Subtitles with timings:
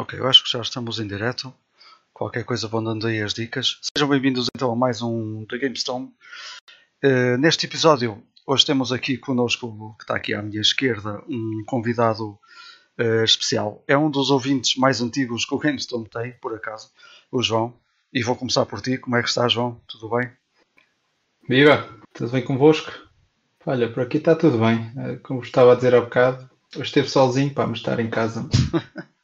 [0.00, 1.52] Ok, eu acho que já estamos em direto.
[2.14, 3.80] Qualquer coisa vão dando aí as dicas.
[3.82, 6.14] Sejam bem-vindos então a mais um The GameStone.
[7.04, 12.38] Uh, neste episódio, hoje temos aqui connosco, que está aqui à minha esquerda, um convidado
[12.96, 13.82] uh, especial.
[13.88, 16.92] É um dos ouvintes mais antigos que o GameStone tem, por acaso,
[17.32, 17.74] o João.
[18.12, 18.98] E vou começar por ti.
[18.98, 19.80] Como é que está, João?
[19.88, 20.30] Tudo bem?
[21.48, 21.88] Viva!
[22.14, 22.92] Tudo bem convosco?
[23.66, 24.92] Olha, por aqui está tudo bem.
[24.96, 28.48] Eh, como estava a dizer há bocado, hoje esteve sozinho, para me estar em casa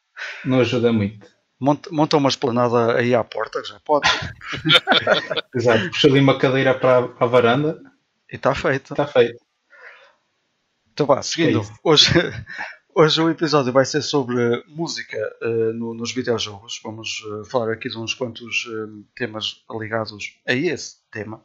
[0.44, 1.34] não ajuda muito.
[1.60, 4.08] Monta, monta uma esplanada aí à porta, já pode.
[5.54, 7.80] Exato, puxa ali uma cadeira para a, varanda.
[8.30, 8.92] E está feito.
[8.92, 9.42] Está feito.
[10.92, 11.60] Então vá, seguindo.
[11.60, 12.10] É hoje,
[12.94, 16.80] hoje o episódio vai ser sobre música uh, no, nos videojogos.
[16.82, 20.12] Vamos uh, falar aqui de uns quantos uh, temas ligados
[20.46, 21.42] a esse tema.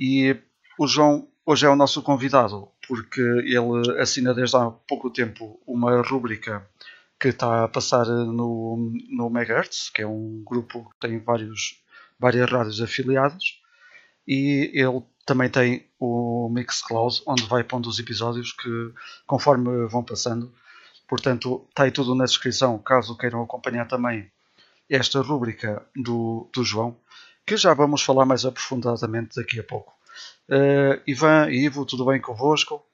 [0.00, 0.36] e
[0.78, 6.00] o João hoje é o nosso convidado porque ele assina desde há pouco tempo uma
[6.02, 6.66] rúbrica
[7.22, 11.80] que está a passar no, no Megahertz, que é um grupo que tem vários,
[12.18, 13.60] várias rádios afiliadas,
[14.26, 18.92] e ele também tem o Mixcloud, onde vai pondo os episódios que
[19.24, 20.52] conforme vão passando.
[21.06, 24.28] Portanto, está aí tudo na descrição, caso queiram acompanhar também
[24.90, 26.96] esta rúbrica do, do João,
[27.46, 29.94] que já vamos falar mais aprofundadamente daqui a pouco.
[30.48, 32.84] Uh, Ivan e Ivo, tudo bem convosco?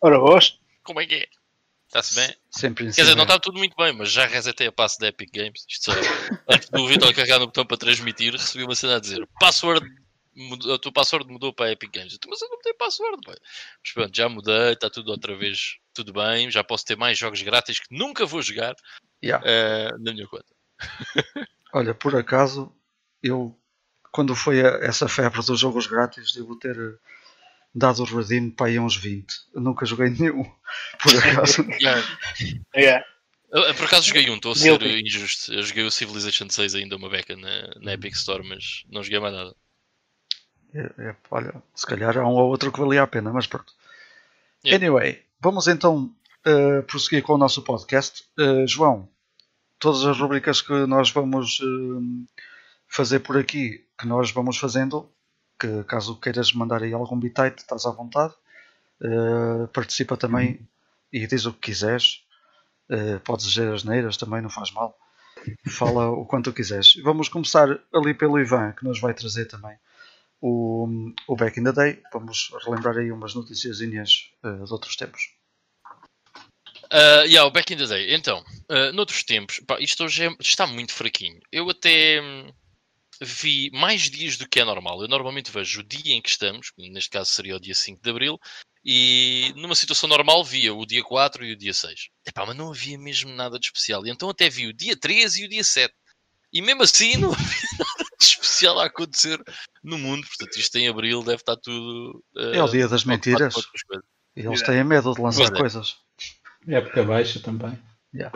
[0.00, 0.58] Ora, vós?
[0.82, 1.43] Como é que é?
[1.94, 2.36] Está-se bem?
[2.50, 5.30] Sempre Quer dizer, não está tudo muito bem, mas já resetei a passe da Epic
[5.32, 5.64] Games.
[5.68, 5.92] Isto só,
[6.50, 9.86] antes do Vitor carregar no botão para transmitir, recebi uma cena a dizer password,
[10.74, 12.18] a tua password mudou para a Epic Games.
[12.28, 13.22] mas eu não tenho password.
[13.28, 16.50] Mas pronto, já mudei, está tudo outra vez tudo bem.
[16.50, 18.74] Já posso ter mais jogos grátis que nunca vou jogar
[19.22, 19.44] yeah.
[19.46, 20.52] uh, na minha conta.
[21.72, 22.74] Olha, por acaso,
[23.22, 23.56] eu
[24.10, 26.76] quando foi essa febre dos jogos grátis, devo ter
[27.74, 29.26] dado o redeem para aí uns 20.
[29.54, 30.44] Eu nunca joguei nenhum,
[31.02, 31.62] por acaso.
[31.80, 32.02] yeah.
[32.76, 33.06] yeah.
[33.50, 35.52] Eu, por acaso joguei um, estou a ser injusto.
[35.52, 39.20] Eu joguei o Civilization 6 ainda uma beca na, na Epic Store, mas não joguei
[39.20, 39.54] mais nada.
[40.74, 43.72] É, é, olha, se calhar há um ou outro que valia a pena, mas pronto.
[44.64, 44.84] Yeah.
[44.84, 46.12] Anyway, vamos então
[46.46, 48.24] uh, prosseguir com o nosso podcast.
[48.38, 49.08] Uh, João,
[49.78, 52.26] todas as rubricas que nós vamos uh,
[52.88, 55.08] fazer por aqui, que nós vamos fazendo,
[55.64, 58.34] que caso queiras mandar aí algum bitite, estás à vontade.
[59.00, 60.66] Uh, participa também uhum.
[61.12, 62.22] e diz o que quiseres.
[62.90, 64.96] Uh, podes dizer as neiras também, não faz mal.
[65.68, 66.94] Fala o quanto quiseres.
[67.02, 69.76] Vamos começar ali pelo Ivan, que nos vai trazer também
[70.40, 70.86] o,
[71.26, 72.02] o Back in the Day.
[72.12, 75.32] Vamos relembrar aí umas notícias uh, de outros tempos.
[76.92, 78.14] Uh, yeah, o Back in the Day.
[78.14, 81.40] Então, uh, noutros tempos, pá, isto hoje é, está muito fraquinho.
[81.50, 82.20] Eu até.
[83.20, 85.02] Vi mais dias do que é normal.
[85.02, 88.10] Eu normalmente vejo o dia em que estamos, neste caso seria o dia 5 de
[88.10, 88.38] Abril,
[88.84, 92.08] e numa situação normal via o dia 4 e o dia 6.
[92.26, 94.06] Epá, mas não havia mesmo nada de especial.
[94.06, 95.92] E então até vi o dia 13 e o dia 7.
[96.52, 99.42] E mesmo assim não havia nada de especial a acontecer
[99.82, 100.26] no mundo.
[100.26, 102.22] Portanto, isto em Abril deve estar tudo.
[102.36, 103.54] Uh, é o dia das mentiras.
[104.36, 105.56] Eles têm medo de lançar é.
[105.56, 105.96] coisas.
[106.68, 107.78] É época baixa também.
[108.14, 108.32] Yeah.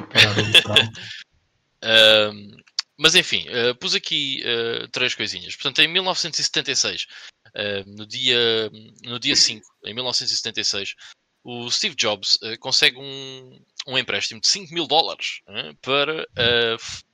[2.32, 2.56] um,
[2.98, 5.54] Mas enfim, uh, pus aqui uh, três coisinhas.
[5.54, 7.06] Portanto, em 1976, uh,
[7.54, 8.70] eh, no, dia,
[9.04, 10.96] no dia 5, em 1976,
[11.44, 15.40] o Steve Jobs consegue um, um empréstimo de 5 mil dólares
[15.80, 16.26] para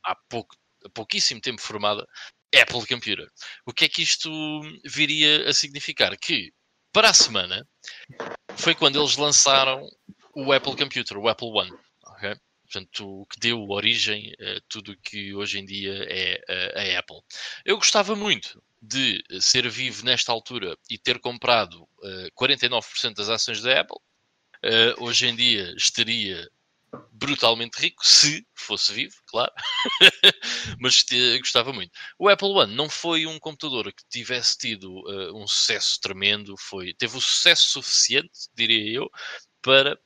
[0.02, 2.04] há, pouco, há pouquíssimo tempo formada
[2.52, 3.28] Apple Computer.
[3.66, 4.30] O que é que isto
[4.84, 6.16] viria a significar?
[6.16, 6.52] Que
[6.92, 7.68] para a semana
[8.56, 9.86] foi quando eles lançaram
[10.34, 11.72] o Apple Computer, o Apple One.
[12.16, 12.34] Okay?
[12.74, 17.20] Portanto, o que deu origem a tudo o que hoje em dia é a, Apple.
[17.64, 23.62] Eu gostava muito de ser vivo nesta altura e ter comprado uh, 49% das ações
[23.62, 23.98] da Apple.
[24.64, 26.48] Uh, hoje em dia estaria
[27.10, 29.52] brutalmente rico, se fosse vivo, claro,
[30.78, 31.04] mas
[31.40, 31.90] gostava muito.
[32.18, 36.94] O Apple One não foi um computador que tivesse tido uh, um sucesso tremendo, foi,
[36.94, 39.10] teve o sucesso suficiente, diria eu,
[39.60, 39.98] para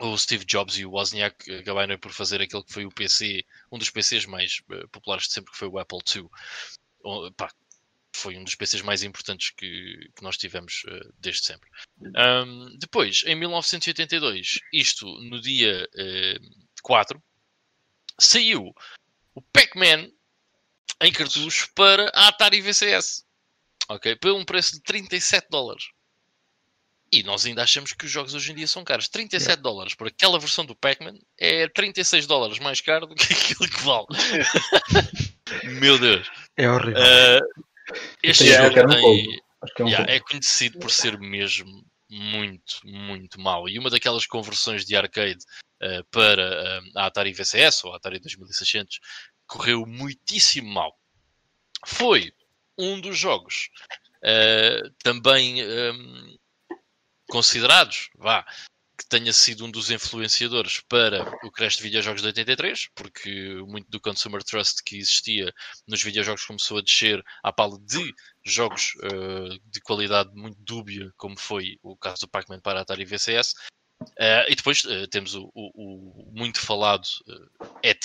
[0.00, 3.78] o Steve Jobs e o Wozniak acabaram por fazer aquele que foi o PC, um
[3.78, 6.26] dos PCs mais uh, populares de sempre, que foi o Apple II.
[7.36, 7.50] Pá,
[8.14, 11.68] foi um dos PCs mais importantes que, que nós tivemos uh, desde sempre.
[12.00, 17.22] Um, depois, em 1982, isto no dia uh, 4,
[18.18, 18.74] saiu
[19.34, 20.10] o Pac-Man
[21.02, 23.24] em cartucho para a Atari VCS.
[23.88, 24.16] Ok?
[24.16, 25.84] Por um preço de 37 dólares.
[27.12, 29.08] E nós ainda achamos que os jogos hoje em dia são caros.
[29.08, 29.60] 37 yeah.
[29.62, 33.82] dólares por aquela versão do Pac-Man é 36 dólares mais caro do que aquilo que
[33.82, 34.06] vale.
[35.80, 36.30] Meu Deus.
[36.56, 37.02] É horrível.
[37.02, 37.64] Uh,
[38.22, 39.40] este jogo é, tem,
[39.78, 43.68] é, um yeah, é, conhecido por ser mesmo muito, muito mau.
[43.68, 45.44] E uma daquelas conversões de arcade
[45.82, 49.00] uh, para uh, a Atari VCS ou a Atari 2600
[49.46, 50.96] correu muitíssimo mal.
[51.84, 52.32] Foi
[52.78, 53.68] um dos jogos
[54.22, 56.36] uh, também um,
[57.30, 58.44] considerados, vá,
[59.00, 63.90] que tenha sido um dos influenciadores para o crash de videojogos de 83, porque muito
[63.90, 65.50] do consumer trust que existia
[65.88, 68.12] nos videojogos começou a descer à pala de
[68.44, 73.54] jogos uh, de qualidade muito dúbia, como foi o caso do Pac-Man para Atari VCS.
[74.02, 77.06] Uh, e depois uh, temos o, o, o, muito falado
[77.82, 78.04] ET.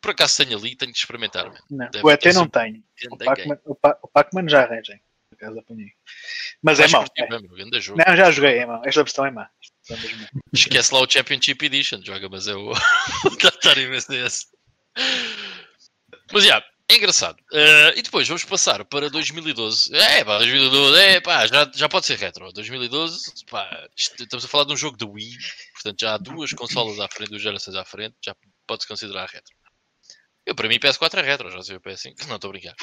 [0.00, 1.50] Por acaso tenho ali, tenho que experimentar.
[1.70, 2.82] Não, o ET não tenho.
[3.10, 5.00] O Pac-Man Pac já arranjem
[5.38, 5.92] acaso apanhei.
[6.62, 7.04] Mas, é mau.
[7.16, 7.28] É.
[7.28, 8.82] Não, já joguei, é mau.
[8.84, 9.48] Esta versão é má.
[10.52, 12.72] Esquece lá o Championship Edition, joga, mas é o
[13.46, 14.46] Atari VCS.
[16.32, 17.38] Mas já, yeah, é engraçado.
[17.52, 19.94] Uh, e depois vamos passar para 2012.
[19.94, 22.52] É, pá, 2012, é, pá, já, já pode ser retro.
[22.52, 25.36] 2012, pá, estamos a falar de um jogo de Wii,
[25.74, 28.34] portanto já há duas consolas à frente, duas gerações à frente, já
[28.66, 29.54] pode-se considerar retro.
[30.48, 32.24] Eu, para mim, PS4 é retro, já sei o PS5.
[32.26, 32.74] Não, estou a brincar.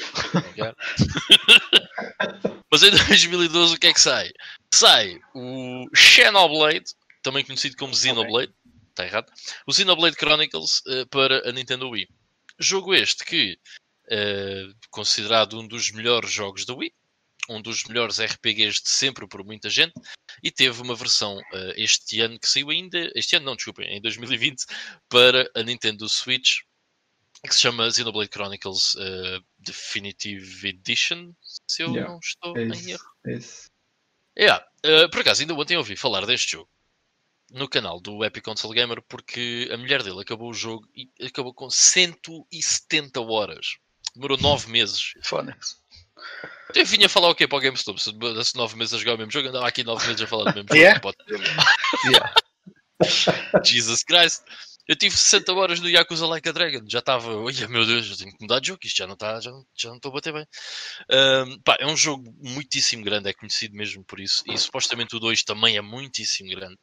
[2.69, 4.31] Mas em 2012, o que é que sai?
[4.71, 8.53] Sai o Xenoblade, também conhecido como Xenoblade.
[8.91, 9.07] Está okay.
[9.07, 9.33] errado.
[9.65, 12.07] O Xenoblade Chronicles uh, para a Nintendo Wii.
[12.59, 13.57] Jogo este que,
[14.11, 16.93] uh, considerado um dos melhores jogos da Wii,
[17.49, 19.95] um dos melhores RPGs de sempre por muita gente,
[20.43, 23.99] e teve uma versão uh, este ano que saiu ainda, este ano não, desculpem, em
[23.99, 24.65] 2020,
[25.09, 26.59] para a Nintendo Switch,
[27.43, 31.31] que se chama Xenoblade Chronicles uh, Definitive Edition,
[31.67, 33.05] se eu yeah, não estou é em erro.
[34.37, 34.65] É yeah.
[34.85, 36.69] Uh, por acaso, ainda ontem ouvi falar deste jogo
[37.51, 41.53] no canal do Epic Console Gamer porque a mulher dele acabou o jogo e acabou
[41.53, 43.77] com 170 horas.
[44.15, 45.13] Demorou 9 meses.
[45.21, 45.77] Phonics.
[46.73, 48.01] Eu vinha falar o quê para o GameStop?
[48.01, 50.51] Se desse 9 meses a jogar o mesmo jogo, andava aqui 9 meses a falar
[50.51, 51.15] do mesmo jogo.
[52.05, 52.33] Yeah.
[53.63, 54.43] Jesus Christ.
[54.87, 58.17] Eu tive 60 horas no Yakuza Like a Dragon, já estava, olha meu Deus, eu
[58.17, 60.31] tenho que mudar de jogo, isto já não está, já, já não estou a bater
[60.31, 60.45] bem.
[61.11, 65.19] Um, pá, é um jogo muitíssimo grande, é conhecido mesmo por isso, e supostamente o
[65.19, 66.77] 2 também é muitíssimo grande.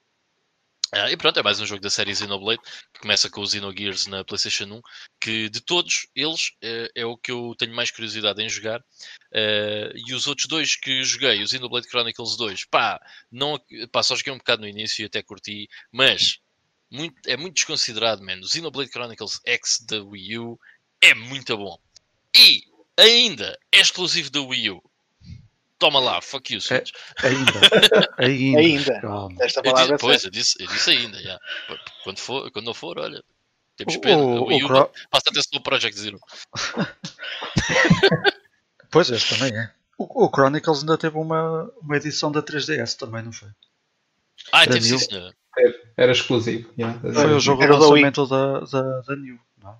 [0.94, 2.60] Uh, e pronto, é mais um jogo da série Xenoblade,
[2.93, 4.81] que começa com o Xenogears na PlayStation 1,
[5.19, 8.81] que de todos eles uh, é o que eu tenho mais curiosidade em jogar.
[9.32, 13.00] Uh, e os outros dois que joguei, o Xenoblade Chronicles 2, pá,
[13.31, 13.58] não,
[13.90, 16.42] pá, só joguei um bocado no início e até curti, mas
[16.93, 18.43] muito, é muito desconsiderado, mano.
[18.43, 20.61] O Xenoblade Chronicles X da Wii U
[21.00, 21.79] é muito bom.
[22.37, 22.65] E
[22.99, 24.83] ainda é exclusivo da Wii U.
[25.79, 26.93] Toma lá, fuck you, Switch.
[27.23, 27.53] É, ainda.
[28.19, 28.61] ainda.
[28.61, 29.44] ainda.
[29.44, 31.19] Esta palavra eu disse, pois, eu disse, eu disse ainda.
[31.19, 31.43] Yeah.
[32.05, 33.25] Quando, for, quando não for, olha.
[33.77, 34.23] Temos pena.
[34.23, 34.91] O, Wii U, Cro...
[35.11, 36.21] Passa atenção no Project Zero.
[38.93, 39.73] pois, este também é.
[39.99, 43.49] O, o, Chronicles ainda teve uma, uma edição da 3DS também, não foi?
[44.53, 45.35] Ah, teve sim, senhor.
[45.96, 46.72] Era exclusivo.
[46.78, 46.99] Yeah.
[47.00, 49.38] Foi o jogo de lançamento da, da, da New.
[49.62, 49.78] Não?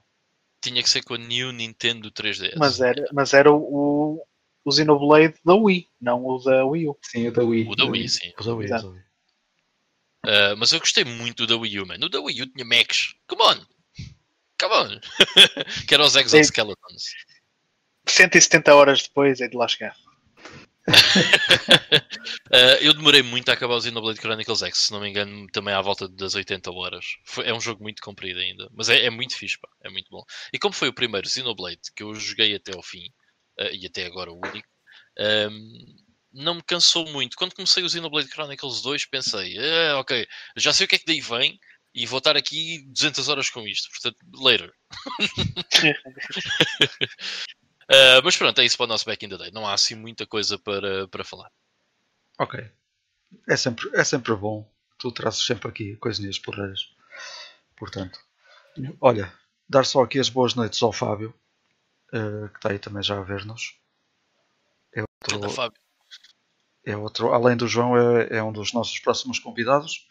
[0.61, 2.55] Tinha que ser com a New Nintendo 3DS.
[2.57, 4.25] Mas era, mas era o,
[4.65, 6.99] o Xenoblade da Wii, não o da Wii U.
[7.03, 7.69] Sim, o da Wii.
[7.69, 8.33] O da Wii, sim.
[8.39, 8.89] O da Wii, Exato.
[10.25, 11.97] Uh, mas eu gostei muito da Wii U, man.
[11.97, 13.15] O da Wii U tinha mechs.
[13.27, 13.61] Come on!
[14.61, 15.01] Come on!
[15.89, 17.05] que eram os Exoskeletons.
[18.07, 19.97] 170 horas depois é de lá chegar
[20.89, 20.91] uh,
[22.83, 25.81] eu demorei muito a acabar o Xenoblade Chronicles X, se não me engano, também à
[25.81, 27.05] volta das 80 horas.
[27.25, 30.09] Foi, é um jogo muito comprido ainda, mas é, é, muito fixe, pá, é muito
[30.11, 30.23] bom.
[30.53, 33.07] E como foi o primeiro Xenoblade que eu joguei até ao fim,
[33.61, 34.69] uh, e até agora o único,
[35.19, 35.97] um,
[36.33, 37.37] não me cansou muito.
[37.37, 41.07] Quando comecei o Xenoblade Chronicles 2, pensei, ah, ok, já sei o que é que
[41.07, 41.59] daí vem.
[41.95, 44.73] E vou estar aqui 200 horas com isto, portanto, later.
[47.91, 49.51] Uh, mas pronto, é isso para o nosso Back in the Day.
[49.51, 51.51] Não há assim muita coisa para, para falar.
[52.39, 52.71] Ok.
[53.49, 54.71] É sempre, é sempre bom.
[54.99, 56.95] Tu trazes sempre aqui coisinhas porreiras.
[57.77, 58.19] Portanto,
[59.01, 59.33] olha,
[59.69, 61.35] dar só aqui as boas noites ao Fábio,
[62.13, 63.77] uh, que está aí também já a ver-nos.
[64.95, 65.03] É
[65.35, 65.79] outro, Fábio.
[66.85, 70.07] é outro, além do João, é, é, um dos nossos próximos convidados.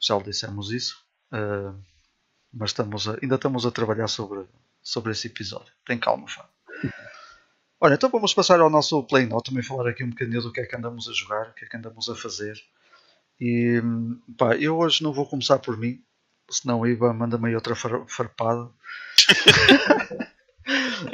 [0.00, 1.04] Já lhe dissemos isso.
[1.32, 1.78] Uh,
[2.52, 4.46] mas estamos a, ainda estamos a trabalhar sobre,
[4.82, 5.72] sobre esse episódio.
[5.84, 6.53] Tem calma, Fábio.
[7.80, 10.60] Olha, então vamos passar ao nosso Play Note, também falar aqui um bocadinho do que
[10.60, 12.54] é que andamos a jogar, o que é que andamos a fazer.
[13.40, 13.82] E
[14.38, 16.02] pá, eu hoje não vou começar por mim,
[16.50, 18.70] senão Iba manda-me aí outra far farpada.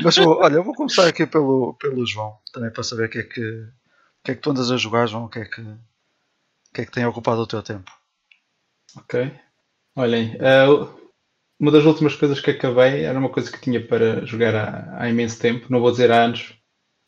[0.03, 3.23] Mas olha, eu vou começar aqui pelo, pelo João, também para saber o que é
[3.25, 5.79] que, o que, é que tu andas a jogar, João, o que é que, o
[6.73, 7.91] que, é que tem ocupado o teu tempo.
[8.97, 9.37] Ok.
[9.97, 11.10] Olhem, uh,
[11.61, 15.11] uma das últimas coisas que acabei era uma coisa que tinha para jogar há, há
[15.11, 16.55] imenso tempo, não vou dizer há anos,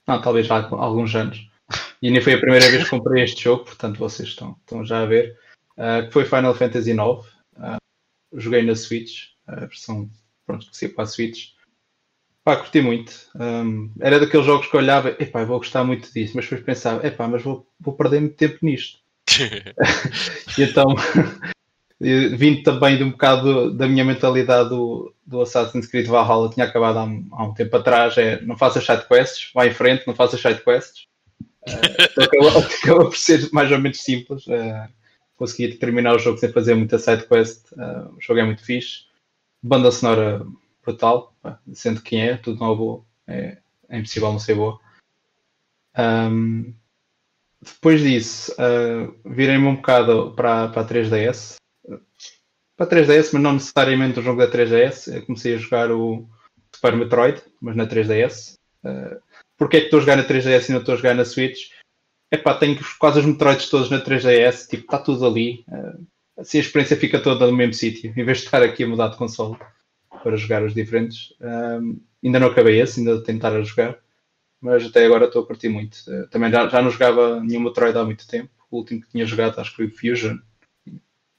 [0.07, 1.49] não, talvez há alguns anos.
[2.03, 5.03] E nem foi a primeira vez que comprei este jogo, portanto vocês estão, estão já
[5.03, 5.39] a ver.
[5.79, 7.01] Uh, que foi Final Fantasy IX.
[7.01, 7.79] Uh,
[8.35, 10.11] joguei na Switch, a versão
[10.45, 11.53] pronto, que saiu para a Switch.
[12.45, 13.13] Pá, curti muito.
[13.37, 17.07] Um, era daqueles jogos que eu olhava, epá, vou gostar muito disso, mas depois pensava,
[17.07, 18.99] epá, mas vou, vou perder muito tempo nisto.
[20.59, 20.87] e então,
[22.03, 26.99] vindo também de um bocado da minha mentalidade do, do Assassin's Creed Valhalla, tinha acabado
[26.99, 30.15] há um, há um tempo atrás, é não faças side quests, vai em frente, não
[30.15, 31.07] faças side quests.
[31.69, 34.47] Uh, acaba, acaba, por ser mais ou menos simples.
[34.49, 34.89] Uh,
[35.37, 37.71] consegui terminar o jogo sem fazer muita side quest.
[37.73, 39.05] Uh, o jogo é muito fixe.
[39.63, 40.45] Banda sonora
[40.85, 41.33] brutal,
[41.73, 44.81] sendo quem é, tudo novo, é, é impossível não ser boa.
[45.97, 46.75] Um,
[47.61, 51.62] depois disso, uh, virei-me um bocado para, para a 3DS.
[52.77, 55.15] Para a 3DS, mas não necessariamente o jogo da 3DS.
[55.15, 56.29] Eu comecei a jogar o
[56.75, 58.57] Super Metroid, mas na 3DS.
[58.85, 59.21] Uh,
[59.57, 61.71] Porquê é que estou a jogar na 3DS e não estou a jogar na Switch?
[62.31, 65.65] É pá, tenho quase os Metroids todos na 3DS, tipo, está tudo ali.
[65.69, 66.05] Uh,
[66.37, 69.09] assim a experiência fica toda no mesmo sítio, em vez de estar aqui a mudar
[69.09, 69.57] de console
[70.23, 71.35] para jogar os diferentes.
[71.41, 73.99] Um, ainda não acabei esse, ainda vou tentar a jogar,
[74.61, 75.99] mas até agora estou a curtir muito.
[76.09, 78.51] Uh, também já, já não jogava nenhum Metroid há muito tempo.
[78.71, 80.39] O último que tinha jogado acho que foi o Fusion,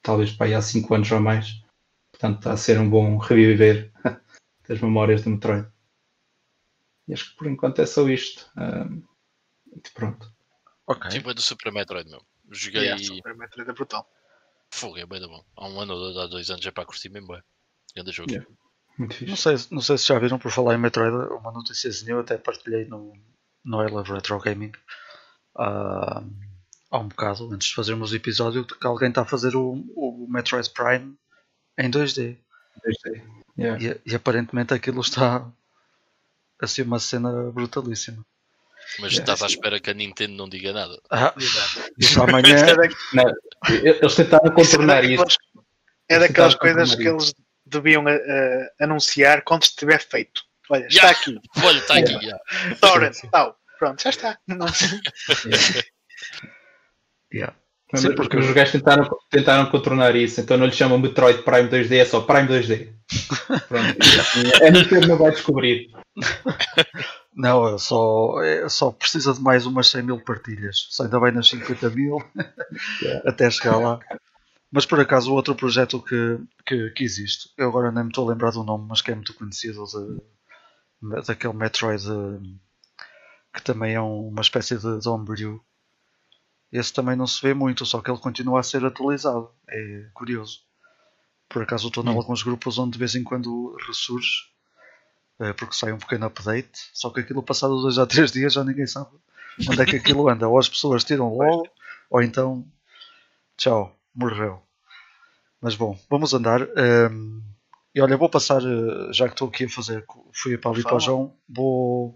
[0.03, 1.63] talvez para aí há 5 anos ou mais.
[2.11, 3.91] Portanto, está a ser um bom reviver
[4.67, 5.67] das memórias do Metroid.
[7.07, 8.49] E acho que por enquanto é só isto.
[8.55, 9.03] Um,
[9.93, 10.31] pronto.
[10.85, 11.09] Ok.
[11.09, 12.21] Tipo é do Super Metroid, meu.
[12.51, 12.83] Joguei.
[12.83, 14.07] Yeah, Super Metroid é brutal.
[14.71, 15.43] Fogo, é bem da bom.
[15.55, 17.41] Há um ano ou há dois anos é para curtir mesmo bem.
[17.95, 18.31] Grande jogo.
[18.31, 18.49] Yeah.
[18.97, 22.37] Não sei, não sei se já viram por falar em Metroid, uma notíciazinha eu até
[22.37, 23.11] partilhei no,
[23.65, 24.71] no I Love Retro Gaming
[25.55, 26.21] uh,
[26.93, 30.27] há um bocado, antes de fazermos o episódio, que alguém está a fazer o, o
[30.29, 31.15] Metroid Prime
[31.77, 32.37] em 2D.
[32.85, 33.21] 2D.
[33.57, 33.83] Yeah.
[33.83, 35.51] E, e, aparentemente aquilo está
[36.61, 38.23] a ser uma cena brutalíssima.
[38.99, 40.99] Mas estás à espera que a Nintendo não diga nada.
[41.09, 41.33] Ah,
[41.97, 42.55] isso amanhã.
[43.13, 43.25] não,
[43.69, 45.37] eles tentaram contornar isso.
[46.07, 47.33] É daquelas coisas que eles
[47.65, 50.43] deviam uh, anunciar quando estiver feito.
[50.69, 51.19] Olha, está yeah.
[51.19, 51.41] aqui.
[51.63, 52.13] Olha, está aqui.
[52.13, 52.43] Yeah.
[52.81, 53.57] Torrent, tal.
[53.79, 54.37] Pronto, já está.
[57.33, 57.55] yeah.
[57.95, 61.97] Sim, porque os gajos tentaram, tentaram contornar isso, então não lhe chamam Metroid Prime 2D,
[61.97, 62.91] é só Prime 2D.
[63.67, 63.97] Pronto.
[64.61, 65.91] é Nintendo não vai descobrir.
[67.35, 70.87] Não, eu só, eu só precisa de mais umas 100 mil partilhas.
[70.89, 72.17] Só ainda vai nas 50 mil
[73.01, 73.29] yeah.
[73.29, 73.99] até chegar lá.
[74.71, 78.27] Mas por acaso o outro projeto que, que, que, existe, eu agora nem me estou
[78.27, 82.03] a lembrar do nome, mas que é muito conhecido de, daquele Metroid
[83.53, 85.61] que também é uma espécie de, de homebrew.
[86.73, 89.49] Esse também não se vê muito, só que ele continua a ser atualizado.
[89.69, 90.61] É curioso.
[91.47, 92.17] Por acaso estou em hum.
[92.17, 94.51] alguns grupos onde de vez em quando ressurge
[95.39, 98.63] é, porque sai um pequeno update, só que aquilo passado dois a três dias já
[98.63, 99.09] ninguém sabe
[99.67, 100.47] onde é que aquilo anda.
[100.47, 101.67] Ou as pessoas tiram logo,
[102.09, 102.65] ou então
[103.55, 104.61] tchau, morreu.
[105.61, 106.61] Mas bom, vamos andar.
[106.61, 107.41] Um, ehm,
[107.95, 110.03] e olha, vou passar, eh, já que estou aqui a fazer,
[110.33, 112.15] fui para ali para o João, vou.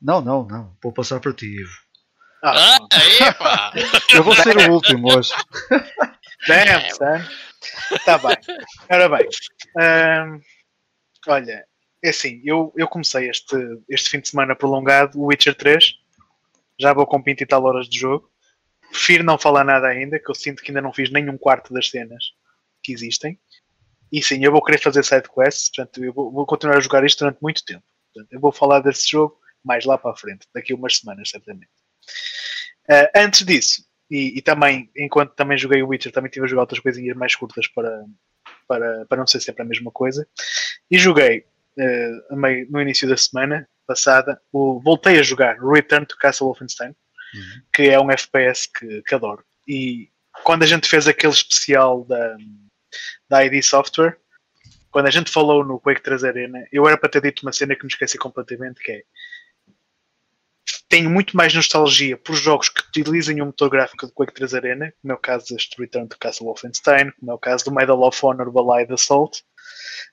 [0.00, 1.87] Não, não, não, vou passar para ti, Ivo.
[2.42, 2.78] Ah,
[3.20, 3.72] epa!
[4.14, 5.32] Eu vou ser o último hoje.
[6.46, 7.98] Damn, son.
[8.04, 8.36] Tá bem.
[8.88, 9.28] Ora bem.
[9.76, 10.40] Um, ehm,
[11.26, 11.66] olha,
[12.02, 13.56] é assim, eu, eu comecei este,
[13.88, 15.94] este fim de semana prolongado, o Witcher 3.
[16.78, 18.30] Já vou com 20 e tal horas de jogo.
[18.90, 21.90] Prefiro não falar nada ainda, que eu sinto que ainda não fiz nenhum quarto das
[21.90, 22.32] cenas
[22.82, 23.38] que existem.
[24.12, 27.04] E sim, eu vou querer fazer side quests, portanto, eu vou, vou continuar a jogar
[27.04, 27.84] isto durante muito tempo.
[28.14, 31.28] Portanto, eu vou falar desse jogo mais lá para a frente, daqui a umas semanas,
[31.28, 31.68] certamente.
[32.90, 36.62] Uh, antes disso, e, e, também, enquanto também joguei o Witcher, também estive a jogar
[36.62, 38.04] outras coisinhas mais curtas para,
[38.66, 40.26] para, para não ser sempre a mesma coisa.
[40.90, 41.44] E joguei
[41.78, 42.36] uh,
[42.70, 47.62] no início da semana passada, o, voltei a jogar Return to Castle Wolfenstein, uhum.
[47.72, 49.44] que é um FPS que, que adoro.
[49.66, 50.10] E
[50.44, 52.36] quando a gente fez aquele especial da,
[53.28, 54.16] da ID Software,
[54.90, 57.76] quando a gente falou no Quake 3 Arena, eu era para ter dito uma cena
[57.76, 59.02] que me esqueci completamente, que é
[60.88, 64.94] tenho muito mais nostalgia por jogos que utilizem o motor gráfico do Quake 3 Arena,
[65.00, 68.00] como é o caso deste Return to Castle Wolfenstein, como é o caso do Medal
[68.02, 69.44] of Honor Allied Assault,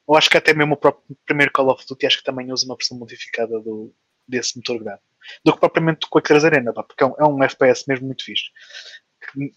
[0.06, 2.66] ou acho que até mesmo o próprio primeiro Call of Duty acho que também usa
[2.66, 3.94] uma versão modificada do,
[4.28, 5.08] desse motor gráfico,
[5.46, 8.08] do que propriamente do Quake 3 Arena, pá, porque é um, é um FPS mesmo
[8.08, 8.46] muito fixe.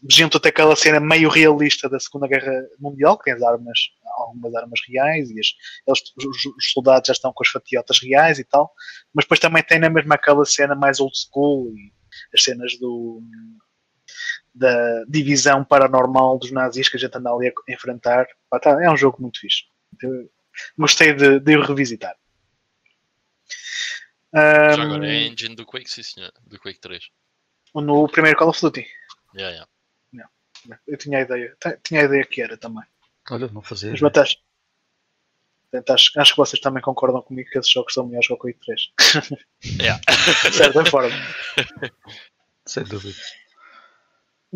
[0.09, 3.79] Junto até aquela cena meio realista da Segunda Guerra Mundial, que tem as armas,
[4.19, 5.47] algumas armas reais e as,
[5.87, 8.73] eles, os, os, soldados já estão com as fatiotas reais e tal,
[9.15, 11.93] mas depois também tem na mesma aquela cena mais old school e
[12.35, 13.23] as cenas do
[14.55, 18.27] da divisão paranormal dos nazis que a gente anda ali a enfrentar.
[18.51, 19.65] Pá, tá, é um jogo muito fixe.
[20.03, 20.29] Eu
[20.77, 22.17] gostei de, de o revisitar.
[24.35, 27.09] Já um, agora é a engine do Quake, sim senhor, do Quake 3.
[27.75, 28.87] No primeiro Call of Duty.
[29.35, 29.69] Yeah, yeah.
[30.87, 32.85] Eu tinha a ideia, tinha a ideia que era também.
[33.31, 33.93] Olha, não fazia.
[33.93, 34.37] As batalhas,
[35.71, 38.37] Portanto, acho, acho que vocês também concordam comigo que esses jogos são melhores que o
[38.39, 38.93] Quake 3.
[39.81, 40.01] Yeah.
[40.07, 41.15] de certa forma.
[42.65, 43.19] Sem dúvida.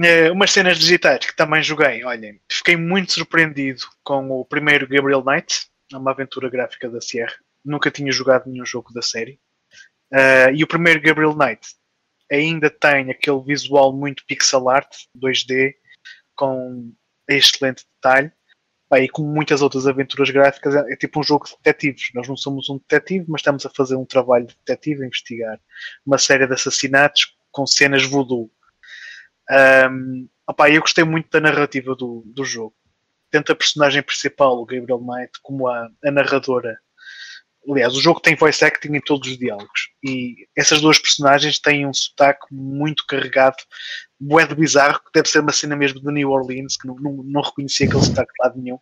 [0.02, 2.02] Eh, umas cenas digitais que também joguei.
[2.04, 7.34] Olhem, fiquei muito surpreendido com o primeiro Gabriel Knight, uma aventura gráfica da Sierra.
[7.62, 9.38] Nunca tinha jogado nenhum jogo da série.
[10.10, 11.74] Eh, e o primeiro Gabriel Knight
[12.32, 15.74] ainda tem aquele visual muito pixel art, 2D,
[16.34, 16.92] com
[17.28, 18.32] excelente detalhe.
[18.94, 22.10] E como muitas outras aventuras gráficas, é, é tipo um jogo de detetives.
[22.14, 25.60] Nós não somos um detetive, mas estamos a fazer um trabalho de detetive, a investigar
[26.04, 28.50] uma série de assassinatos com cenas voodoo.
[29.90, 32.74] Um, opá, eu gostei muito da narrativa do, do jogo.
[33.30, 36.78] Tanto a personagem principal, o Gabriel Knight, como a, a narradora.
[37.70, 39.90] Aliás, o jogo tem voice acting em todos os diálogos.
[40.04, 43.56] E essas duas personagens têm um sotaque muito carregado,
[44.18, 47.22] bué de bizarro, que deve ser uma cena mesmo de New Orleans, que não, não,
[47.22, 48.78] não reconhecia aquele sotaque de lado nenhum.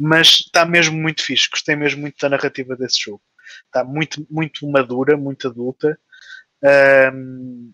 [0.00, 1.48] Mas está mesmo muito fixe.
[1.50, 3.22] Gostei mesmo muito da narrativa desse jogo.
[3.66, 5.98] Está muito, muito madura, muito adulta.
[7.14, 7.72] Um,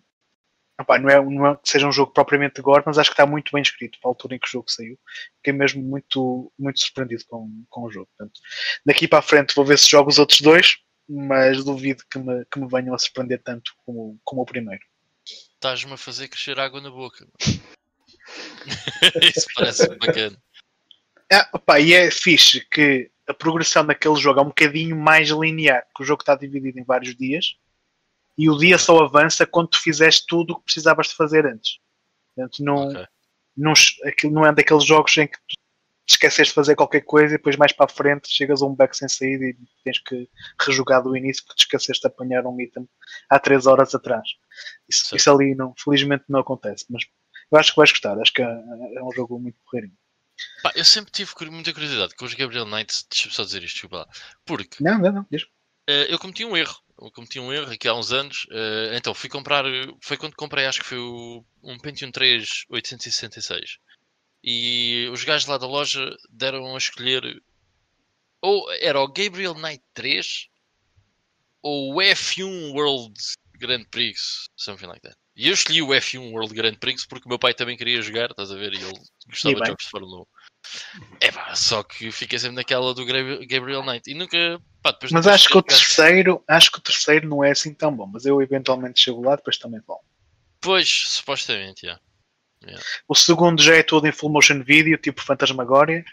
[0.78, 3.25] Não, é, não é que seja um jogo propriamente de gore, mas acho que está
[3.25, 4.99] muito bem escrito para a altura em que o jogo saiu.
[5.37, 8.09] Fiquei mesmo muito, muito surpreendido com, com o jogo.
[8.16, 8.40] Portanto,
[8.85, 10.78] daqui para a frente vou ver se jogo os outros dois,
[11.09, 14.83] mas duvido que me, que me venham a surpreender tanto como, como o primeiro.
[15.25, 17.26] Estás-me a fazer crescer água na boca.
[19.23, 20.37] Isso parece bacana.
[21.33, 25.87] Ah, opa, e é fixe que a progressão daquele jogo é um bocadinho mais linear,
[25.97, 27.57] que o jogo está dividido em vários dias
[28.37, 31.79] e o dia só avança quando tu fizeste tudo o que precisavas de fazer antes.
[32.35, 33.07] Portanto, não, Ok.
[33.57, 33.73] não,
[34.05, 35.57] aquilo não é daqueles jogos em que tu
[36.07, 38.75] te esqueces de fazer qualquer coisa e depois mais para a frente chegas a um
[38.75, 40.29] back sem saída e tens que
[40.61, 42.88] rejogar do início porque te esqueceste de apanhar um item
[43.31, 44.29] há 3 horas atrás.
[44.88, 47.05] Isso, isso ali não, felizmente não acontece, mas
[47.51, 49.97] eu acho que vais gostar, acho que é, é um jogo muito porreirinho.
[50.62, 53.05] Pá, eu sempre tive muita curiosidade com os Gabriel Knight.
[53.09, 54.09] Deixa-me só dizer isto, desculpa lá.
[54.44, 55.27] Porque Não, não, não,
[55.87, 56.77] eh, eu cometi um erro.
[57.11, 58.47] Cometi um erro aqui há uns anos.
[58.51, 59.64] eh, então fui comprar.
[60.01, 63.79] Foi quando comprei, acho que foi o, um Pentium 3 866.
[64.43, 67.23] E os gajos lá da loja deram a escolher.
[68.43, 70.49] Ou era o Gabriel Knight 3
[71.62, 73.19] ou o F1 World
[73.59, 75.17] Grand Prix, something like that.
[75.35, 78.31] E eu escolhi o F1 World Grand Prix porque o meu pai também queria jogar,
[78.31, 78.75] estás a ver?
[78.75, 78.93] E ele
[79.27, 80.27] gostava E de jogos de Fórmula 1.
[81.21, 84.61] É pá, só que fiquei sempre naquela do Gabriel Knight e nunca.
[84.85, 87.73] Pá, depois Mas nunca acho que o terceiro, acho que o terceiro não é assim
[87.73, 90.01] tão bom, mas eu eventualmente chego lá, depois também falo.
[90.61, 91.99] Pois, supostamente, já.
[93.09, 96.05] O segundo já é todo em full motion video, tipo Fantasmagoria.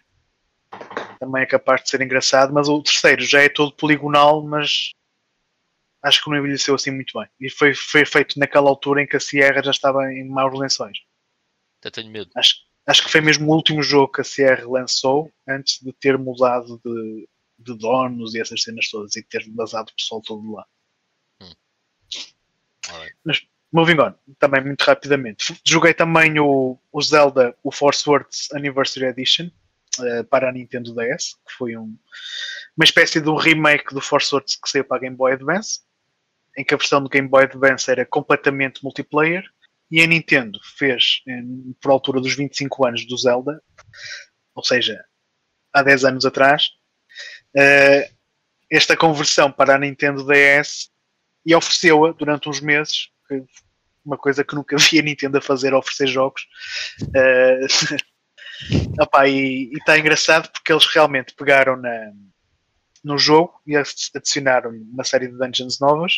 [1.20, 4.92] Também é capaz de ser engraçado, mas o terceiro já é todo poligonal, mas
[6.02, 7.28] acho que não envelheceu assim muito bem.
[7.42, 10.98] E foi, foi feito naquela altura em que a Sierra já estava em maus lençóis.
[11.82, 12.32] Até tenho medo.
[12.36, 12.56] Acho,
[12.88, 16.80] acho que foi mesmo o último jogo que a Sierra lançou antes de ter mudado
[16.86, 17.28] de,
[17.64, 20.66] de donos e essas cenas todas e ter vazado o pessoal todo lá.
[22.90, 23.16] Alright.
[23.74, 25.58] Moving on, também muito rapidamente.
[25.66, 29.50] Joguei também o, o Zelda, o Force Words Anniversary Edition
[30.04, 31.98] eh, para a Nintendo DS, que foi um-
[32.76, 35.80] uma espécie de um remake do Force Words que saiu para a Game Boy Advance,
[36.58, 39.44] em que a versão do Game Boy Advance era completamente multiplayer,
[39.90, 43.64] e a Nintendo fez, em- por altura dos 25 anos do Zelda,
[44.54, 45.02] ou seja,
[45.72, 46.72] há 10 anos atrás,
[47.56, 48.10] eh,
[48.70, 50.90] esta conversão para a Nintendo DS
[51.46, 53.10] e ofereceu-a durante uns meses,
[54.06, 56.48] uma coisa que nunca vi a Nintendo a fazer, oferecer jogos.
[57.16, 57.68] Eh,
[59.02, 62.12] opá, e está engraçado porque eles realmente pegaram na,
[63.04, 66.14] no jogo e adicionaram uma série de dungeons novas.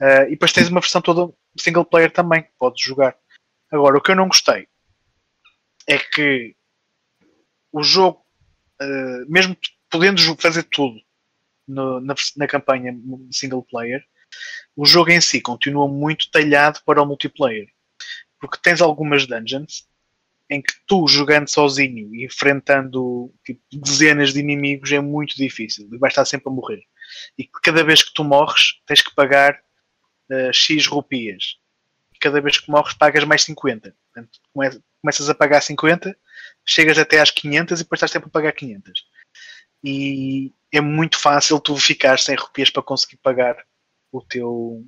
[0.00, 3.16] Eh, e depois tens uma versão toda single player também, que podes jogar.
[3.70, 4.68] Agora, o que eu não gostei
[5.88, 6.54] é que
[7.72, 8.24] o jogo,
[8.80, 9.56] eh, mesmo
[9.98, 11.00] podendo fazer tudo
[11.66, 12.94] no- na, na campanha
[13.30, 14.04] single player,
[14.76, 17.66] o jogo em si continua muito talhado para o multiplayer.
[18.38, 19.86] Porque tens algumas dungeons
[20.48, 25.98] em que tu jogando sozinho e enfrentando tipo, dezenas de inimigos é muito difícil e
[25.98, 26.82] vais estar sempre a morrer.
[27.38, 29.58] E cada vez que tu morres tens que pagar
[30.30, 31.56] eh, X rupias.
[32.14, 33.94] E cada vez que morres pagas mais 50.
[34.12, 36.16] Portanto, come- começas a pagar 50,
[36.64, 39.04] chegas até às 500 e depois estás sempre a pagar 500.
[39.84, 43.56] E é muito fácil tu ficar sem rupias para conseguir pagar
[44.12, 44.84] o teu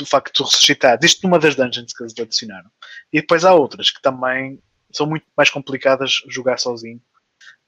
[0.00, 1.06] o facto de tu.
[1.06, 2.70] Isto numa das dungeons que eles adicionaram.
[3.12, 4.62] E depois há outras que também
[4.92, 7.00] são muito mais complicadas jogar sozinho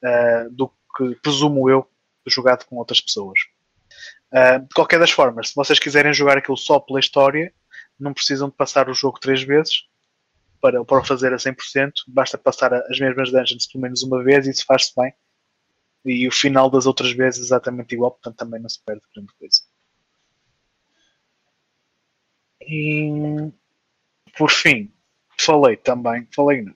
[0.05, 1.89] ah, do que, presumo eu,
[2.27, 3.39] jogado com outras pessoas.
[4.33, 7.53] Ah, de qualquer das formas, se vocês quiserem jogar aquilo só pela história,
[7.99, 9.85] não precisam de passar o jogo três vezes
[10.61, 11.93] para, para o fazer a 100%.
[12.09, 15.13] Basta passar as mesmas dungeons pelo menos uma vez e isso faz-se bem.
[16.05, 19.61] E o final das outras vezes exatamente igual, portanto também não se perde grande coisa.
[22.63, 23.53] E
[24.37, 24.93] por fim,
[25.39, 26.75] falei também, falei não,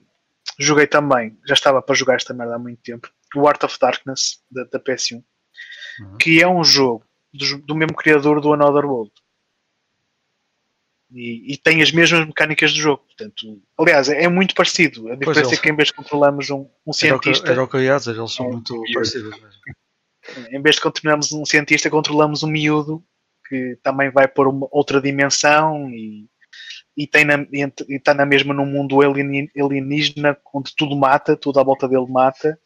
[0.59, 4.43] joguei também, já estava para jogar esta merda há muito tempo, o Art of Darkness
[4.51, 5.23] da, da PS1,
[5.99, 6.17] Uhum.
[6.17, 9.11] que é um jogo do, do mesmo criador do Another World.
[11.11, 13.03] E, e tem as mesmas mecânicas do jogo.
[13.05, 15.07] Portanto, aliás, é, é muito parecido.
[15.11, 17.77] A diferença é que em vez de controlarmos um, um que, cientista, era o que
[17.77, 20.49] eu ia dizer, eles são É, muito parecidos mesmo.
[20.51, 23.03] em vez de controlarmos um cientista, controlamos um miúdo
[23.47, 26.25] que também vai por uma outra dimensão e
[26.97, 31.35] e tem na- e e está na mesma num mundo alien- alienígena onde tudo mata,
[31.35, 32.57] tudo à volta dele mata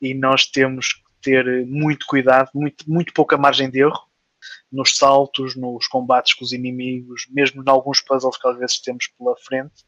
[0.00, 3.98] e nós temos que ter muito cuidado, muito, muito pouca margem de erro
[4.74, 9.06] nos saltos, nos combates com os inimigos, mesmo em alguns puzzles que às vezes temos
[9.16, 9.84] pela frente.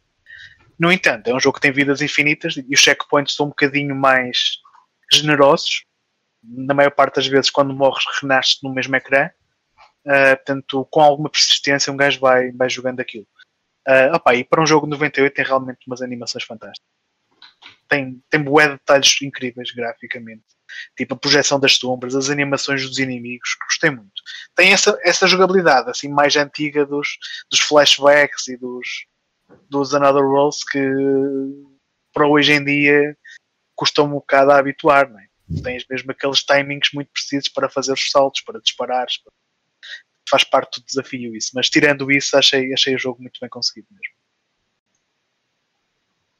[0.78, 3.94] No entanto, é um jogo que tem vidas infinitas e os checkpoints são um bocadinho
[3.96, 4.58] mais
[5.10, 5.84] generosos.
[6.42, 9.30] Na maior parte das vezes, quando morres, renasces no mesmo ecrã.
[10.04, 13.26] Uh, portanto, com alguma persistência, um gajo vai, vai jogando aquilo.
[13.88, 16.88] Uh, opa, e para um jogo de 98 tem realmente umas animações fantásticas.
[17.88, 20.44] Tem, tem bué de detalhes incríveis graficamente.
[20.96, 24.22] Tipo a projeção das sombras, as animações dos inimigos, que gostei muito.
[24.54, 27.18] Tem essa, essa jogabilidade assim mais antiga dos,
[27.50, 29.06] dos flashbacks e dos,
[29.68, 30.80] dos Another Worlds que
[32.12, 33.16] para hoje em dia
[33.74, 35.08] custa um bocado a habituar.
[35.10, 35.26] Não é?
[35.62, 39.18] Tens mesmo aqueles timings muito precisos para fazer os saltos, para disparares.
[39.18, 39.32] para-
[40.28, 41.52] Faz parte do desafio isso.
[41.54, 44.16] Mas tirando isso, achei, achei o jogo muito bem conseguido mesmo.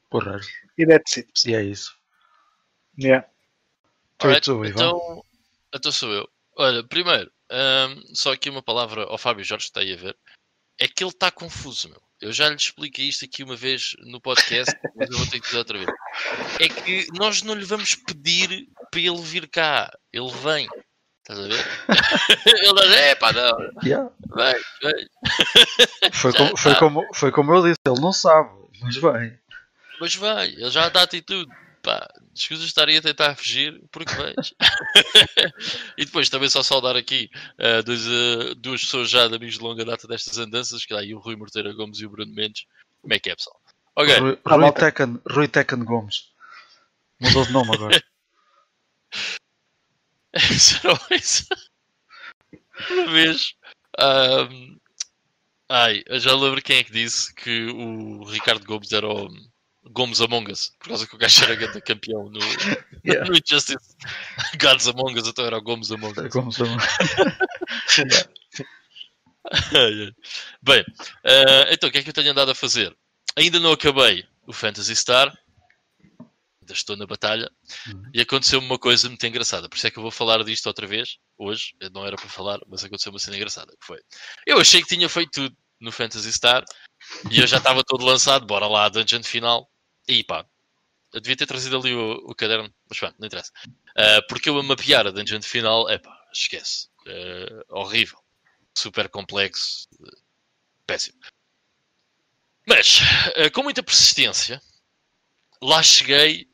[0.09, 0.39] Porra,
[0.77, 1.31] E that's it.
[1.49, 1.95] e é isso.
[2.99, 3.25] Yeah.
[4.17, 5.23] Tu então,
[5.73, 6.27] então sou eu.
[6.55, 10.17] Olha, primeiro, ahm, só aqui uma palavra ao Fábio Jorge, que está aí a ver.
[10.79, 12.01] É que ele está confuso, meu.
[12.19, 15.45] Eu já lhe expliquei isto aqui uma vez no podcast, mas eu vou ter que
[15.45, 15.89] dizer outra vez.
[16.59, 19.91] É que nós não lhe vamos pedir para ele vir cá.
[20.11, 20.67] Ele vem.
[21.21, 21.65] Estás a ver?
[22.63, 24.09] ele diz, é pá, não, Yeah.
[24.33, 25.09] vem, vem.
[26.13, 26.79] Foi, como, foi, tá.
[26.79, 28.49] como, foi como eu disse, ele não sabe,
[28.81, 29.37] mas vai.
[29.99, 31.51] Mas vai, ele já dá atitude.
[31.87, 34.53] Pá, escusas de estarem a tentar fugir porque vens.
[35.97, 39.63] e depois também só saudar aqui eh, dois, eh, duas pessoas já de amigos de
[39.63, 42.65] longa data destas andanças, que aí o Rui Morteira Gomes e o Bruno Mendes.
[43.01, 43.57] Como é que é, pessoal?
[43.95, 44.71] Ok, Rui, Rui.
[44.73, 46.33] Tekken, Rui Tekken Gomes.
[47.21, 48.03] Mudou de nome agora.
[50.59, 51.47] será isso?
[52.91, 53.55] Uma vez.
[55.69, 59.29] ai, eu já lembro quem é que disse que o Ricardo Gomes era o
[59.89, 62.39] Gomes Among Us, por causa que o gajo era grande campeão no,
[63.05, 63.29] Yeah.
[63.29, 63.77] no Injustice
[64.59, 66.27] Gods Among Us, então era o Gomes Among Us.
[66.33, 66.77] Gomes Among
[69.73, 70.11] ai.
[70.61, 70.85] Bem,
[71.23, 72.95] eh, então o que é que eu tenho andado a fazer?
[73.37, 75.27] Ainda não acabei o Phantasy Star,
[76.19, 77.49] ainda estou na batalha,
[77.87, 78.03] Uhum.
[78.13, 79.69] e aconteceu uma coisa muito engraçada.
[79.69, 81.73] Por isso é que eu vou falar disto outra vez, hoje.
[81.79, 83.71] Eu Não era para falar, mas aconteceu uma cena engraçada.
[83.79, 83.99] Que foi.
[84.45, 86.65] Eu achei que tinha feito tudo no Phantasy Star
[87.31, 89.69] e eu já estava todo lançado, bora lá, dungeon final.
[90.07, 90.45] E pá,
[91.13, 93.51] eu devia ter trazido ali o, o caderno, mas pá, não interessa.
[93.95, 96.89] Eh, porque eu a mapear a dungeon final, é pá, esquece.
[97.05, 98.19] Eh, horrível
[98.77, 99.87] super complexo,
[100.85, 101.17] péssimo.
[102.67, 102.99] Mas,
[103.35, 104.61] eh, com muita persistência,
[105.61, 106.47] lá cheguei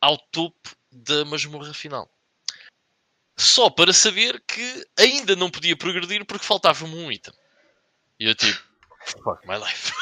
[0.00, 2.10] ao topo da masmorra final.
[3.36, 7.34] Só para saber que ainda não podia progredir porque faltava-me um item.
[8.18, 8.60] E eu tipo,
[9.22, 9.92] fuck my life.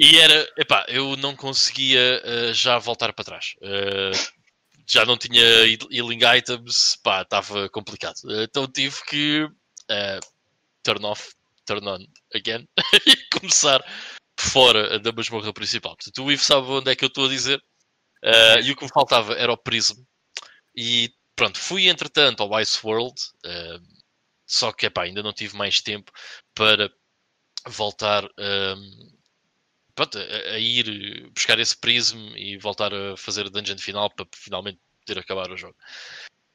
[0.00, 3.54] E era, epá, eu não conseguia eh, já voltar para trás.
[3.60, 4.12] Eh,
[4.88, 5.42] já não tinha
[5.90, 8.16] healing items, pá, estava complicado.
[8.42, 9.46] Então tive que
[9.90, 10.20] eh,
[10.82, 11.34] turn off,
[11.66, 11.98] turn on
[12.34, 12.66] again
[13.06, 13.84] e começar
[14.38, 15.94] fora da masmorra principal.
[15.96, 17.62] Portanto, o Ivo sabe onde é que eu estou a dizer.
[18.64, 20.02] E o que me faltava era o Prism.
[20.74, 23.20] E pronto, fui entretanto ao Ice World.
[24.46, 26.10] só que epá, ainda não tive mais tempo
[26.54, 26.90] para
[27.68, 29.09] voltar ehm,
[30.00, 34.26] pronto, a, a ir buscar esse Prism e voltar a fazer a dungeon final para
[34.34, 35.76] finalmente poder acabar o jogo.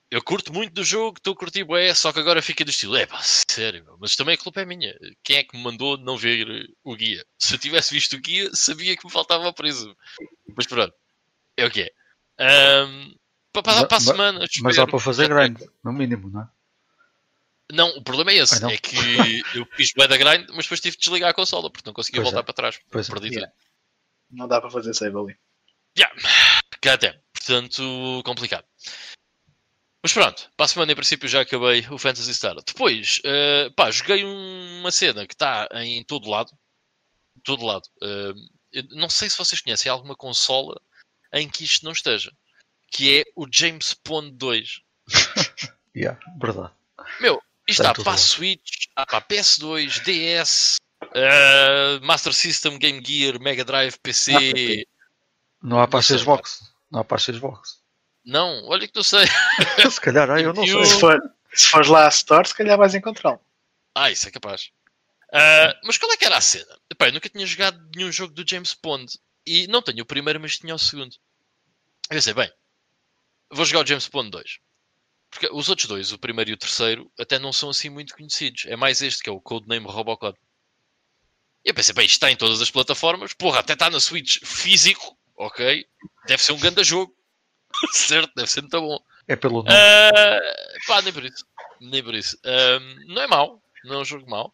[0.10, 2.96] Eu curto muito do jogo, estou a curtir bué, só que agora fica do estilo,
[2.96, 4.96] é pá, sério, mas também a culpa é minha.
[5.24, 7.24] Quem é que me mandou não ver o guia?
[7.38, 9.92] Se eu tivesse visto o guia, sabia que me faltava o Prism.
[10.56, 10.94] Mas pronto,
[11.58, 11.92] é o que é.
[12.40, 13.14] Ahm,
[13.52, 14.46] para, para, para a semana.
[14.62, 16.50] Mas dá para fazer ter- grind, no mínimo, não é?
[17.72, 18.96] Não, o problema é esse, Ah, é que
[19.56, 22.22] eu fiz bué da grind, mas depois tive de desligar a consola, porque não conseguia
[22.22, 22.32] Pois é.
[22.32, 22.80] voltar para trás.
[22.92, 23.12] Pois é.
[23.12, 23.36] Perdi tudo.
[23.38, 23.54] Yeah.
[24.32, 25.38] Não dá para fazer save ali.
[26.82, 27.20] Cá até.
[27.34, 28.66] Portanto, complicado.
[30.04, 32.56] Mas pronto, para a semana em princípio já acabei o Fantasy Star.
[32.64, 36.52] Depois, eh, pá, joguei um- uma cena que está em todo lado.
[37.44, 37.90] Todo lado.
[38.72, 40.80] Eu não sei se vocês conhecem alguma consola
[41.34, 42.32] em que isto não esteja.
[42.92, 44.80] que é o James Bond 2.
[45.96, 46.72] Yeah, verdade.
[47.20, 48.18] Meu, Está para a.
[48.18, 50.76] Switch, há para a PS2, DS,
[51.14, 54.86] eh, Master System, Game Gear, Mega Drive, PC.
[55.62, 56.02] Não há para.
[56.02, 56.72] Xbox.
[56.92, 57.80] Não há para Xbox.
[58.24, 59.26] Não, olha que não sei.
[59.92, 60.86] Se calhar, eu não sei.
[60.86, 61.20] Se, for,
[61.54, 63.40] se fores lá à Store, se calhar vais encontrá-lo.
[63.94, 64.72] Ah, isso é capaz.
[65.32, 66.78] Ah, mas qual é que era a cena?
[66.90, 69.20] Epá, eu nunca tinha jogado nenhum jogo do James Bond.
[69.46, 71.16] E não tenho o primeiro, mas tinha o segundo.
[72.10, 72.52] Eu pensei, bem,
[73.52, 74.60] vou jogar o James Bond 2.
[75.36, 78.68] Porque os outros dois, o primeiro e o terceiro, até não são assim muito conhecidos.
[78.68, 80.40] É mais este, que é o Codename Robocop.
[81.66, 83.34] E eu pensei, bem, isto está em todas as plataformas.
[83.34, 85.18] Porra, até está na Switch físico.
[85.36, 85.86] Ok.
[86.26, 87.14] Deve ser um grande jogo.
[87.92, 88.98] certo, deve ser muito bom.
[89.28, 89.70] É pelo nome.
[89.70, 90.40] Ah,
[90.88, 91.46] pá, nem por isso.
[91.82, 92.40] Nem por isso.
[92.46, 93.62] Ahm, não é mau.
[93.84, 94.54] Não é um jogo mau.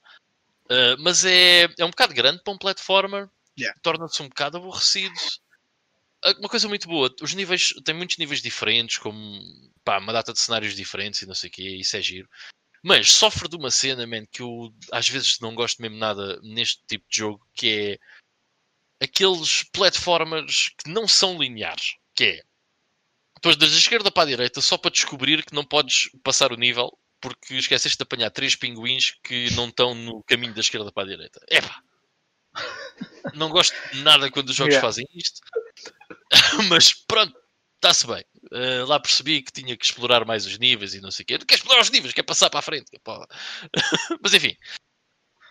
[0.68, 3.30] Ah, mas é, é um bocado grande para um platformer.
[3.56, 3.80] Yeah.
[3.84, 5.14] Torna-se um bocado aborrecido.
[6.24, 7.14] Ah, Uma coisa muito boa.
[7.22, 7.74] Os níveis...
[7.84, 8.98] Tem muitos níveis diferentes.
[8.98, 9.42] Como...
[9.84, 11.64] Pá, uma data de cenários diferentes e não sei o quê.
[11.64, 12.30] Isso é giro.
[12.84, 16.82] Mas sofre de uma cena, man, que eu às vezes não gosto mesmo nada neste
[16.88, 17.48] tipo de jogo.
[17.54, 18.00] Que
[19.00, 19.06] é...
[19.06, 21.96] Aqueles platformers que não são lineares.
[22.16, 22.44] Que é...
[23.36, 26.96] Depois da esquerda para a direita, só para descobrir que não podes passar o nível
[27.22, 31.08] porque esqueceste de apanhar três pinguins que não estão no caminho da esquerda para a
[31.08, 31.40] direita.
[31.50, 31.82] Epá!
[33.34, 34.88] Não gosto de nada quando os jogos Yeah.
[34.88, 35.40] fazem isto.
[36.70, 37.36] Mas pronto,
[37.76, 38.24] está-se bem.
[38.52, 41.38] Uh, lá percebi que tinha que explorar mais os níveis e não sei o quê.
[41.38, 42.92] Não quer explorar os níveis, quer passar para a frente.
[43.04, 43.26] Pá.
[44.22, 44.56] Mas enfim,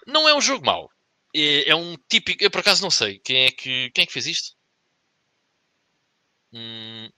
[0.06, 0.90] não é um jogo mau.
[1.34, 2.42] É, é um típico.
[2.42, 4.56] Eu por acaso não sei quem é que, quem é que fez isto.
[6.52, 7.08] Hum,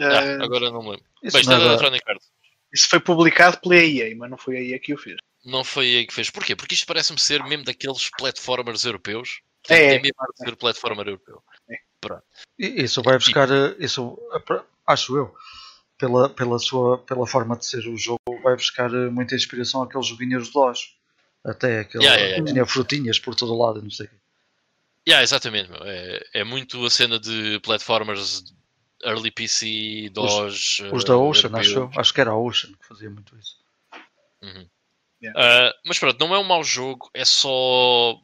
[0.00, 0.04] ah,
[0.40, 1.04] Ah, agora não me lembro.
[1.22, 2.30] Isso Bem, isto é da era- Electronic Arts.
[2.72, 5.16] isso foi publicado pela EA, mas não foi a EA que o fez.
[5.44, 6.30] Não foi aí que fez.
[6.30, 6.54] Porquê?
[6.54, 9.40] Porque isto parece-me ser mesmo daqueles platformers europeus.
[9.68, 9.88] É, é.
[9.90, 11.42] Tem mesmo ser platformer europeu.
[12.58, 15.34] E- Isso vai buscar, eh, isso, eh, acho eu,
[15.98, 20.06] pela, pela, sua, pela forma de ser o jogo, vai buscar eh, muita inspiração àqueles
[20.06, 20.96] joguinhos de DOS.
[21.44, 22.52] Até aquele Yeah, yeah, yeah.
[22.52, 24.16] tinha frutinhas por todo lado, e não sei o quê.
[25.08, 25.70] Yeah, exatamente.
[25.70, 25.80] meu.
[25.84, 28.44] É, é muito a cena de platformers
[29.02, 30.80] early PC, DOS.
[30.92, 31.90] Os eh, da Ocean, acho.
[31.96, 33.58] Acho que era a Ocean que fazia muito isso.
[34.42, 34.68] Uhum.
[35.22, 35.68] Yeah.
[35.68, 38.16] Ah, mas pronto, não é um mau jogo, é só.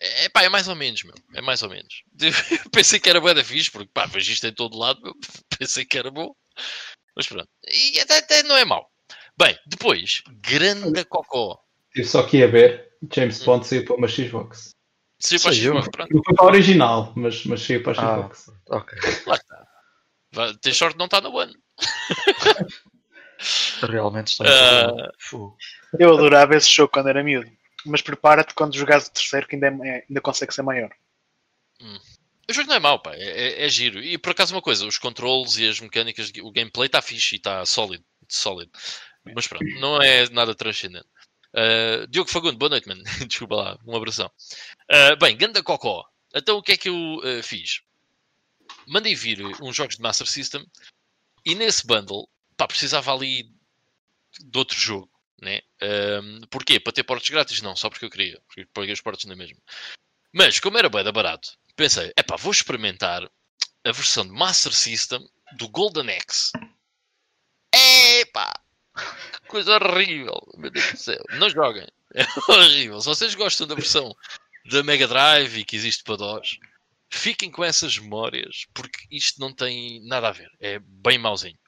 [0.00, 1.14] É, pá, é mais ou menos, meu.
[1.34, 2.02] É mais ou menos.
[2.64, 5.14] Eu pensei que era bué da fixe, porque pá, vejo isto em todo lado, meu.
[5.58, 6.32] pensei que era bom.
[7.16, 7.48] Mas pronto.
[7.66, 8.88] E até, até não é mau.
[9.36, 11.60] Bem, depois, grande cocó.
[11.94, 14.70] Eu só aqui a ver, James Bond saiu para uma Xbox.
[15.20, 15.72] Se para Saiu.
[15.72, 18.50] Xbox, pronto, Não foi para a original, mas, mas saiu para a Ah, Xbox.
[18.68, 18.98] ok.
[19.26, 20.54] lá está.
[20.60, 21.54] Tens sorte não estar no ano.
[23.82, 25.10] Realmente está Ah.
[25.98, 27.50] Eu adorava esse jogo quando era miúdo.
[27.86, 30.90] Mas prepara-te quando jogares o terceiro, que ainda, é- ainda consegue ser maior.
[32.48, 33.14] O jogo não é mau, pá.
[33.14, 34.02] É, é- é giro.
[34.02, 37.38] E por acaso uma coisa, os controles e as mecânicas, o gameplay está fixe e
[37.38, 38.04] está sólido.
[38.28, 38.70] sólido.
[39.34, 41.06] Mas pronto, não é nada transcendente.
[41.54, 43.02] Uh, Diogo Fagundo, boa noite, mano.
[43.28, 44.30] Desculpa lá, um abração.
[44.90, 46.06] Uh, bem, ganda cocó.
[46.34, 47.80] Então o que é que eu uh, fiz?
[48.86, 50.66] Mandei vir uns jogos de Master System
[51.44, 53.50] e nesse bundle, pá, precisava ali
[54.40, 55.60] de outro jogo, né?
[55.82, 56.80] Um, porquê?
[56.80, 57.62] Para ter portos grátis?
[57.62, 58.40] Não, só porque eu queria.
[58.46, 59.58] Porque paguei os portos na mesma.
[60.32, 63.22] Mas, como era da barato, pensei, epá, vou experimentar
[63.84, 66.52] a versão de Master System do Golden Axe.
[67.72, 68.52] Epá!
[69.46, 70.40] Coisa horrível!
[70.56, 71.22] Meu Deus do céu.
[71.38, 71.86] Não joguem.
[72.14, 73.00] É horrível.
[73.00, 74.14] Se vocês gostam da versão
[74.70, 76.58] da Mega Drive que existe para DOS,
[77.10, 80.50] fiquem com essas memórias, porque isto não tem nada a ver.
[80.60, 81.58] É bem mauzinho.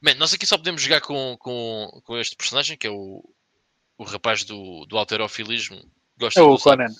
[0.00, 3.22] Man, nós aqui só podemos jogar com, com, com este personagem, que é o,
[3.96, 5.80] o rapaz do, do alterofilismo.
[6.16, 6.94] Gosta É o de usar- Conan.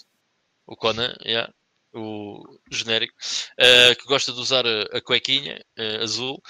[0.66, 1.52] o Conan, yeah,
[1.92, 3.14] o genérico,
[3.56, 6.42] eh, que gosta de usar a, a cuequinha eh, azul.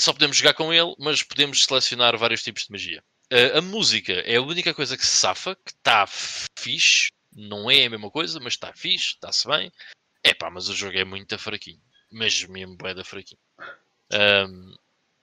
[0.00, 3.04] Só podemos jogar com ele, mas podemos selecionar vários tipos de magia.
[3.30, 7.10] Eh, a música é a única coisa que se safa, que está fixe.
[7.34, 9.72] Não é a mesma coisa, mas está fixe, está-se bem.
[10.22, 11.80] É pá, mas o jogo é muito fraquinho.
[12.10, 13.40] Mas mesmo é da fraquinho.
[14.12, 14.74] Ahm,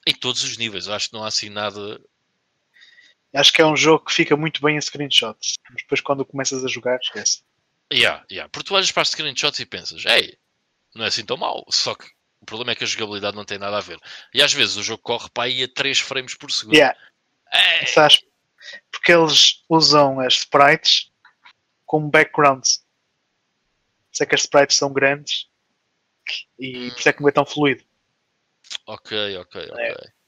[0.09, 2.01] em todos os níveis, eu acho que não há assim nada.
[3.33, 5.53] Acho que é um jogo que fica muito bem em screenshots.
[5.69, 7.43] Mas depois quando começas a jogar, esquece.
[7.93, 8.49] Yeah, yeah.
[8.49, 10.37] Porque tu olhas para as screenshots e pensas, ei,
[10.95, 11.63] não é assim tão mal.
[11.69, 12.05] Só que
[12.41, 13.99] o problema é que a jogabilidade não tem nada a ver.
[14.33, 16.75] E às vezes o jogo corre para aí a 3 frames por segundo.
[16.75, 16.97] Yeah.
[17.51, 18.21] É, Sabes?
[18.91, 21.11] Porque eles usam as sprites
[21.85, 22.83] como backgrounds.
[24.11, 25.47] Isso é que as sprites são grandes
[26.59, 27.83] e por isso é que não é tão fluido.
[28.93, 29.83] Ok, ok, ok.
[29.83, 30.19] É.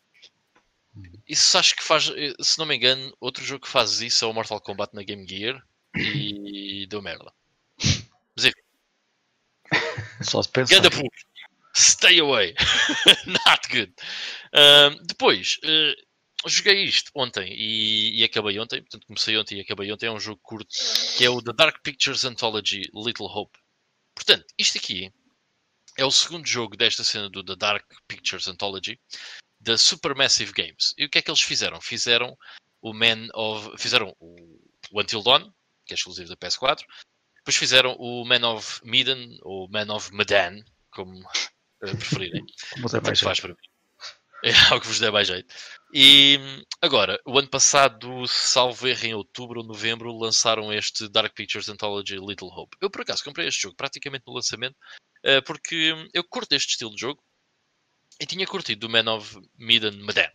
[1.28, 4.34] Isso acho que faz, se não me engano, outro jogo que faz isso é o
[4.34, 5.63] Mortal Kombat na Game Gear
[5.95, 7.32] e deu merda.
[8.36, 8.62] Mas enfim,
[10.21, 10.74] Só se pensa.
[11.76, 12.54] Stay away.
[13.26, 13.93] Not good.
[14.54, 18.82] Um, depois, uh, joguei isto ontem e, e, acabei ontem.
[18.82, 20.08] Portanto, comecei ontem e acabei ontem.
[20.08, 20.76] É um jogo curto
[21.17, 23.58] que é o The Dark Pictures Anthology Little Hope.
[24.13, 25.13] Portanto, isto aqui
[25.97, 28.99] é o segundo jogo desta cena do The Dark Pictures Anthology
[29.60, 30.93] da Supermassive Games.
[30.97, 31.80] E o que é que eles fizeram?
[31.80, 32.36] Fizeram
[32.82, 33.77] o Man of.
[33.77, 34.60] Fizeram o,
[34.93, 35.51] Until Dawn,
[35.86, 36.82] que é exclusivo da PS4.
[37.38, 42.43] Depois fizeram o Man of Medan, ou Man of Medan, como uh, preferirem.
[42.73, 43.56] Como der mais faz para mim.
[44.43, 45.54] É algo que vos der mais jeito.
[45.93, 51.69] E agora, o ano passado, salvo erro em outubro ou novembro, lançaram este Dark Pictures
[51.69, 52.75] Anthology Little Hope.
[52.82, 54.75] Eu, por acaso, comprei este jogo praticamente no lançamento,
[55.25, 57.23] uh, porque eu curto este estilo de jogo
[58.19, 60.29] e tinha curtido do Man of Medan Medan.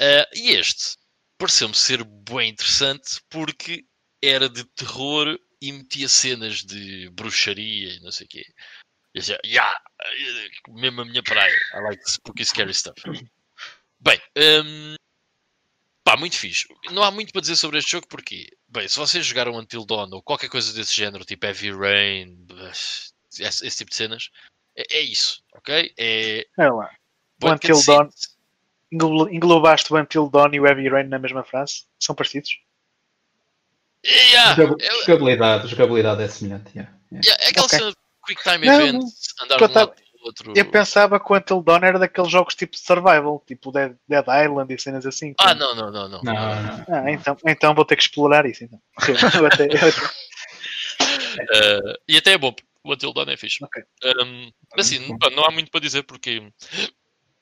[0.00, 0.96] Uh, e este
[1.38, 3.84] pareceu-me ser bem interessante porque
[4.22, 8.44] era de terror e metia cenas de bruxaria e não sei o quê.
[9.14, 9.78] E dizia, yeah,
[10.68, 11.56] mesmo a minha praia.
[11.74, 13.00] I like spooky scary stuff.
[14.00, 14.96] Bem, um,
[16.02, 16.66] pá, muito fixe.
[16.90, 20.10] Não há muito para dizer sobre este jogo porque, bem, se vocês jogaram Until Dawn
[20.12, 22.46] ou qualquer coisa desse género, tipo Heavy Rain,
[23.40, 24.30] esse, esse tipo de cenas,
[24.76, 25.92] é, é isso, ok?
[25.96, 26.46] É.
[26.58, 26.90] É lá.
[27.42, 28.08] O Until Dawn.
[28.92, 31.84] Englobaste o Until Dawn e o Heavy Rain na mesma frase?
[31.98, 32.60] São parecidos?
[34.06, 34.54] Yeah,
[35.06, 36.70] jogabilidade, jogabilidade é semelhante.
[36.76, 36.94] Yeah.
[37.10, 37.42] Yeah.
[37.42, 37.78] é aquela okay.
[37.78, 39.02] cena de Quick Time Event,
[39.40, 39.94] andar de um lado
[40.24, 40.52] outro.
[40.56, 44.72] Eu pensava que o Until Dawn era daqueles jogos tipo survival, tipo Dead, Dead Island
[44.72, 45.34] e cenas assim.
[45.38, 46.22] Ah, não, não, não, não.
[46.22, 46.84] não, não.
[46.88, 48.64] Ah, então, então vou ter que explorar isso.
[48.64, 48.80] Então.
[49.38, 49.88] eu até, eu até...
[51.40, 53.64] Uh, e até é bom, o Until Dawn é fixe.
[53.64, 53.82] Okay.
[54.22, 56.52] Um, assim, não, não há muito para dizer porque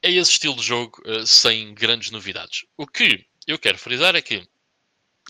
[0.00, 2.64] é esse estilo de jogo uh, sem grandes novidades.
[2.76, 4.46] O que eu quero frisar é que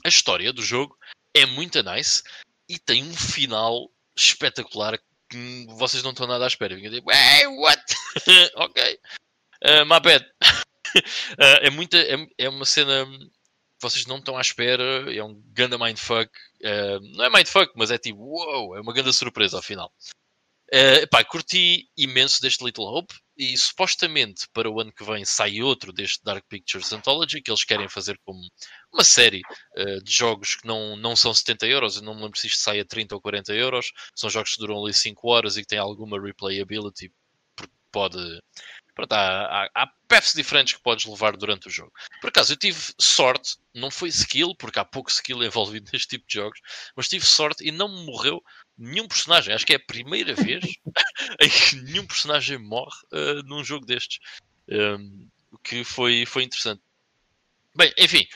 [0.05, 0.96] a história do jogo
[1.35, 2.22] é muito nice
[2.68, 4.98] e tem um final espetacular
[5.29, 6.75] que vocês não estão nada à espera.
[6.75, 7.83] Fiquem tipo, hey, what?
[8.57, 8.98] ok.
[9.64, 10.27] Uh, my bad.
[10.44, 11.01] uh,
[11.62, 13.07] é, muita, é, é uma cena
[13.82, 15.12] vocês não estão à espera.
[15.14, 16.30] É um ganda mindfuck.
[16.62, 19.92] Uh, não é mindfuck, mas é tipo, wow, é uma grande surpresa ao final.
[20.72, 25.60] Uh, epá, curti imenso deste Little Hope e supostamente para o ano que vem sai
[25.60, 28.40] outro deste Dark Pictures Anthology que eles querem fazer como
[28.90, 29.42] uma série
[29.76, 31.96] uh, de jogos que não, não são 70 euros.
[31.96, 33.92] Eu não me lembro se isto sai a 30 ou 40 euros.
[34.14, 37.12] São jogos que duram ali 5 horas e que têm alguma replayability
[37.54, 38.18] porque pode.
[38.94, 39.92] Pronto, há, há, há
[40.35, 41.92] diferentes que podes levar durante o jogo.
[42.20, 46.26] Por acaso, eu tive sorte, não foi skill, porque há pouco skill envolvido neste tipo
[46.26, 46.61] de jogos,
[46.94, 48.42] mas tive sorte e não me morreu
[48.76, 49.55] nenhum personagem.
[49.55, 50.64] Acho que é a primeira vez
[51.40, 54.18] em que nenhum personagem morre uh, num jogo destes.
[54.68, 56.83] Um, o que foi, foi interessante.
[57.74, 58.26] Bem, enfim,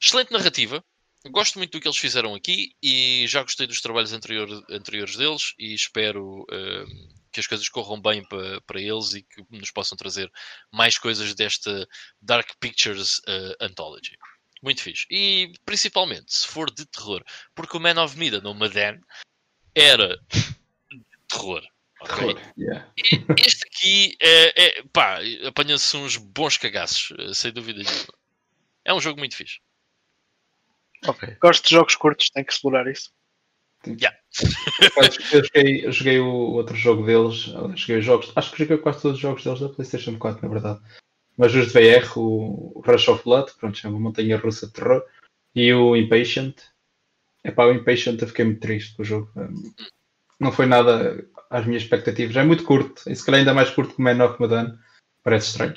[0.00, 0.84] excelente narrativa.
[1.26, 5.54] Gosto muito do que eles fizeram aqui e já gostei dos trabalhos anterior, anteriores deles
[5.58, 9.96] e espero uh, que as coisas corram bem para, para eles e que nos possam
[9.96, 10.30] trazer
[10.72, 11.86] mais coisas desta
[12.20, 14.16] Dark Pictures uh, Anthology.
[14.62, 15.06] Muito fixe.
[15.10, 19.00] E principalmente se for de terror, porque o Man of Medan ou Madan
[19.74, 20.18] era
[21.28, 21.62] terror.
[22.02, 22.34] Okay?
[22.56, 22.92] Yeah.
[23.38, 28.14] Este aqui é, é pá, apanha-se uns bons cagaços, eh, sem dúvida nenhuma.
[28.84, 29.60] É um jogo muito fixe.
[31.06, 31.36] Ok.
[31.40, 33.12] Gosto de jogos curtos, tem que explorar isso.
[33.86, 34.16] Yeah.
[35.32, 39.16] eu, joguei, eu joguei o outro jogo deles, joguei jogos, acho que joguei quase todos
[39.16, 40.80] os jogos deles da PlayStation 4, na verdade.
[41.36, 45.02] Mas os de VR, o Rush of Blood, pronto, é uma montanha russa de terror,
[45.54, 46.56] e o Impatient,
[47.42, 49.30] é pá, o Impatient eu fiquei muito triste com o jogo.
[50.38, 52.36] Não foi nada às minhas expectativas.
[52.36, 53.02] É muito curto.
[53.06, 54.78] E se calhar ainda mais curto que o Man of Medan.
[55.22, 55.76] Parece estranho.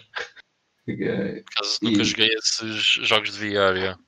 [0.86, 2.06] Por acaso nunca e...
[2.06, 4.00] joguei esses jogos de VR, yeah.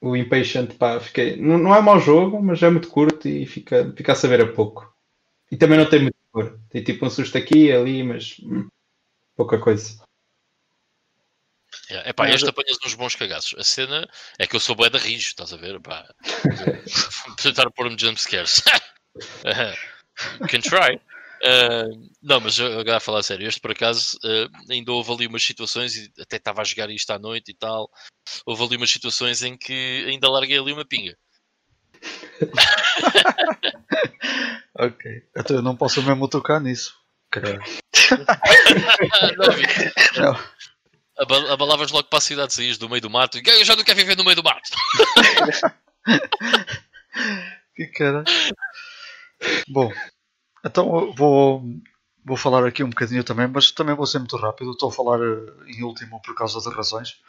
[0.00, 1.36] O Impatient, pá, fiquei.
[1.36, 4.52] Não, não é mau jogo, mas é muito curto e fica, fica a saber a
[4.52, 4.90] pouco.
[5.50, 6.58] E também não tem muito cor.
[6.70, 8.68] Tem tipo um susto aqui e ali, mas hum,
[9.36, 10.02] pouca coisa.
[11.90, 13.58] É epá, este apanhas uns bons cagaços.
[13.58, 15.80] A cena é que eu sou bué da rijo, estás a ver?
[15.80, 16.08] Pá.
[17.42, 18.62] Tentar pôr-me jumpscares.
[20.48, 21.00] Can try.
[21.42, 25.26] Uh, não, mas agora a falar a sério, este por acaso uh, ainda houve ali
[25.26, 27.90] umas situações, e até estava a jogar isto à noite e tal.
[28.44, 31.16] Houve ali umas situações em que ainda larguei ali uma pinga.
[34.78, 36.94] ok, então eu não posso mesmo tocar nisso.
[37.30, 37.62] Caralho.
[40.16, 40.40] não, não
[41.20, 43.98] abalavas logo para a cidade, saías do meio do mato e eu já não quero
[43.98, 44.70] viver no meio do mato.
[47.76, 48.24] que cara.
[49.68, 49.92] Bom,
[50.64, 51.62] então vou,
[52.24, 54.72] vou falar aqui um bocadinho também, mas também vou ser muito rápido.
[54.72, 57.20] Estou a falar eh, em último por causa de razões.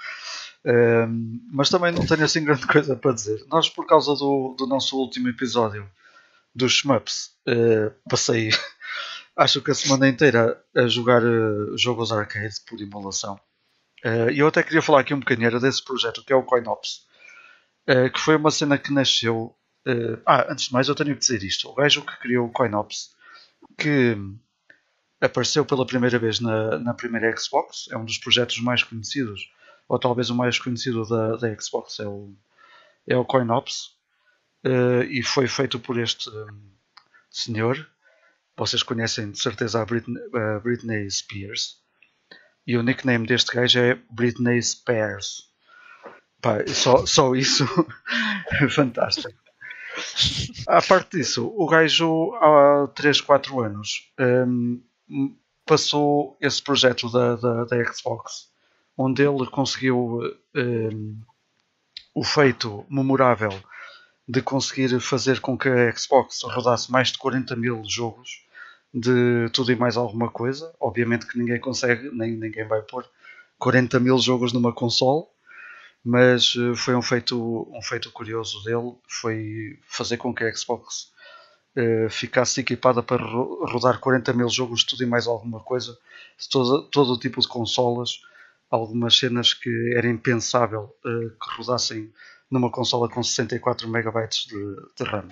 [0.65, 3.43] Um, ehm, mas também não tenho assim grande coisa para dizer.
[3.47, 5.89] Nós, por causa do, do nosso último episódio
[6.53, 8.49] dos Shmups, uh, passei
[9.35, 13.39] acho que a semana inteira a jogar uh, jogos arcade por emulação.
[14.33, 17.05] E eu até queria falar aqui um bocadinho desse projeto que é o CoinOps,
[18.11, 19.55] que foi uma cena que nasceu.
[20.25, 23.11] ah, antes de mais, eu tenho que dizer isto: o gajo que criou o CoinOps,
[23.81, 24.15] que
[25.19, 29.51] apareceu pela primeira vez na, na primeira Xbox, é um dos projetos mais conhecidos,
[29.87, 32.33] ou talvez o mais conhecido da, da Xbox, é o,
[33.07, 33.95] é o CoinOps,
[35.09, 36.29] e foi feito por este
[37.29, 37.89] senhor.
[38.55, 40.21] Vocês conhecem de certeza a Britney,
[40.61, 41.81] Britney Spears.
[42.67, 45.49] E o nickname deste gajo é Britney Spears.
[46.41, 47.65] Pá, só, só isso
[48.69, 49.39] fantástico.
[50.67, 54.81] A parte disso, o gajo há 3, 4 anos um,
[55.65, 58.49] passou esse projeto da, da, da, Xbox,
[58.97, 60.19] onde ele conseguiu
[60.55, 61.19] um,
[62.13, 63.51] o feito memorável
[64.27, 68.45] de conseguir fazer com que a Xbox rodasse mais de 40 mil jogos
[68.93, 70.73] de tudo e mais alguma coisa.
[70.79, 73.05] Obviamente que ninguém consegue, nem ninguém vai pôr
[73.57, 75.25] 40 mil jogos numa console,
[76.03, 81.11] mas eh, foi um feito, um feito curioso dele, foi fazer com que a Xbox
[81.77, 85.97] uh, ficasse equipada para rodar 40 mil jogos tudo e mais alguma coisa,
[86.49, 88.21] todo, todo o tipo de consolas,
[88.69, 92.11] algumas cenas que era impensável uh, que rodassem
[92.49, 95.27] numa consola com 64 MB de, de RAM.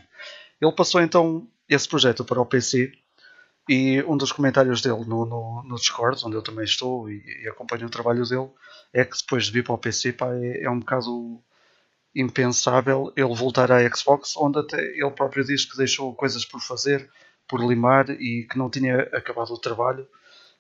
[0.62, 2.92] Ele passou então esse projeto para o PC
[3.70, 7.48] e um dos comentários dele no, no, no Discord, onde eu também estou e, e,
[7.48, 8.50] acompanho o trabalho dele,
[8.92, 11.40] é que depois de vir para o PC pá, é, é, um bocado
[12.16, 17.08] impensável ele voltar à Xbox, onde até ele próprio diz que deixou coisas por fazer,
[17.48, 20.08] por limar e que não tinha acabado o trabalho.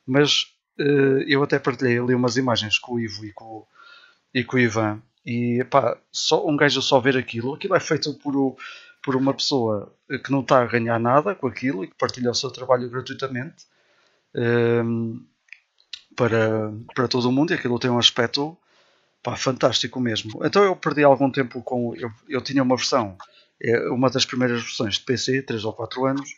[0.06, 0.44] Mas
[0.80, 3.66] uh, eu até partilhei ali umas imagens com o Ivo e com,
[4.36, 8.14] e com o Ivan e pá, só, um gajo só ver aquilo, aquilo é feito
[8.20, 8.56] por,
[9.02, 12.36] por uma pessoa que não está a ganhar nada com aquilo e que partilha o
[12.36, 13.66] seu trabalho gratuitamente
[14.36, 15.20] um, ehm,
[16.16, 18.58] para, para todo o mundo e aquilo tem um aspecto
[19.24, 20.44] pá, fantástico mesmo.
[20.44, 21.96] Então eu perdi algum tempo com.
[21.96, 23.18] Eu, eu tinha uma versão,
[23.62, 26.30] é, uma das primeiras versões de PC, 3 ou 4 anos,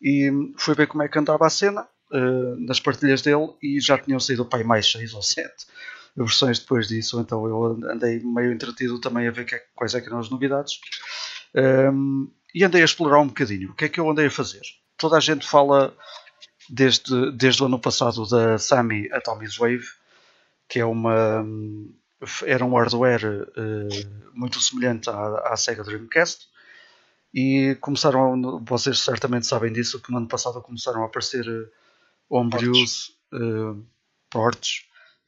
[0.00, 3.98] e fui ver como é que andava a cena uh, nas partilhas dele e já
[3.98, 5.52] tinham saído pai mais 6 ou 7
[6.16, 10.00] versões depois disso, então eu andei meio entretido também a ver que é, quais é
[10.00, 10.78] que eram as novidades
[11.92, 13.70] um, e andei a explorar um bocadinho.
[13.70, 14.62] O que é que eu andei a fazer?
[14.96, 15.94] Toda a gente fala
[16.68, 19.86] desde, desde o ano passado da Sami Atomic Wave,
[20.68, 21.44] que é uma
[22.46, 26.48] era um hardware uh, muito semelhante à, à, Sega Dreamcast
[27.34, 31.68] e começaram, vocês certamente sabem disso, que no ano passado começaram a aparecer uh,
[32.30, 33.84] homebrews, uh,
[34.30, 34.84] ports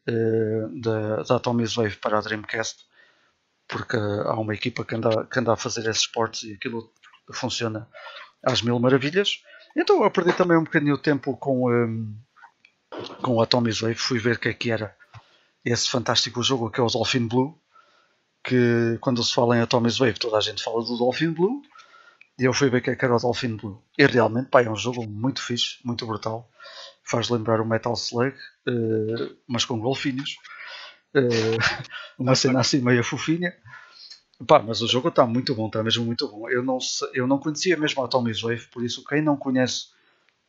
[0.09, 2.85] uh, da, da Atomic Wave para a Dreamcast,
[3.69, 6.91] porque há uma equipa que anda, que anda a fazer esses ports e aquilo
[7.33, 7.89] funciona
[8.43, 9.43] às mil maravilhas.
[9.77, 12.17] Então eu perdi também um bocadinho o tempo com, um,
[13.23, 14.97] com o Atomic Wave, fui ver o que é que era
[15.65, 17.59] esse fantástico jogo que é o Dolphin Blue,
[18.43, 21.63] que quando se fala em Atomic Wave toda a gente fala do Dolphin Blue,
[22.39, 23.83] e eu fui ver o que é que era o Dolphin Blue.
[23.99, 26.49] E realmente pá, é um jogo muito fixe, muito brutal
[27.07, 28.37] faz lembrar o Metal Slug,
[28.69, 30.37] uh, mas com golfinhos.
[31.15, 31.57] Uh,
[32.19, 33.55] uma cena assim meio fofinha.
[34.47, 36.49] Pá, mas o jogo está muito bom, está mesmo muito bom.
[36.51, 36.79] Eu não,
[37.15, 39.87] eu não conhecia mesmo a Atomic Wave, por isso quem não conhece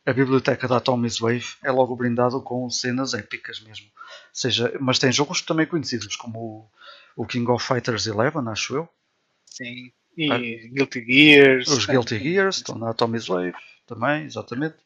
[0.04, 3.86] a biblioteca da Atomic Wave é logo brindado com cenas épicas mesmo.
[4.32, 6.70] Seja, mas tem jogos também conhecidos, como
[7.16, 8.88] o, o King of Fighters 11, acho eu.
[9.46, 11.68] Sim, e ah, Guilty Gears.
[11.68, 13.54] Os Guilty Gears estão na Atomic Wave
[13.86, 14.76] também, exatamente.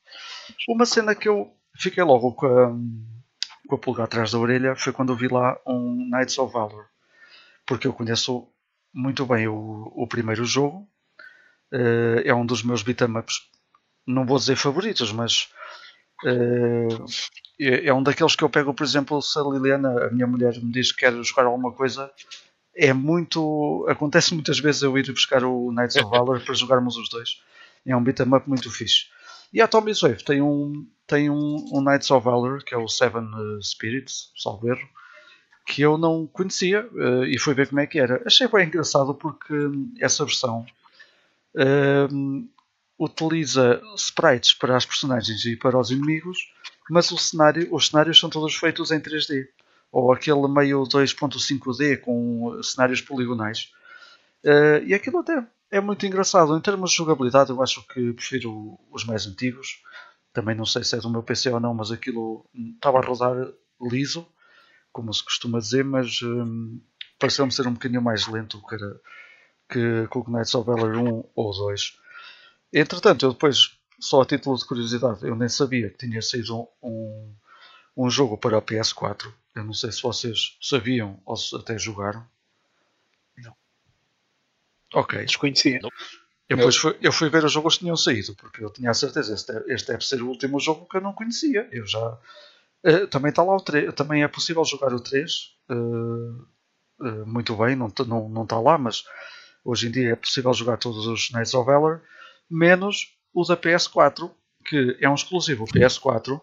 [0.69, 2.71] Uma cena que eu fiquei logo com a,
[3.67, 6.87] com a pulga atrás da orelha foi quando eu vi lá um Knights of Valor.
[7.67, 8.47] Porque eu conheço
[8.93, 10.89] muito bem o, o primeiro jogo.
[11.73, 13.41] Uh, é um dos meus beat'em ups,
[14.07, 15.49] não vou dizer favoritos, mas
[16.25, 17.05] uh,
[17.59, 20.53] é, é, um daqueles que eu pego, por exemplo, se a Liliana, a minha mulher,
[20.63, 22.11] me diz que quer jogar alguma coisa,
[22.75, 23.87] é muito.
[23.89, 27.41] Acontece muitas vezes eu ir buscar o Knights of Valor para jogarmos os dois.
[27.87, 29.07] É um beat'em up muito fixe.
[29.53, 32.89] E a Atomic Wave tem um, tem um, um Knights of Valor, que é o
[32.89, 34.89] Seven uh, Spirits, salvo erro,
[35.67, 38.23] que eu não conhecia uh, e fui ver como é que era.
[38.27, 39.55] Achei bem engraçado porque
[40.01, 40.67] essa versão
[41.57, 42.49] uh,
[42.99, 46.53] utiliza sprites para as personagens e para os inimigos,
[46.91, 49.47] mas o cenário, os cenários são todos feitos em 3D
[49.91, 53.71] ou aquele meio 2.5D com cenários poligonais.
[54.45, 56.57] Uh, e aquilo até é muito engraçado.
[56.57, 59.83] Em termos de jogabilidade, eu acho que prefiro os mais antigos.
[60.33, 63.37] Também não sei se é do meu PC ou não, mas aquilo estava a rodar
[63.81, 64.27] liso,
[64.93, 66.81] como se costuma dizer, mas hum,
[67.19, 69.01] pareceu-me ser um bocadinho mais lento que, era,
[69.69, 71.99] que, que o Knights of Valor 1 ou 2.
[72.73, 77.35] Entretanto, eu depois só a título de curiosidade, eu nem sabia que tinha saído um,
[77.97, 79.33] um jogo para a PS4.
[79.55, 82.27] Eu não sei se vocês sabiam ou se até jogaram.
[83.39, 83.55] Não.
[84.95, 85.25] Ok.
[85.25, 85.79] Desconhecia.
[85.83, 85.91] Não.
[86.49, 88.95] Eu, depois fui, eu fui ver os jogos que tinham saído, porque eu tinha a
[88.95, 91.69] certeza, este, é- este deve ser o último jogo que eu não conhecia.
[91.73, 92.19] Eu já.
[92.85, 93.95] Eh, também está lá o 3.
[93.95, 95.55] Também é possível jogar o 3.
[95.71, 95.75] eh,
[97.03, 99.05] eh, muito bem, não, t- não, não está lá, mas
[99.65, 102.03] hoje em dia é possível jogar todos os Knights of Valor,
[102.51, 104.31] menos o da PS4,
[104.67, 106.41] que é um exclusivo PS4.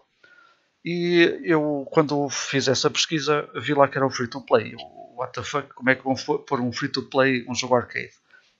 [0.84, 4.72] E eu, quando fiz essa pesquisa, vi lá que era o free to play.
[4.74, 4.78] Eu,
[5.16, 5.68] What the fuck?
[5.74, 8.10] Como é que vão pôr um free to play, um jogo arcade?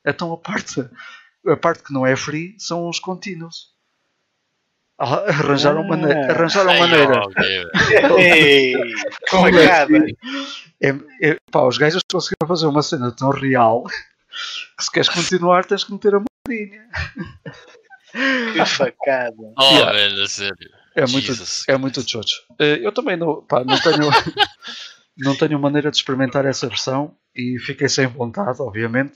[0.06, 0.80] Então a parte,
[1.46, 3.74] a parte que não é free são os contínuos.
[5.00, 5.88] Arranjaram, Ah.
[5.88, 7.20] mane arranjaram Ai, maneira.
[7.36, 7.72] Deus.
[8.18, 8.78] Ei, é
[9.30, 9.98] facada.
[10.82, 10.88] É,
[11.22, 13.84] é, pá, os gajos conseguiram fazer uma cena tão real
[14.76, 16.82] que se queres continuar tens que meter a moedinha.
[18.52, 19.36] Que facada.
[19.58, 19.92] Oh, Yeah.
[19.92, 20.56] velho, sério.
[20.96, 22.42] É muito, Jesus é muito chocho.
[22.58, 24.10] Eh, Eu também não, pá, não, tenho,
[25.16, 29.14] não tenho maneira de experimentar essa versão e fiquei sem vontade, obviamente,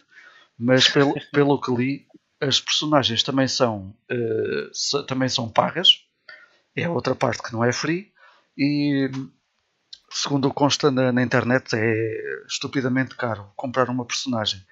[0.59, 2.07] mas pelo, pelo que li,
[2.41, 3.95] as personagens também são,
[4.72, 6.01] se- também são pagas,
[6.76, 8.12] é outra parte que não é free,
[8.59, 9.11] e
[10.11, 14.62] segundo consta na, na internet é estupidamente caro comprar uma personagem.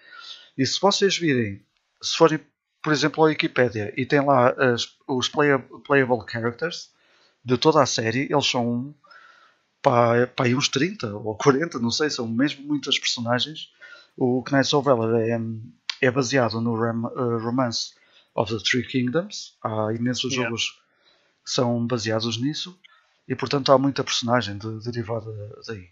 [0.56, 1.64] E se vocês virem,
[2.02, 2.40] se forem,
[2.82, 6.90] por exemplo, à Wikipedia e tem lá as- os playa- playable characters
[7.44, 8.94] de toda a série, eles são
[9.82, 13.70] pá, pá, aí uns 30 ou 40, não sei, são mesmo muitas personagens.
[14.16, 15.38] O Knights of Valor é,
[16.02, 17.94] é baseado no Ram- eh, Romance
[18.34, 19.56] of the Three Kingdoms.
[19.62, 20.44] Há imensos Yeah.
[20.50, 20.82] jogos
[21.44, 22.78] que são baseados nisso
[23.28, 25.30] e portanto há muita personagem de- derivada
[25.66, 25.88] daí.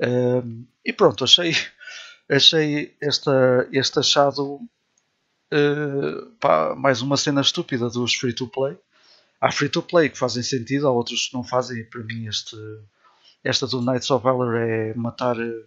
[0.00, 1.50] Ehm, e pronto, achei,
[2.30, 4.60] achei esta, este achado
[5.50, 8.76] eh, pá, mais uma cena estúpida dos free to play.
[9.40, 11.84] Há free to play que fazem sentido, há outros que não fazem.
[11.88, 12.56] Para mim, este,
[13.42, 15.64] esta do Knights of Valor é matar, eh,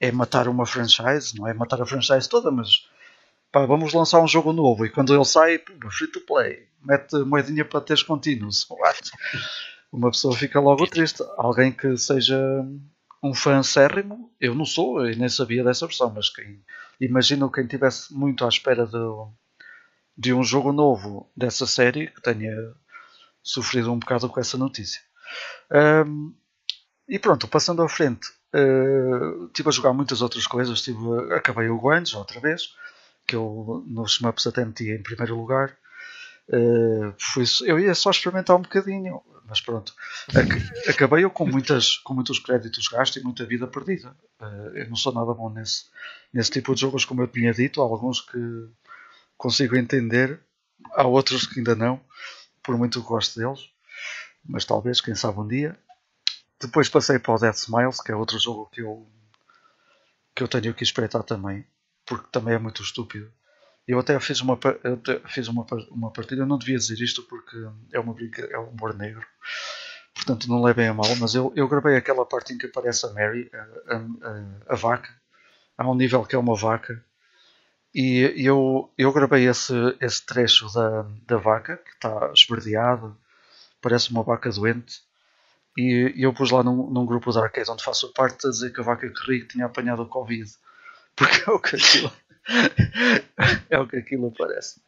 [0.00, 2.88] é matar uma franchise, não é matar a franchise toda, mas
[3.50, 5.58] pá, vamos lançar um jogo novo e quando ele sai,
[5.90, 8.66] free to play, mete moedinha para teres contínuos.
[8.70, 9.10] What?
[9.92, 11.22] Uma pessoa fica logo triste.
[11.38, 12.38] Alguém que seja
[13.22, 16.62] um fã acérrimo, eu não sou, e nem sabia dessa versão, mas quem
[17.00, 18.98] imagino quem estivesse muito à espera de,
[20.16, 22.54] de um jogo novo dessa série que tenha
[23.42, 25.00] sofrido um bocado com essa notícia.
[25.70, 26.32] Ahm,
[27.08, 30.82] e pronto, passando à frente, eh, estive a jogar muitas outras coisas.
[30.82, 30.98] Tive,
[31.34, 32.74] acabei o Guantes outra vez,
[33.26, 35.76] que eu nos shmups até meti em primeiro lugar.
[36.48, 39.94] Eh, fui, eu ia só experimentar um bocadinho, mas pronto.
[40.34, 44.16] Ac- acabei eu com, muitas, com muitos créditos gastos e muita vida perdida.
[44.40, 45.86] Eh, eu não sou nada bom nesse,
[46.32, 47.80] nesse tipo de jogos, como eu tinha dito.
[47.80, 48.38] Há alguns que
[49.36, 50.40] consigo entender,
[50.94, 52.00] há outros que ainda não,
[52.62, 53.68] por muito que gosto deles.
[54.48, 55.76] Mas talvez, quem sabe um dia.
[56.60, 59.06] Depois passei para o Death Smiles, que é outro jogo que eu,
[60.34, 61.66] que eu tenho que espreitar também,
[62.04, 63.30] porque também é muito estúpido.
[63.86, 67.56] Eu até fiz uma, até fiz uma, uma partida, eu não devia dizer isto porque
[67.92, 69.24] é, uma brinca, é um humor negro,
[70.14, 73.10] portanto não levem a mal, mas eu, eu gravei aquela parte em que aparece a
[73.12, 75.10] Mary, a, a, a- a vaca,
[75.78, 77.04] há um nível que é uma vaca,
[77.94, 83.16] e eu, eu gravei esse, esse trecho da, da vaca, que está esverdeado,
[83.82, 85.02] parece uma vaca doente,
[85.76, 88.80] e eu pus lá num, num grupo de arcade onde faço parte a dizer que
[88.80, 90.50] a vaca que ri tinha apanhado o Covid.
[91.16, 92.12] Porque é o que aquilo,
[93.70, 94.80] é o que aquilo parece.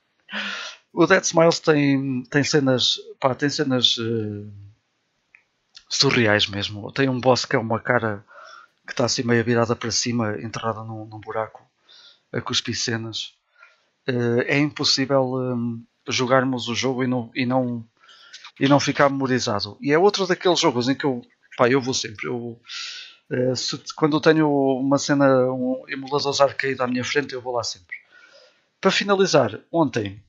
[0.92, 4.50] O Dead Smiles tem, tem cenas, pá, tem cenas eh,
[5.88, 6.90] surreais mesmo.
[6.92, 8.24] Tem um boss que é uma cara
[8.86, 11.62] que está assim meio virada para cima, enterrada num, num buraco,
[12.32, 13.34] a cuspir cenas.
[14.06, 15.34] Eh, é impossível
[16.06, 17.84] eh, jogarmos o jogo e não, e não
[18.60, 19.76] e não ficar memorizado.
[19.80, 21.22] E é outro daqueles jogos em que eu,
[21.56, 22.26] pá, eu vou sempre.
[22.28, 22.60] Eu,
[23.30, 27.54] eh, se- quando eu tenho uma cena, um emulador arcade à minha frente, eu vou
[27.54, 27.96] lá sempre.
[28.80, 30.22] Para finalizar, ontem,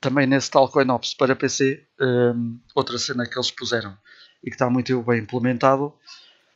[0.00, 3.96] também nesse tal CoinOps para PC, hum, outra cena que eles puseram
[4.42, 5.94] e que está muito bem implementado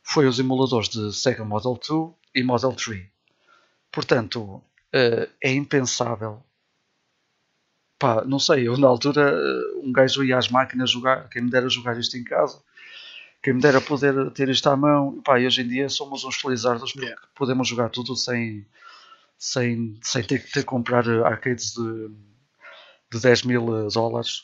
[0.03, 3.05] foi os emuladores de Sega Model 2 e Model 3.
[3.91, 4.63] Portanto,
[4.93, 6.43] eh, é impensável
[8.05, 11.49] pá, não sei, eu na altura eh, um gajo ia às máquinas jogar, quem me
[11.49, 12.61] dera jogar isto em casa,
[13.41, 16.35] quem me dera poder ter isto à mão, pá, e hoje em dia somos uns
[16.35, 17.27] felizardos porque Yeah.
[17.33, 18.63] podemos jogar tudo sem,
[19.39, 22.09] sem, sem ter que ter comprar eh, arcades de,
[23.11, 24.43] de 10 mil eh, dólares.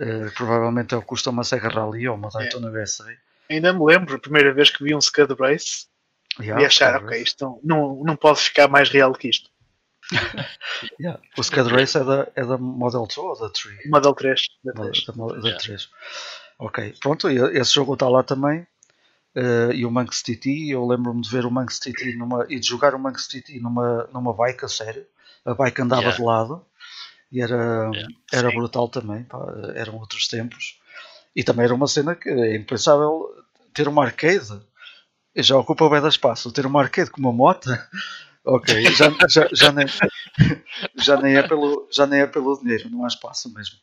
[0.00, 3.14] Eh, provavelmente é o que custa uma Sega Rally ou uma Daytona USA.
[3.48, 5.86] Ainda me lembro a primeira vez que vi um Scud Race
[6.40, 9.49] Yeah, e achar, ok, isto não, não, não pode ficar mais real que isto.
[11.00, 11.20] Yeah.
[11.38, 13.86] O Scud Race é da, é da Model 2 ou da 3?
[13.86, 14.40] Model 3.
[14.64, 15.06] Da Da, 3.
[15.06, 15.58] da, da Yeah.
[15.58, 15.88] 3.
[16.58, 18.66] Ok, pronto, e esse jogo está lá também.
[19.34, 22.66] eh, e o Manx TT, eu lembro-me de ver o Manx TT numa, e de
[22.66, 25.06] jogar o Manx TT numa, numa bike a sério.
[25.44, 26.16] A bike andava Yeah.
[26.18, 26.66] de lado
[27.32, 28.08] e era, Yeah.
[28.32, 28.56] era Sim.
[28.56, 29.22] brutal também.
[29.24, 29.38] pá,
[29.76, 30.78] eram outros tempos.
[31.34, 33.24] E também era uma cena que é impensável
[33.72, 34.60] ter uma arcade.
[35.36, 36.50] Já ocupa bem da espaço.
[36.52, 37.70] Ter uma arcade com uma moto.
[38.44, 39.86] Ok, já, já, já, nem,
[40.96, 43.76] já, nem é pelo, já nem é pelo dinheiro, não há espaço mesmo.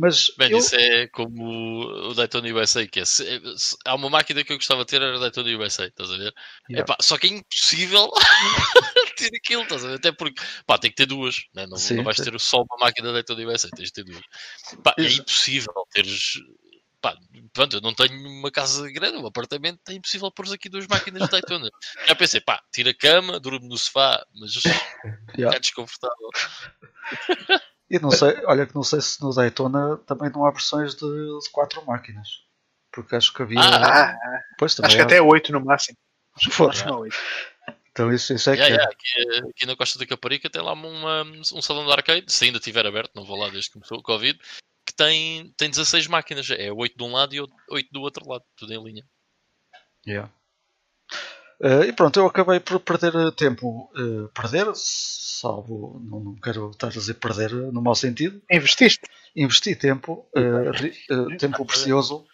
[0.00, 3.24] Mas Bem, eu- isso é como o Daytona USA, que é, se-
[3.56, 6.16] se- há uma máquina que eu gostava de ter, era a Daytona USA, estás a
[6.16, 6.32] ver?
[6.70, 6.84] Yeah.
[6.84, 8.08] Epá, só que é impossível
[9.16, 9.94] ter aquilo, estás a ver?
[9.96, 11.66] Até porque, pá, tem que ter duas, né?
[11.66, 12.22] não, Sim, não vais sim.
[12.30, 14.22] ter só uma máquina da Daytona USA, tens de ter duas.
[14.84, 16.34] Pá, é impossível teres,
[17.12, 17.18] pá,
[17.52, 21.22] pronto, eu não tenho uma casa grande, um apartamento, é impossível pôr aqui duas máquinas
[21.24, 21.70] de Daytona.
[22.06, 24.52] Já pensei, pá, tira a cama, durmo no sofá, mas
[25.38, 25.56] Yeah.
[25.56, 26.30] é desconfortável.
[27.90, 31.06] E não sei, olha que não sei se no Daytona também não há versões de,
[31.06, 32.28] de quatro máquinas.
[32.92, 33.60] Porque acho que havia.
[33.60, 35.96] Ah, Ah, pois também acho que há- até 8 no máximo.
[36.50, 36.68] Foda.
[36.70, 37.16] Máximo é 8.
[37.90, 38.78] Então isso, isso é que Yeah, é.
[38.78, 42.44] yeah, aqui, aqui na Costa da Caparica tem lá uma- um salão de arcade, se
[42.44, 44.44] ainda estiver aberto, não vou lá desde que começou o Covid, que
[44.98, 48.74] tem, tem 16 máquinas, é 8 de um lado e 8 do outro lado, tudo
[48.74, 49.04] em linha.
[50.06, 50.30] Yeah.
[51.62, 53.90] Eh, e pronto, eu acabei por perder eh, tempo.
[53.96, 58.42] eh, perder, salvo, não, não quero estar a dizer perder no mau sentido.
[58.50, 59.00] Investiste?
[59.36, 62.26] Investi tempo, ri- eh, tempo precioso,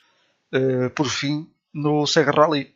[0.95, 2.75] por fim, no Sega Rally.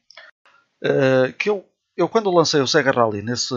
[1.39, 1.65] Que eu,
[1.97, 3.55] eu quando lancei o Sega Rally nesse,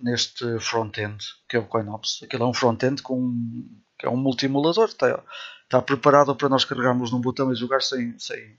[0.00, 4.16] neste front-end, que é o CoinOps, aquilo é um front-end com um- que é um
[4.16, 5.22] multi-emulador, está,
[5.72, 8.58] está preparado para nós carregarmos num botão e jogar sem, sem,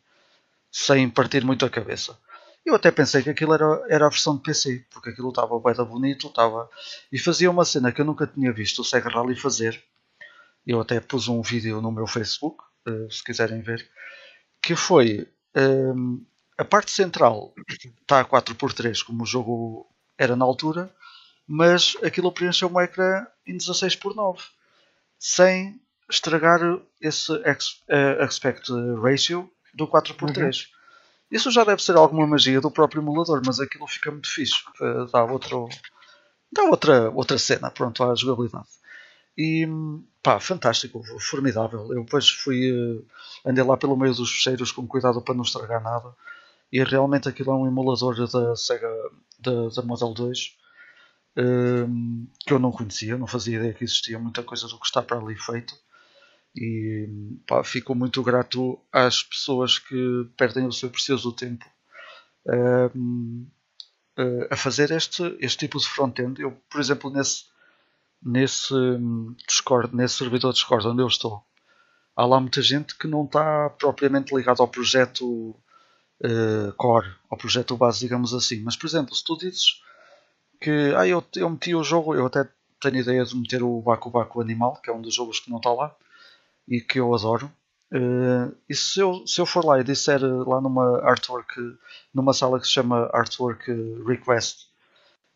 [0.72, 2.18] sem partir muito a cabeça.
[2.66, 5.76] Eu até pensei que aquilo era, era a versão de PC, porque aquilo estava bem
[5.86, 6.68] bonito, estava
[7.11, 9.84] e fazia uma cena que eu nunca tinha visto o Sega Rally fazer.
[10.66, 13.88] Eu até pus um vídeo no meu Facebook, eh, se quiserem ver,
[14.59, 16.26] que foi ehm,
[16.57, 17.53] a parte central
[18.01, 19.88] está a 4x3 como o jogo
[20.18, 20.91] era na altura,
[21.45, 24.39] mas aquilo preencheu um ecrã em 16x9
[25.20, 26.60] sem estragar
[27.01, 27.32] esse
[27.88, 30.68] eh, aspect ratio do 4x3.
[31.32, 34.64] Isso já deve ser alguma magia do próprio emulador, mas aquilo fica muito fixe.
[34.82, 35.68] eh, Dá, outro,
[36.51, 38.68] dá outra, outra cena pronto, à jogabilidade.
[39.38, 39.68] E
[40.22, 41.91] pá, fantástico, formidável.
[41.93, 45.82] Eu depois fui, eh, andei lá pelo meio dos fecheiros com cuidado para não estragar
[45.82, 46.14] nada.
[46.72, 48.89] E realmente aquilo é um emulador da Sega
[49.39, 50.56] da, da Model 2
[51.36, 55.01] ehm, que eu não conhecia, não fazia ideia que existia muita coisa do que está
[55.01, 55.76] para ali feito.
[56.56, 57.10] E
[57.47, 61.66] pá, fico muito grato às pessoas que perdem o seu precioso tempo
[62.47, 63.47] ehm,
[64.18, 66.39] eh, a fazer este, este tipo de front-end.
[66.39, 67.45] Eu, por exemplo, nesse,
[68.22, 71.43] nesse hum, Discord, nesse servidor Discord onde eu estou,
[72.16, 75.56] há lá muita gente que não está propriamente ligado ao projeto
[76.24, 78.62] eh, core, ao projeto base, digamos assim.
[78.62, 79.82] Mas, por exemplo, se tu dizes
[80.62, 82.47] que ah, eu, eu meti o jogo, eu até
[82.80, 85.58] tenho ideia de meter o Baku Baku Animal, que é um dos jogos que não
[85.58, 85.95] está lá
[86.68, 87.51] e que eu adoro.
[87.91, 91.53] Eh, e se eu, se eu for lá e disser eh, lá numa artwork,
[92.14, 93.72] numa sala que se chama Artwork
[94.05, 94.68] Request,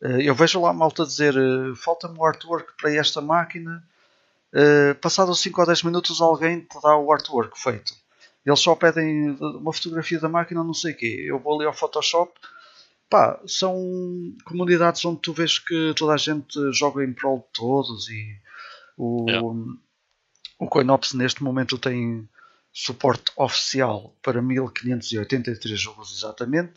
[0.01, 1.35] eh, eu vejo lá malta dizer
[1.75, 3.83] falta-me o artwork para esta máquina.
[4.53, 7.93] Eh, passados 5 ou 10 minutos alguém te dá o artwork feito.
[8.45, 11.25] Eles só pedem uma fotografia da máquina, não sei o quê.
[11.27, 12.33] Eu vou ali ao Photoshop.
[13.09, 13.75] Pá, são
[14.45, 18.35] comunidades onde tu vês que toda a gente joga em prol de todos e
[18.97, 19.47] o, Yeah.
[20.59, 22.27] O CoinOps neste momento tem
[22.71, 26.73] suporte oficial para 1583 jogos exatamente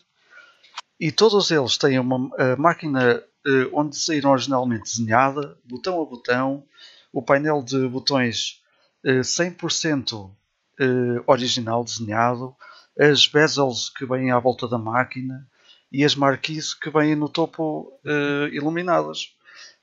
[0.99, 6.64] e todos eles têm uma máquina eh, onde saíram originalmente desenhada, botão a botão,
[7.12, 8.62] o painel de botões
[9.05, 10.31] eh, 100%
[10.78, 12.55] eh, original desenhado,
[12.99, 15.47] as bezels que vêm à volta da máquina
[15.91, 19.35] e as marquises que vêm no topo eh, iluminadas.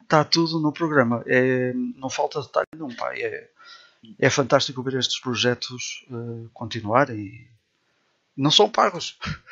[0.01, 1.23] Está tudo no programa.
[1.27, 2.95] É, não falta detalhe nenhum.
[2.95, 3.13] Pá.
[3.13, 3.49] É,
[4.19, 7.47] é fantástico ver estes projetos eh, continuarem e
[8.35, 9.17] não são pagos.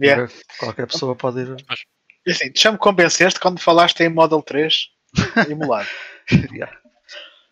[0.00, 0.32] Yeah.
[0.60, 1.56] Qualquer pessoa pode ir.
[2.24, 4.90] E assim, deixa-me convencer-te quando falaste em Model 3
[5.50, 5.88] emulado.
[6.52, 6.78] Yeah.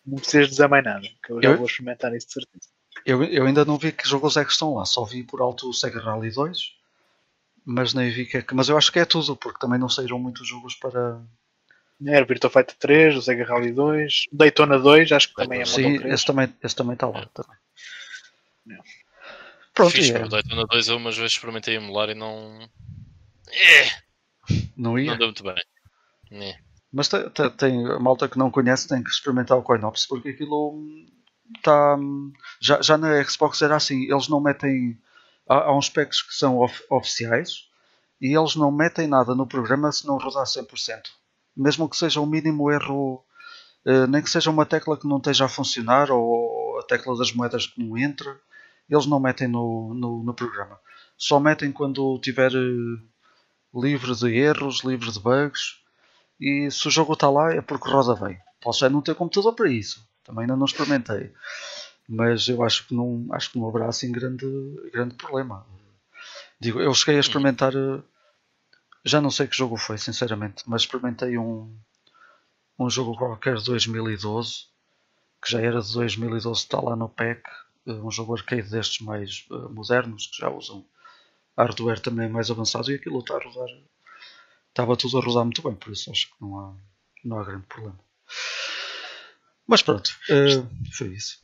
[0.06, 2.68] Não precisas dizer mais nada, que eu já Eu- vou experimentar isso de certeza.
[3.04, 5.68] Eu, eu ainda não vi que jogos é que estão lá, só vi por alto
[5.68, 6.58] o Sega Rally 2,
[7.64, 8.54] mas nem vi que é que.
[8.54, 11.20] Mas eu acho que é tudo, porque também não saíram muitos jogos para.
[12.04, 15.62] Era o Virtua Fighter 3, o Sega Rally 2, o Daytona 2, acho que também
[15.62, 16.14] é Sim, 3.
[16.14, 17.20] esse também, esse também está lá.
[17.20, 17.26] É.
[17.32, 17.56] Também.
[18.66, 18.84] Não.
[19.72, 22.58] Pronto, Fixe, e é, o Daytona 2 eu umas vezes experimentei emular e não.
[23.48, 24.06] É,
[24.76, 25.10] não ia.
[25.10, 25.54] não deu muito bem.
[26.32, 26.56] É.
[26.92, 30.30] Mas tem, tem, tem, a malta que não conhece tem que experimentar o CoinOps porque
[30.30, 30.82] aquilo
[31.56, 31.96] está.
[32.60, 34.98] Já, já na Xbox era assim, eles não metem.
[35.48, 37.68] Há, há uns packs que são of, oficiais
[38.20, 41.02] e eles não metem nada no programa se não rodar 100%.
[41.56, 43.24] Mesmo que seja um mínimo erro,
[43.84, 47.32] eh, nem que seja uma tecla que não esteja a funcionar ou a tecla das
[47.32, 48.38] moedas que não entra,
[48.88, 50.78] eles não metem no, no, no programa.
[51.16, 53.02] Só metem quando tiver eh,
[53.74, 55.80] livre de erros, livre de bugs.
[56.38, 58.38] E se o jogo está lá é porque roda bem.
[58.60, 60.06] Posso já não ter computador para isso.
[60.24, 61.32] Também ainda não experimentei.
[62.08, 64.46] Mas eu acho que não, acho que não haverá assim grande,
[64.92, 65.66] grande problema.
[66.60, 67.74] Digo, eu cheguei a experimentar.
[67.74, 68.02] Eh,
[69.06, 71.72] já não sei que jogo foi, sinceramente, mas experimentei um,
[72.76, 74.66] um jogo qualquer de 2012,
[75.42, 77.40] que já era de 2012, está lá no PEC,
[77.86, 80.84] eh, um jogo arcade destes mais uh, modernos, que já usam
[81.56, 83.68] hardware também mais avançado, e aquilo está a rodar.
[84.70, 86.74] Estava tudo a rodar muito bem, por isso acho que não há,
[87.24, 87.98] não há grande problema.
[89.68, 91.40] Mas pronto, uh, foi isso.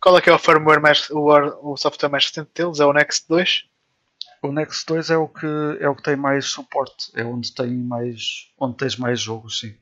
[0.00, 2.80] Qual é que é o firmware mais, o, o software mais recente deles?
[2.80, 3.66] É o Next 2?
[4.42, 5.46] O Next 2 é o que
[5.80, 9.74] é o que tem mais suporte, é onde tem mais onde tens mais jogos, sim.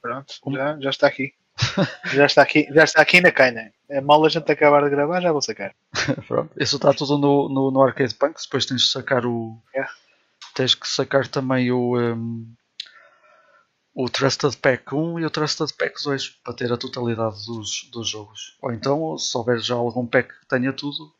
[0.00, 1.34] Pronto, já, já está aqui.
[2.12, 3.72] já está aqui, já está aqui na canha.
[3.88, 5.74] É mal a gente acabar de gravar, já vou sacar.
[6.28, 9.60] Pronto, isso está tudo no, no, no Arcade Punks, depois tens de sacar o.
[9.74, 9.92] Yeah.
[10.54, 11.98] Tens que sacar também o.
[11.98, 12.54] Um,
[13.94, 18.06] o Trusted Pack 1 e o Trusted Pack 2 para ter a totalidade dos, dos
[18.06, 18.58] jogos.
[18.60, 21.15] Ou então, se houver já algum pack que tenha tudo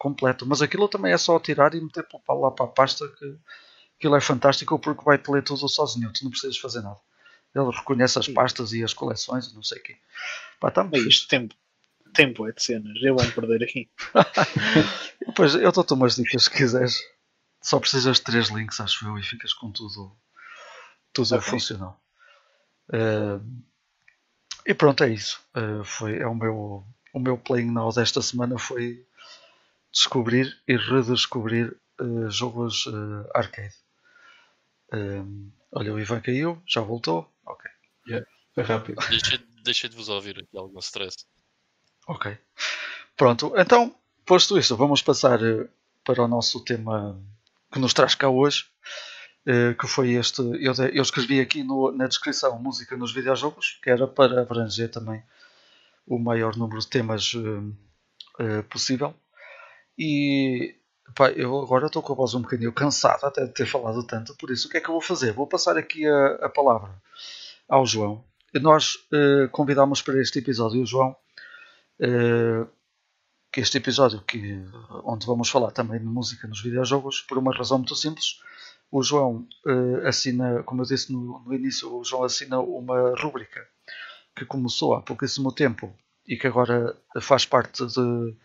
[0.00, 0.46] completo.
[0.46, 3.36] Mas aquilo também é só tirar e meter lá para a pasta que
[3.98, 6.98] aquilo é fantástico porque vai-te ler tudo sozinho, tu não precisas fazer nada.
[7.54, 9.96] Ele reconhece as pastas e as coleções e não sei o quê.
[10.58, 11.54] Pá, tá isto tempo,
[12.14, 13.90] tempo é de cenas, eu vou perder aqui.
[15.36, 16.98] pois eu dou-te umas dicas se quiseres.
[17.60, 20.16] Só precisas de três links, acho eu, e ficas com tudo,
[21.12, 21.50] tudo okay.
[21.50, 22.00] funcional.
[22.88, 23.44] Uh,
[24.64, 25.42] e pronto, é isso.
[25.54, 29.04] Uh, foi, é o meu, o meu playing now desta semana foi
[29.92, 32.88] descobrir e redescobrir uh, jogos
[33.34, 33.74] arcade.
[35.72, 37.30] olha, o Ivan caiu, já voltou.
[37.46, 37.70] Ok.
[38.06, 39.00] Yeah, foi rápido.
[39.08, 41.26] Deixei, deixei de vos ouvir aqui algum stress.
[42.06, 42.36] Ok.
[43.16, 45.38] Pronto, então, posto isto, vamos passar
[46.04, 47.22] para o nosso tema
[47.72, 48.64] que nos traz cá hoje.
[49.46, 50.42] Eh, que foi este.
[50.60, 55.22] Eu, eu escrevi aqui no, na descrição música nos videojogos, que era para abranger também
[56.06, 57.74] o maior número de temas uh,
[58.38, 59.14] uh, possível.
[59.98, 60.76] E
[61.14, 64.34] pá, eu agora estou com a voz um bocadinho cansada até de ter falado tanto,
[64.36, 65.32] por isso o que é que eu vou fazer?
[65.32, 66.90] Vou passar aqui a, a palavra
[67.68, 68.24] ao João.
[68.54, 71.14] Nós uh, convidámos para este episódio o João,
[73.52, 74.64] que este episódio que,
[75.04, 78.40] onde vamos falar também de música nos videojogos, por uma razão muito simples
[78.90, 83.66] o João uh, assina, como eu disse no, no, início, o João assina uma rúbrica
[84.34, 85.94] que começou há pouquíssimo tempo
[86.26, 88.36] e que agora faz parte de,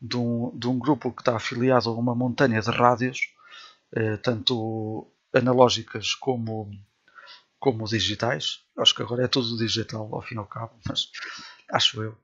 [0.00, 3.18] de, um, de um grupo que está afiliado a uma montanha de rádios,
[3.96, 6.70] uh, tanto analógicas como,
[7.58, 8.60] como digitais.
[8.78, 11.08] Acho que agora é tudo digital, ao fim e ao cabo, mas
[11.72, 12.16] acho eu.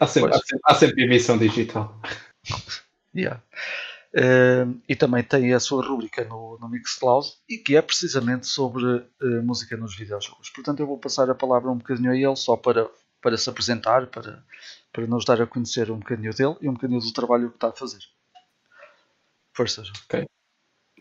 [0.00, 2.00] Há sempre, há sempre, há sempre emissão digital.
[3.16, 3.40] Yeah.
[4.14, 8.84] Uh, e também tem a sua rubrica no, no Mixcloud e que é precisamente sobre
[8.84, 10.50] uh, música nos videojogos.
[10.50, 12.88] Portanto, eu vou passar a palavra um bocadinho a ele só para,
[13.24, 14.44] para se apresentar, para,
[14.92, 17.68] para nos dar a conhecer um bocadinho dele e um bocadinho do trabalho que está
[17.68, 18.00] a fazer.
[19.54, 19.82] Força.
[20.04, 20.26] Ok,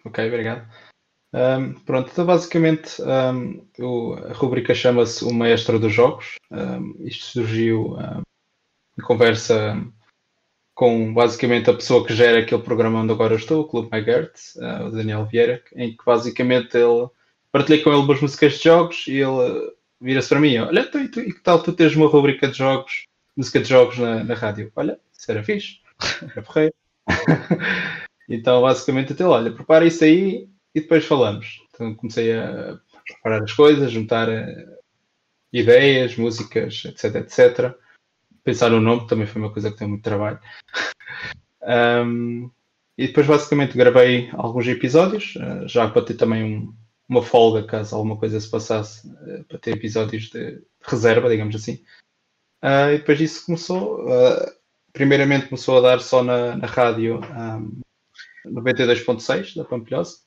[0.05, 0.65] ok, obrigado.
[1.33, 3.67] Um, pronto, então basicamente um,
[4.29, 6.35] a rubrica chama-se O Maestro dos Jogos.
[6.49, 7.97] Um, isto surgiu
[8.97, 9.75] em conversa
[10.73, 14.85] com basicamente a pessoa que gera aquele programa onde agora estou, o Clube MyGert, uh,
[14.85, 17.09] o Daniel Vieira, em que basicamente ele
[17.51, 19.73] partilhei com ele umas músicas de jogos e ele
[20.03, 23.05] vira-se para mim, olha, tu, tu, e que tal tu teres uma rubrica de jogos,
[23.35, 24.71] música de jogos na, na rádio?
[24.75, 25.79] Olha, isso era fixe,
[26.35, 26.73] era
[28.29, 31.61] então basicamente ele, olha, prepara isso aí e depois falamos.
[31.69, 34.77] Então comecei a preparar as coisas, juntar uh,
[35.51, 37.75] ideias, músicas, etc, etc
[38.43, 40.39] pensar no nome também foi uma coisa que tem muito trabalho.
[42.05, 42.49] um,
[42.97, 46.75] e depois basicamente gravei alguns episódios, uh, já para ter também um,
[47.13, 51.83] uma folga caso alguma coisa se passasse, uh, para ter episódios de, reserva, digamos assim.
[52.63, 54.05] Uh, e depois disso começou,
[54.93, 57.81] primeiramente começou a dar só na, na rádio um,
[58.45, 60.17] 92.6 da Pampilhosa,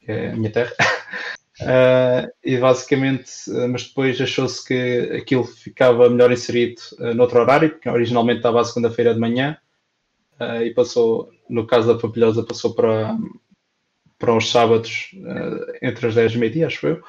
[0.00, 0.72] que é a minha terra.
[1.60, 3.30] Uh, e basicamente,
[3.70, 8.64] mas depois achou-se que aquilo ficava melhor inserido uh, noutro horário, porque originalmente estava à
[8.64, 9.56] segunda-feira de manhã,
[10.62, 13.16] e passou, no caso da Papilhosa, passou para,
[14.18, 15.10] para os sábados
[15.82, 17.02] entre as 10 e meia-dia, acho eu.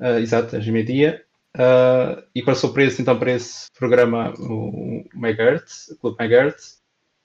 [0.00, 1.24] uh, exato, às meia-dia,
[1.56, 6.78] uh, e passou para esse, então, para esse programa, o Megahertz, o Clube Megahertz,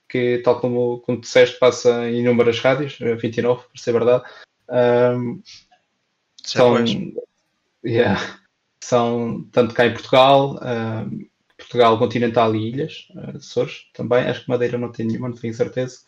[0.08, 4.24] que, tal como, como disseste, passa em inúmeras rádios, 29, para ser verdade.
[4.68, 5.42] Um,
[6.42, 6.84] são,
[7.84, 8.20] yeah,
[8.82, 14.50] são tanto cá em Portugal, um, Portugal continental e ilhas, uh, Açores também, acho que
[14.50, 16.00] Madeira não tenho nenhuma, não tenho certeza.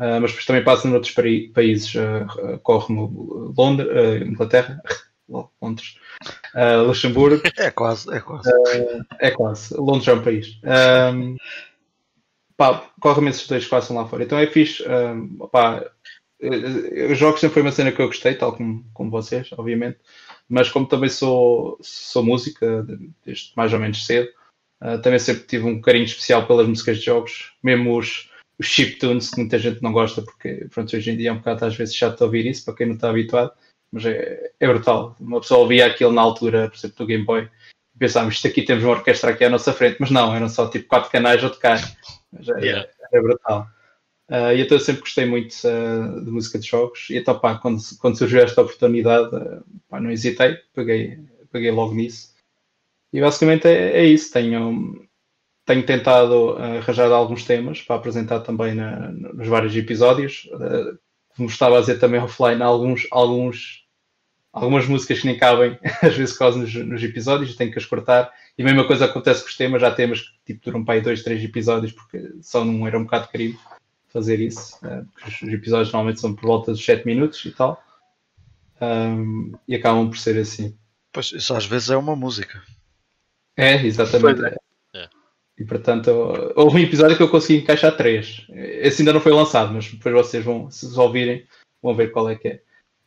[0.00, 4.82] Uh, mas depois também passa noutros países, uh, corre no Londres, uh, Inglaterra,
[5.60, 5.96] Londres,
[6.86, 7.42] Luxemburgo.
[7.58, 8.50] É quase, é quase.
[9.20, 9.74] é quase.
[9.76, 10.58] Londres é um país.
[11.14, 11.36] Um,
[12.56, 14.24] pá, corre-me esses dois que passam lá fora.
[14.24, 14.82] Então é fixe.
[14.88, 15.84] Um, pá,
[17.10, 19.98] os jogos sempre foi uma cena que eu gostei, tal como, como vocês, obviamente.
[20.48, 22.86] Mas como também sou, sou música,
[23.24, 24.28] desde mais ou menos cedo,
[25.02, 28.29] também sempre tive um carinho especial pelas músicas de jogos, mesmo os
[28.60, 31.64] os chiptunes que muita gente não gosta, porque pronto, hoje em dia é um bocado
[31.64, 33.52] às vezes chato ouvir isso para quem não está habituado,
[33.90, 35.16] mas é, é brutal.
[35.18, 37.48] Uma pessoa ouvia aquilo na altura, por exemplo, do Game Boy,
[37.94, 40.68] e pensava, isto aqui temos uma orquestra aqui à nossa frente, mas não, eram só
[40.68, 41.76] tipo quatro canais de cá.
[42.30, 42.88] Mas é, yeah.
[43.12, 43.66] é brutal.
[44.28, 47.56] Uh, e então eu sempre gostei muito uh, de música de jogos, e então pá,
[47.56, 51.18] quando, quando surgiu esta oportunidade, uh, pá, não hesitei, peguei,
[51.50, 52.34] peguei logo nisso.
[53.10, 55.08] E basicamente é, é isso, tenho
[55.70, 60.48] tenho tentado uh, arranjar alguns temas para apresentar também na, nos vários episódios.
[60.52, 60.98] Uh,
[61.36, 63.86] como estava a dizer também offline, alguns, alguns,
[64.52, 68.32] algumas músicas que nem cabem, às vezes quase nos, nos episódios, tenho que as cortar.
[68.58, 71.00] E a mesma coisa acontece com os temas, já temas que tipo, duram para aí
[71.00, 73.56] dois, três episódios, porque só não era um bocado querido
[74.08, 74.76] fazer isso.
[74.84, 77.80] Uh, os episódios normalmente são por volta dos 7 minutos e tal.
[78.80, 80.76] Um, e acabam por ser assim.
[81.12, 82.60] Pois, isso às vezes é uma música.
[83.56, 84.44] É, exatamente.
[84.44, 84.69] É.
[85.60, 86.10] E portanto,
[86.56, 88.46] houve um episódio que eu consegui encaixar três.
[88.48, 91.46] Esse ainda não foi lançado, mas depois vocês vão, se ouvirem,
[91.82, 92.62] vão ver qual é que é.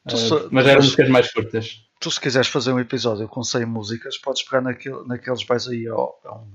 [0.05, 1.83] Uh, mas eram músicas mais curtas.
[1.99, 5.87] Tu, se quiseres fazer um episódio com 100 músicas, podes pegar naquele, naqueles vais aí
[5.87, 6.45] a, um,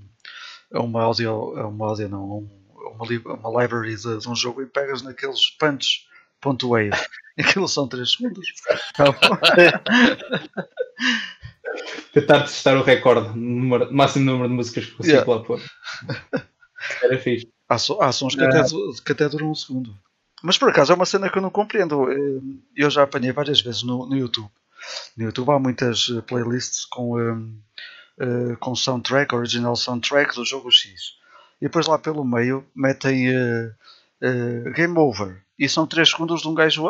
[0.73, 4.63] a uma audio, a uma audio não, um, uma, uma library de, de, um jogo
[4.63, 6.93] e pegas naqueles punch.wave.
[7.37, 8.47] Aquilo são 3 segundos.
[12.13, 15.33] Tentar testar o recorde, número, máximo número de músicas que consigo yeah.
[15.33, 15.61] lá pôr.
[17.03, 17.49] Era fixe.
[17.69, 18.63] Há, há sons que, até,
[19.05, 19.95] que até duram um segundo.
[20.43, 22.11] Mas por acaso é uma cena que eu não compreendo.
[22.11, 22.41] Eh,
[22.77, 24.51] eu já apanhei várias vezes no, no YouTube.
[25.17, 27.61] No YouTube há muitas eh, playlists com, um,
[28.21, 31.17] uh, com soundtrack, original soundtrack do jogo X.
[31.61, 33.75] E depois lá pelo meio metem uh,
[34.23, 35.43] uh, Game Over.
[35.59, 36.87] E são 3 segundos de um gajo.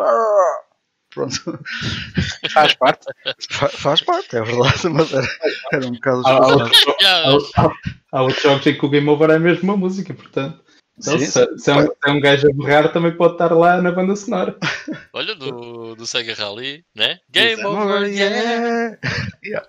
[1.10, 1.58] Pronto.
[2.52, 3.06] Faz parte.
[3.50, 5.28] Fa faz parte, é verdade, mas era,
[5.72, 6.26] era um bocado.
[6.26, 7.72] Há, há, há,
[8.12, 10.62] há outros jogos em que o Game Over é mesmo uma música, portanto.
[10.98, 13.52] Então, Sim, se, se, é um, se, é um, gajo a berrar, também pode estar
[13.52, 14.58] lá na banda sonora.
[15.12, 17.20] Olha, do, do Sega Rally, né?
[17.30, 18.98] Game Over, yeah!
[19.44, 19.68] yeah.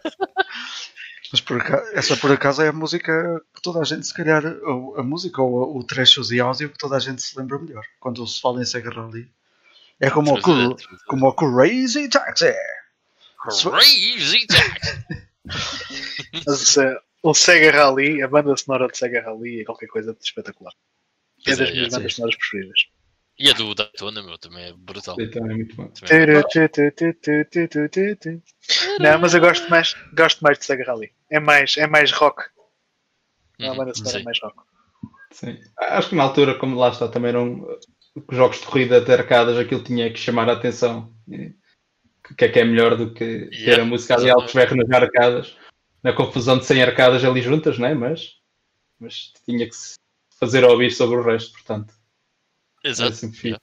[1.31, 4.43] Mas por acaso, essa por acaso é a música que toda a gente, se calhar,
[4.63, 7.83] ou a música ou o trecho de áudio que toda a gente se lembra melhor.
[7.99, 9.29] Quando se fala em Sega Rally.
[9.99, 10.77] É como, o,
[11.07, 12.53] como o Crazy Taxi.
[13.43, 15.27] Crazy Taxi!
[16.45, 20.23] Mas uh, o Sega Rally, a banda sonora de Sega Rally é qualquer coisa de
[20.23, 20.73] espetacular.
[21.45, 22.79] É das é, minhas é, bandas sonoras preferidas.
[23.37, 25.15] E a do Daytona, meu, também é brutal.
[25.15, 25.91] Daytona é muito bom.
[28.99, 31.11] Não, mas eu gosto mais, gosto mais de Sega Rally.
[31.29, 32.43] É mais, é mais rock.
[33.59, 34.57] É uma banda sonora mais rock.
[35.31, 35.57] Sim.
[35.77, 37.65] Acho que na altura, como lá está, também eram
[38.31, 41.13] jogos de corrida de arcadas, aquilo tinha que chamar a atenção.
[41.27, 44.77] O que é que é melhor do que yeah, ter a música ali altos berros
[44.77, 45.57] nas arcadas,
[46.03, 47.93] na confusão de 100 arcadas ali juntas, né?
[47.93, 48.35] mas,
[48.99, 49.95] mas tinha que se
[50.39, 51.93] fazer ouvir sobre o resto, portanto.
[52.83, 53.11] Exato.
[53.11, 53.61] Assim yeah.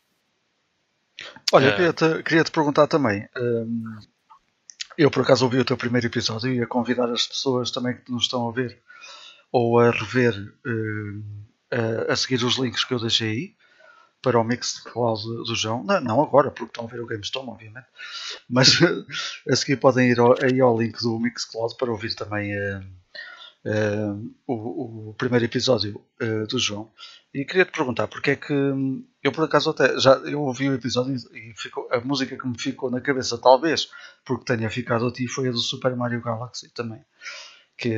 [1.52, 1.72] Olha, é.
[1.72, 3.26] queria-te queria -te perguntar também.
[3.36, 3.98] Um,
[4.98, 8.10] eu por acaso ouvi o teu primeiro episódio e ia convidar as pessoas também que
[8.10, 8.82] nos estão a ver
[9.52, 10.34] ou a rever
[10.66, 13.56] uh, a, a seguir os links que eu deixei aí
[14.22, 15.84] para o mix cloud do João.
[15.84, 17.86] Não, não, agora, porque estão a ver o GameStone, obviamente.
[18.48, 18.78] Mas
[19.48, 22.80] a seguir podem ir ao, aí ao link do Mixcloud para ouvir também uh,
[23.66, 26.90] uh, o, o, primeiro episódio uh, do João.
[27.32, 28.52] E queria te perguntar porque é que
[29.22, 32.58] eu por acaso até já eu ouvi o episódio e ficou, a música que me
[32.58, 33.90] ficou na cabeça, talvez
[34.24, 37.04] porque tenha ficado a ti, foi a do Super Mario Galaxy também.
[37.76, 37.94] Que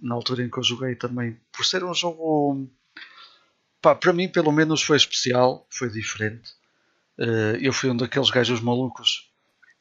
[0.00, 2.70] na altura em que eu joguei também, por ser um jogo
[3.80, 6.50] pá, para mim pelo menos foi especial, foi diferente.
[7.18, 9.30] Uh, eu fui um daqueles gajos malucos,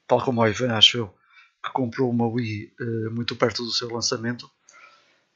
[0.07, 1.15] tal como o Ivan, acho eu,
[1.63, 4.49] que comprou uma Wii uh, muito perto do seu lançamento.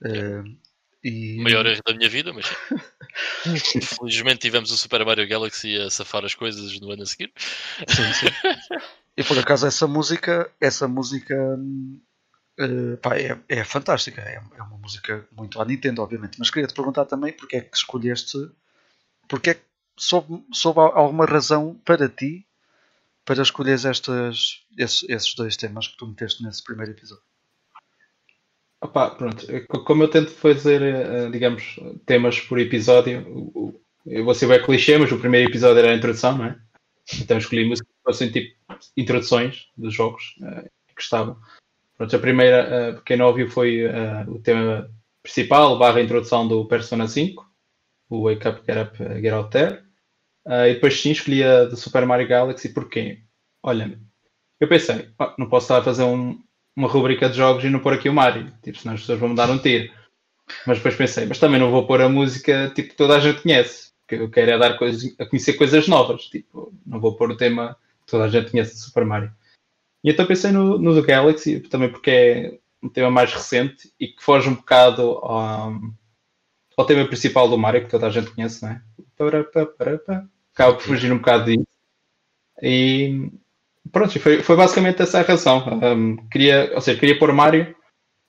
[0.01, 0.57] Uh,
[1.03, 1.39] e...
[1.39, 2.45] O maior erro da minha vida, mas
[3.99, 7.31] felizmente tivemos o Super Mario Galaxy a safar as coisas no ano a seguir.
[7.87, 8.27] Sim, sim.
[9.15, 11.35] E por acaso essa música, essa música
[12.59, 16.37] Uh, pá, é, é fantástica, é, é, uma música muito à Nintendo, obviamente.
[16.37, 18.37] Mas queria te perguntar também porque é que escolheste,
[19.29, 19.61] porque é que
[19.97, 22.45] soube, soube alguma razão para ti
[23.23, 27.23] para escolheres estas, esses, esses dois temas que tu meteste nesse primeiro episódio.
[28.81, 29.45] Opa, pronto,
[29.85, 33.73] como eu tento fazer, eh, digamos, temas por episódio,
[34.05, 36.59] eu vou ser bem clichê, mas o primeiro episódio era a introdução, não é?
[37.21, 38.55] Então escolhi músicas que fossem tipo
[38.97, 40.35] introduções dos jogos
[40.95, 41.39] que estavam.
[41.99, 44.89] Pronto, a primeira, uh, quem não ouviu, foi uh, o tema
[45.21, 47.45] principal, barra introdução do Persona 5,
[48.09, 49.83] o Wake Up, Get Up, Get Out There.
[50.47, 53.19] e depois sim, escolhi a do Super Mario Galaxy, porquê?
[53.61, 53.99] Olha,
[54.61, 56.41] eu pensei, oh, não posso estar a fazer um,
[56.73, 59.27] uma rubrica de jogos e não pôr aqui o Mario, tipo, senão as pessoas vão
[59.27, 59.91] me dar um tiro.
[60.65, 63.91] Mas depois pensei, mas também não vou pôr a música tipo toda a gente conhece,
[63.99, 67.37] porque eu quero é dar coisas, a conhecer coisas novas, tipo, não vou pôr o
[67.37, 67.75] tema
[68.05, 69.33] que toda a gente conhece de Super Mario.
[70.03, 74.07] E então pensei no, no do Galaxy, também porque é um tema mais recente e
[74.07, 75.73] que foge um bocado ao,
[76.77, 78.81] ao tema principal do Mario, que toda a gente conhece, não é?
[80.53, 81.67] Acaba por fugir um bocado disso.
[82.61, 83.29] E
[83.91, 85.65] pronto, foi, foi basicamente essa a razão.
[85.81, 87.75] Um, queria, ou seja, queria pôr Mario,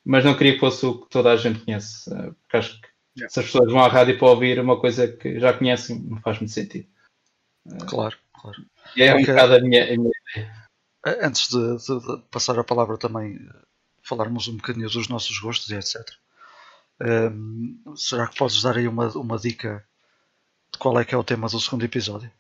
[0.05, 2.11] mas não queria que fosse o que toda a gente conhece.
[2.11, 3.33] Uh, porque acho que yeah.
[3.33, 6.39] se as pessoas vão à rádio para ouvir uma coisa que já conhecem, não faz
[6.39, 6.87] muito sentido.
[7.89, 8.59] Claro, claro.
[8.97, 10.11] E é um bocado a minha, a minha.
[11.05, 13.38] Antes de, de, de, passar a palavra também,
[14.03, 16.03] falarmos um bocadinho dos nossos gostos e etc.
[17.01, 19.82] Um, será que podes dar aí uma, uma dica
[20.70, 22.30] de qual é que é o tema do segundo episódio?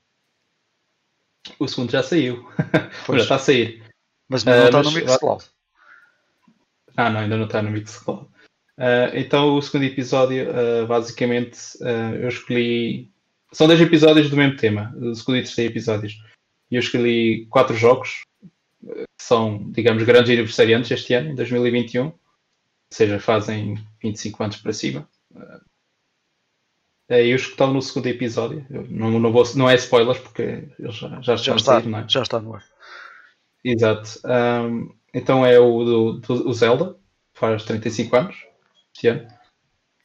[1.58, 2.46] O segundo já saiu.
[3.06, 3.18] Pois.
[3.18, 3.82] já está a sair.
[4.28, 5.44] Mas não, uh, está no Mixcloud.
[6.96, 8.28] Ah, não, ainda não está no Mixcloud.
[8.76, 11.58] Uh, então, o segundo episódio, uh, basicamente,
[12.20, 13.10] eu escolhi.
[13.52, 16.22] São 10 episódios do mesmo tema, o segundo e terceiro episódios.
[16.70, 18.22] E eu escolhi quatro jogos,
[19.20, 22.06] são, digamos, grandes aniversariantes este ano, em 2021.
[22.06, 22.14] Ou
[22.92, 25.08] seja, fazem 25 anos para cima.
[27.10, 30.68] É, e os que estão no segundo episódio, não, não, vou, não é spoilers porque
[30.78, 32.04] já, já, já está, sair, é?
[32.08, 32.64] já está no ar.
[33.64, 34.20] Exato.
[34.24, 36.96] Um, então é o do, do o Zelda,
[37.34, 38.36] faz 35 anos,
[38.94, 39.26] este ano,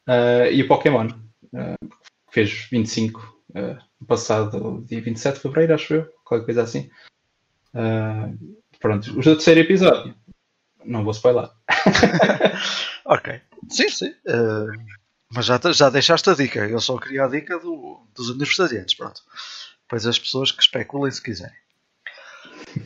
[0.08, 1.08] uh, e o Pokémon,
[1.54, 1.88] uh,
[2.28, 3.20] que fez 25
[3.52, 6.90] uh, no passado dia 27 de fevereiro, acho eu, qualquer coisa assim.
[7.76, 8.56] Uh,
[8.86, 10.16] pronto, os do terceiro episódio,
[10.86, 11.50] não vou spoiler.
[13.06, 14.10] ok, sim, sim.
[14.28, 14.70] Uh...
[15.34, 16.60] Mas já, já deixaste a dica.
[16.68, 18.94] Eu só queria a dica do, dos aniversariantes.
[18.94, 19.22] Pronto.
[19.82, 21.56] Depois as pessoas que especulem se quiserem.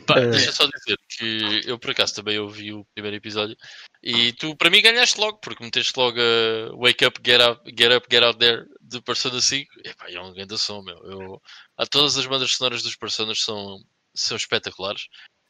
[0.06, 0.30] Pá, uh...
[0.30, 3.54] Deixa só dizer que eu por acaso também ouvi o primeiro episódio
[4.02, 7.94] e tu para mim ganhaste logo, porque meteste logo a Wake Up, Get Up, Get
[7.94, 9.70] Up, Get Out There de Persona 5.
[9.84, 10.96] Epá, é um grande som, meu.
[11.04, 11.42] Eu,
[11.76, 13.84] a todas as bandas sonoras dos Personas são,
[14.14, 15.02] são espetaculares.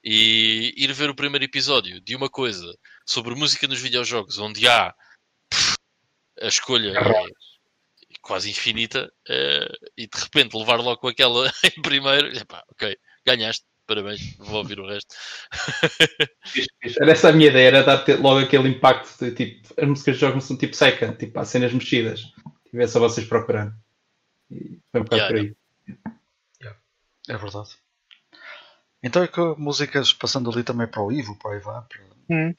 [0.02, 2.66] E ir ver o primeiro episódio de uma coisa
[3.06, 4.94] sobre música nos videojogos, onde há
[6.40, 7.30] a escolha é
[8.22, 12.96] quase infinita uh, e de repente levar logo com aquela em primeiro, epá, ok,
[13.26, 15.14] ganhaste, parabéns, vou ouvir o resto.
[16.98, 20.20] era essa a minha ideia, era dar logo aquele impacto de tipo, as músicas de
[20.20, 22.22] jogos são tipo seca, tipo, há cenas mexidas,
[22.70, 23.74] tivesse a vocês procurando.
[24.50, 25.56] E foi um bocado yeah, por aí.
[26.60, 26.80] Yeah.
[27.28, 27.70] É verdade.
[29.02, 32.54] Então é que músicas passando ali também para o Ivo, para o Ivan, para, hum.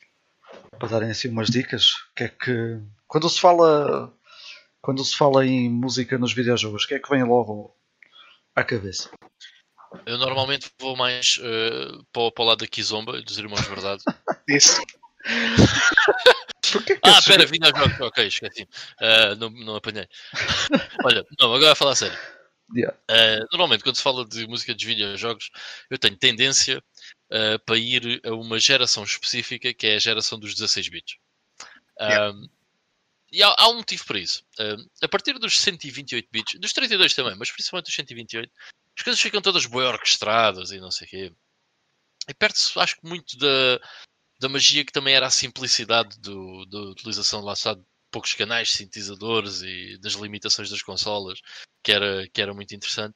[0.78, 4.12] para darem assim umas dicas, que é que quando se fala
[4.82, 7.76] quando se fala em música nos videojogos, o que é que vem logo
[8.56, 9.12] à cabeça?
[10.06, 14.04] Eu normalmente vou mais uh, para, para o lado da Kizomba, dos Irmãos Verdade.
[14.48, 14.82] Isso.
[16.86, 18.00] que ah, espera, videojogos.
[18.00, 18.64] Ok, esqueci.
[19.00, 20.08] Uh, não, não apanhei.
[21.06, 22.18] Olha, não, agora a falar sério.
[22.76, 22.98] Yeah.
[23.10, 25.50] Uh, normalmente, quando se fala de música dos videojogos,
[25.90, 26.84] eu tenho tendência
[27.32, 31.18] uh, para ir a uma geração específica que é a geração dos 16 bits.
[32.00, 32.36] Yeah.
[33.32, 34.44] E há, há, um motivo para isso.
[35.02, 38.52] A partir dos 128 bits, dos 32 também, mas principalmente dos 128,
[38.98, 41.34] as coisas ficam todas bem orquestradas e não sei o quê.
[42.28, 43.80] E perde-se, acho que, muito da,
[44.40, 48.72] da magia que também era a simplicidade do, da utilização lá está, de poucos canais,
[48.72, 51.40] sintetizadores e das limitações das consolas,
[51.84, 53.16] que era, que era muito interessante.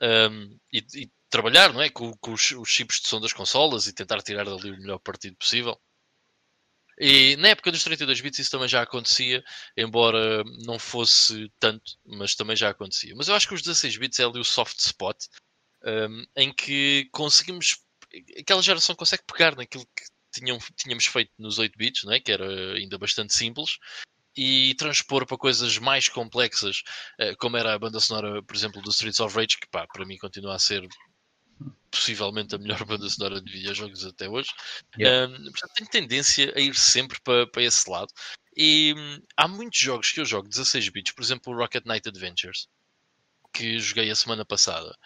[0.00, 3.86] Um, e, e, trabalhar não é, com, com os, os chips de som das consolas
[3.86, 5.78] e tentar tirar dali o melhor partido possível.
[6.98, 9.42] E na época dos 32 bits isso também já acontecia,
[9.76, 13.14] embora não fosse tanto, mas também já acontecia.
[13.16, 15.16] Mas eu acho que os 16 bits é ali o soft spot,
[15.84, 17.78] um, em que conseguimos,
[18.38, 22.20] aquela geração consegue pegar naquilo que tinham, tínhamos feito nos 8 bits, não é?
[22.20, 23.78] que era ainda bastante simples,
[24.36, 26.82] e transpor para coisas mais complexas,
[27.18, 30.04] eh, como era a banda sonora, por exemplo, do Streets of Rage, que pá, para
[30.04, 30.86] mim continua a ser
[31.90, 34.50] possivelmente a melhor banda sonora de videojogos até hoje.
[34.98, 35.32] Yeah.
[35.32, 38.12] Um, portanto, tenho tendência a ir sempre para, para esse lado.
[38.56, 42.08] E hum, há muitos jogos que eu jogo 16 bits, por exemplo, o Rocket Knight
[42.08, 42.68] Adventures,
[43.52, 44.96] que joguei a semana passada.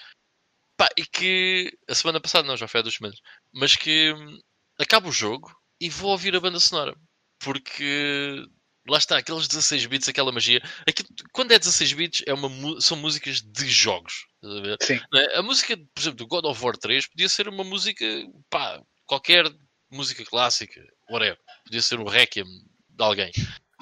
[0.77, 3.21] Pá, e que a semana passada não, já foi há duas semanas,
[3.53, 4.41] mas que hum,
[4.79, 6.97] acabo o jogo e vou ouvir a banda sonora.
[7.41, 8.45] Porque
[8.89, 10.63] lá está, aqueles 16 bits, aquela magia.
[10.87, 14.27] Aquilo, quando é 16 bits, é uma, são músicas de jogos.
[14.43, 15.01] A, Sim.
[15.15, 15.39] É?
[15.39, 18.05] a música, por exemplo, do God of War 3 podia ser uma música,
[18.51, 19.45] pá, qualquer
[19.91, 20.81] música clássica,
[21.11, 21.39] whatever.
[21.65, 23.31] Podia ser um Requiem de alguém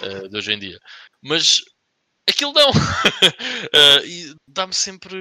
[0.03, 0.79] uh, de hoje em dia.
[1.23, 1.63] Mas
[2.29, 2.71] aquilo não.
[2.71, 5.17] uh, e dá-me sempre.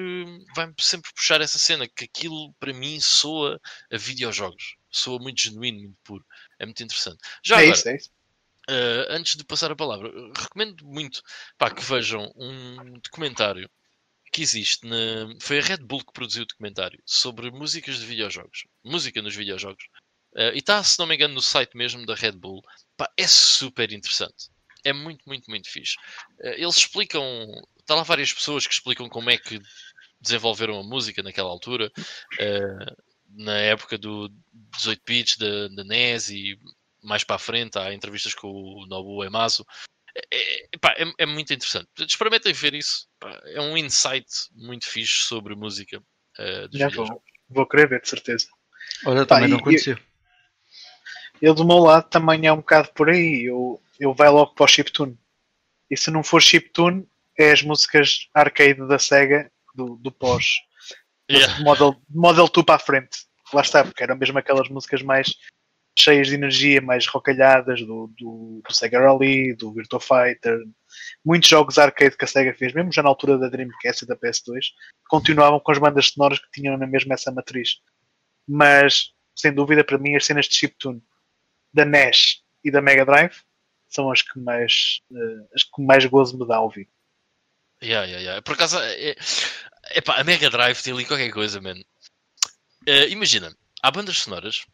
[0.56, 3.60] Vai-me sempre puxar essa cena, que aquilo para mim soa
[3.92, 4.76] a videojogos.
[4.90, 6.26] Soa muito genuíno, muito puro.
[6.60, 7.18] É muito interessante.
[7.44, 8.10] Já é agora, isso, é isso.
[8.70, 11.22] Uh, antes de passar a palavra, recomendo muito
[11.58, 13.70] pá, que vejam um documentário
[14.32, 15.36] que existe na...
[15.40, 18.66] Foi a Red Bull que produziu o documentário sobre músicas de videojogos.
[18.84, 19.86] Música nos videojogos.
[20.34, 22.62] Uh, e está, se não me engano, no site mesmo da Red Bull.
[22.98, 24.50] Pá, é super interessante.
[24.84, 25.96] É muito, muito, muito fixe.
[26.40, 27.24] Uh, eles explicam.
[27.80, 29.60] Está lá várias pessoas que explicam como é que
[30.20, 31.92] desenvolveram a música naquela altura.
[33.30, 34.30] na época do
[34.78, 36.60] 18 bits da NES e
[37.06, 39.66] mais para a frente, há entrevistas com o Nobu Emazo.
[40.32, 41.88] É, é, pá, é, é, muito interessante.
[42.00, 43.08] Experimentem ver isso.
[43.20, 46.00] Pá, é um insight muito fixe sobre música.
[46.40, 47.22] Uh, Já vou.
[47.48, 48.48] Vou querer ver, de certeza.
[49.06, 49.94] Olha, também não conhecia.
[51.42, 53.46] Eu, eu, do meu lado também é um bocado por aí.
[53.46, 55.18] Eu, eu vai logo para o chiptune.
[55.90, 60.56] E se não for chiptune, é as músicas arcade da SEGA do, do pós.
[61.30, 61.60] Yeah.
[61.64, 63.26] Model, model 2 para a frente.
[63.54, 65.34] Lá está, porque eram mesmo aquelas músicas mais
[65.98, 70.60] cheias de energia, mais rocalhadas do, do, do Sega Rally, do Virtua Fighter.
[71.24, 74.16] Muitos jogos arcade que a Sega fez, mesmo já na altura da Dreamcast e da
[74.16, 74.68] PS2,
[75.08, 77.80] continuavam com as bandas sonoras que tinham na mesma essa matriz.
[78.48, 81.02] Mas, sem dúvida, para mim, as cenas de chiptune
[81.74, 83.36] da NES e da Mega Drive
[83.88, 86.90] são as que mais, uh, as que mais gozo me dá a ouvir.
[87.82, 88.42] Yeah, yeah, yeah.
[88.42, 89.16] Por acaso, é,
[89.92, 91.80] é, pá, a Mega Drive tem ali qualquer coisa, man.
[92.88, 94.66] Uh, imagina, há bandas sonoras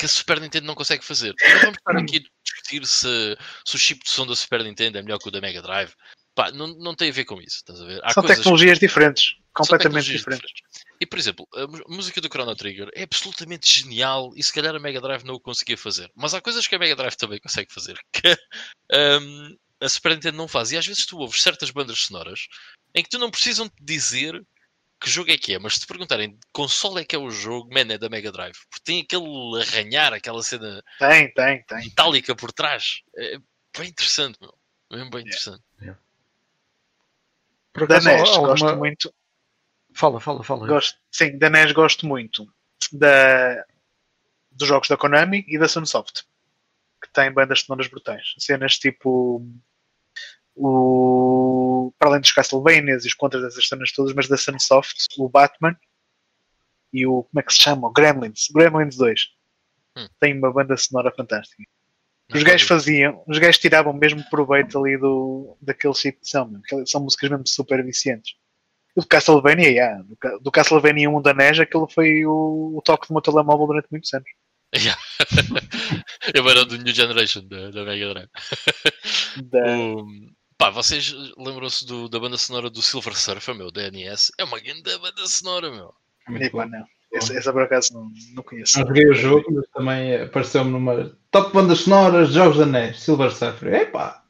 [0.00, 1.34] que a Super Nintendo não consegue fazer.
[1.38, 3.36] Não vamos estar aqui a discutir se,
[3.66, 5.92] se o chip de som da Super Nintendo é melhor que o da Mega Drive.
[6.34, 7.62] Pá, não, não tem a ver com isso?
[8.02, 8.86] Há São tecnologias que...
[8.86, 10.50] diferentes, completamente tecnologias diferentes.
[10.50, 10.96] diferentes.
[10.98, 14.78] E, por exemplo, a música do Chrono Trigger é absolutamente genial e se calhar a
[14.78, 16.10] Mega Drive não o conseguia fazer.
[16.14, 18.34] Mas há coisas que a Mega Drive também consegue fazer que
[19.20, 20.72] um, a Super Nintendo não faz.
[20.72, 22.46] E às vezes tu ouves certas bandas sonoras
[22.94, 24.42] em que tu não precisam te dizer
[25.00, 27.30] que jogo é que é, mas se te perguntarem de console é que é o
[27.30, 28.56] jogo, man, é da Mega Drive.
[28.68, 31.78] Porque tem aquele arranhar, aquela cena tem, tem, tem.
[31.78, 33.02] metálica por trás.
[33.16, 33.38] É
[33.78, 34.54] bem interessante, meu.
[34.92, 35.62] Mesmo bem interessante.
[35.80, 35.98] Yeah.
[37.72, 38.48] Por acaso, da NES alguma...
[38.48, 39.14] gosto muito.
[39.94, 40.66] Fala, fala, fala.
[40.66, 42.52] Gosto, sim, da NES gosto muito
[42.92, 43.64] da,
[44.50, 46.24] dos jogos da Konami e da Sunsoft,
[47.02, 48.34] que têm bandas sonoras brutais.
[48.38, 49.46] Cenas tipo
[50.56, 55.28] o, para além dos Castlevanias e os contras dessas cenas todas, mas da Sunsoft, o
[55.28, 55.76] Batman
[56.92, 57.88] e o, como é que se chama?
[57.88, 59.28] O Gremlins, Gremlins 2.
[59.96, 60.08] Hum.
[60.18, 61.62] Tem uma banda sonora fantástica.
[62.32, 66.48] Os gajos faziam, os gajos tiravam mesmo proveito ali do, daquele chip de som,
[66.86, 68.34] são músicas mesmo super viciantes.
[68.94, 73.08] O do Castlevania, yeah, do, do Castlevania 1 da NES, aquele foi o, o toque
[73.08, 74.28] do meu telemóvel durante muitos anos.
[74.74, 75.00] Yeah.
[76.34, 78.28] Eu era do New Generation da, da Mega Drive.
[79.42, 79.78] Da...
[79.78, 80.06] O,
[80.60, 84.30] Pá, vocês lembram-se da banda sonora do Silver Surfer, meu, da NES?
[84.36, 85.94] É uma grande banda sonora, meu.
[86.38, 86.84] Epá, não.
[87.10, 88.78] Essa, essa por acaso não, não conheço.
[88.78, 93.00] Não joguei o jogo, mas também apareceu-me numa top bandas sonoras de jogos da NES,
[93.00, 93.72] Silver Surfer.
[93.72, 94.22] Epá,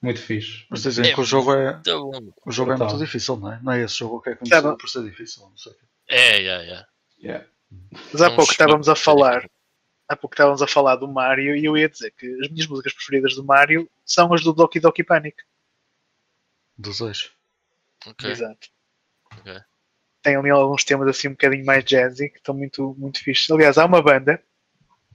[0.00, 0.66] muito fixe.
[0.70, 1.82] Mas dizem é, que o jogo é,
[2.46, 3.60] o jogo é muito difícil, não é?
[3.60, 5.72] Não é esse jogo que é conhecido por ser difícil, não sei.
[6.08, 6.86] É, é, é.
[7.20, 7.44] Yeah.
[8.12, 9.50] Mas há pouco estávamos a falar
[10.08, 12.92] há pouco estávamos a falar do Mario e eu ia dizer que as minhas músicas
[12.92, 15.36] preferidas do Mario são as do Doki Doki Panic.
[16.76, 17.32] Dos dois.
[18.06, 18.30] Okay.
[18.30, 18.68] Exato.
[19.38, 19.60] Okay.
[20.22, 23.50] Tem ali alguns temas assim um bocadinho mais jazzy que estão muito, muito fixos.
[23.50, 24.42] Aliás, há uma banda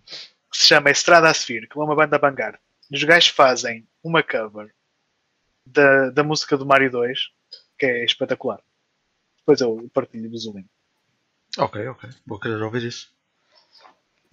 [0.05, 2.57] que se chama Estrada Sphere, que é uma banda vanguard.
[2.91, 4.73] Os gajos fazem uma cover
[5.65, 7.29] da, da música do Mario 2,
[7.77, 8.61] que é espetacular.
[9.37, 10.69] Depois eu partilho-vos o link.
[11.57, 12.09] Ok, ok.
[12.25, 13.13] Vou querer ouvir isso.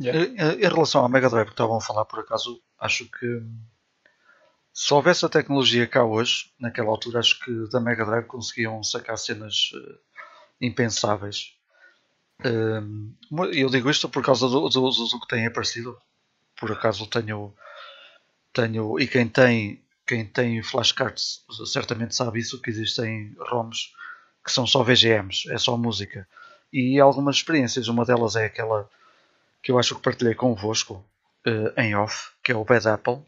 [0.01, 0.21] Yeah.
[0.21, 3.43] Em, em, relação à Mega Drive que estavam a falar, por acaso, acho que
[4.81, 9.19] se houvesse a tecnologia cá hoje, naquela altura, acho que da Mega Drive conseguiam sacar
[9.19, 9.99] cenas uh,
[10.61, 11.53] impensáveis.
[12.47, 16.01] Uh, eu digo isto por causa do, do, do, que tem aparecido.
[16.55, 17.53] Por acaso tenho,
[18.53, 23.93] tenho e quem tem, quem tem flashcards certamente sabe isso, que existem ROMs
[24.45, 26.27] que são só VGMs, é só música.
[26.73, 27.89] e algumas experiências.
[27.89, 28.89] Uma delas é aquela
[29.61, 31.05] que eu acho que partilhei convosco
[31.49, 33.27] uh, em off, que é o Bad Apple.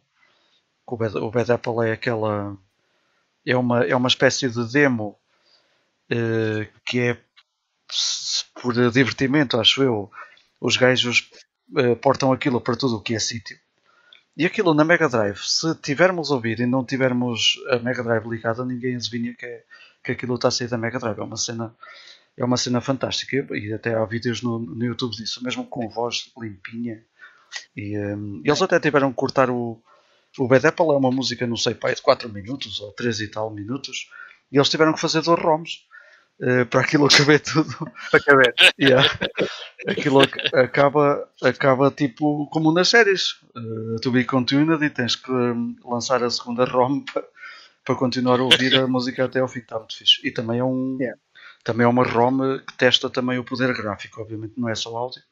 [0.90, 2.56] O Bad, o Bad Apple é aquela.
[3.46, 5.16] É uma, é uma espécie de demo
[6.10, 7.18] uh, que é
[8.60, 10.10] por divertimento, acho eu.
[10.60, 11.30] Os gajos
[11.72, 13.58] uh, portam aquilo para tudo o que é sítio.
[14.36, 18.26] E aquilo na Mega Drive, se tivermos a ouvir e não tivermos a Mega Drive
[18.26, 19.64] ligada, ninguém adivinha que, é,
[20.04, 21.18] que aquilo está a sair da Mega Drive.
[21.18, 21.74] É uma cena
[22.36, 26.32] é uma cena fantástica e até há vídeos no, no YouTube disso, mesmo com voz
[26.38, 27.04] limpinha.
[27.76, 29.82] E um, eles até tiveram que cortar o,
[30.38, 33.28] o Bad Apple, é uma música, não sei, pai, de 4 minutos ou 3 e
[33.28, 34.08] tal minutos,
[34.50, 35.80] e eles tiveram que fazer dois ROMs
[36.40, 37.74] uh, para aquilo caber tudo.
[38.10, 38.54] Para caber.
[38.78, 39.08] Yeah.
[39.86, 40.20] Aquilo
[40.52, 43.40] acaba, acaba tipo como nas séries.
[43.56, 47.24] Uh, to be continued e tens que um, lançar a segunda ROM para,
[47.84, 49.60] para continuar a ouvir a música até ao fim.
[49.60, 50.26] Está muito fixe.
[50.26, 50.96] E também é um.
[51.00, 51.18] Yeah
[51.62, 55.22] também é uma ROM que testa também o poder gráfico, obviamente não é só áudio,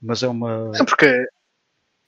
[0.00, 0.70] mas é uma.
[0.74, 1.26] É porque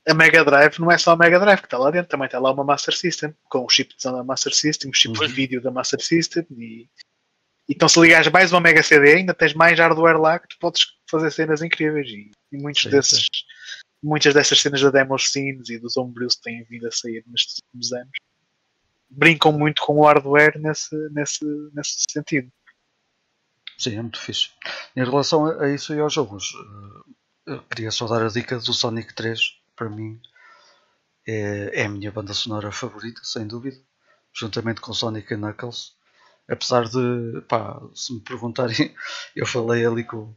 [0.09, 2.39] a Mega Drive não é só a Mega Drive que está lá dentro, também está
[2.39, 5.27] lá uma Master System, com o chip da Master System, o chip uhum.
[5.27, 6.89] de vídeo da Master System e.
[7.69, 10.87] Então se ligares mais uma Mega CD ainda tens mais hardware lá que tu podes
[11.11, 13.27] fazer cenas incríveis e, e muitos sim, desses, sim.
[14.03, 17.59] muitas dessas cenas da demo scenes e dos homebrews que têm vindo a sair nestes
[17.63, 18.11] últimos anos
[19.11, 22.51] brincam muito com o hardware nesse, nesse, nesse sentido.
[23.77, 24.51] Sim, é muito fixe.
[24.97, 26.53] Em relação a isso e aos jogos,
[27.49, 29.58] eh, queria só dar a dica do Sonic 3.
[29.79, 30.21] Para mim,
[31.25, 33.79] é, é a minha banda sonora favorita, sem dúvida,
[34.33, 35.93] juntamente com Sonic Knuckles.
[36.51, 38.95] Apesar de, pá, se me perguntarem,
[39.37, 40.35] eu falei ali com,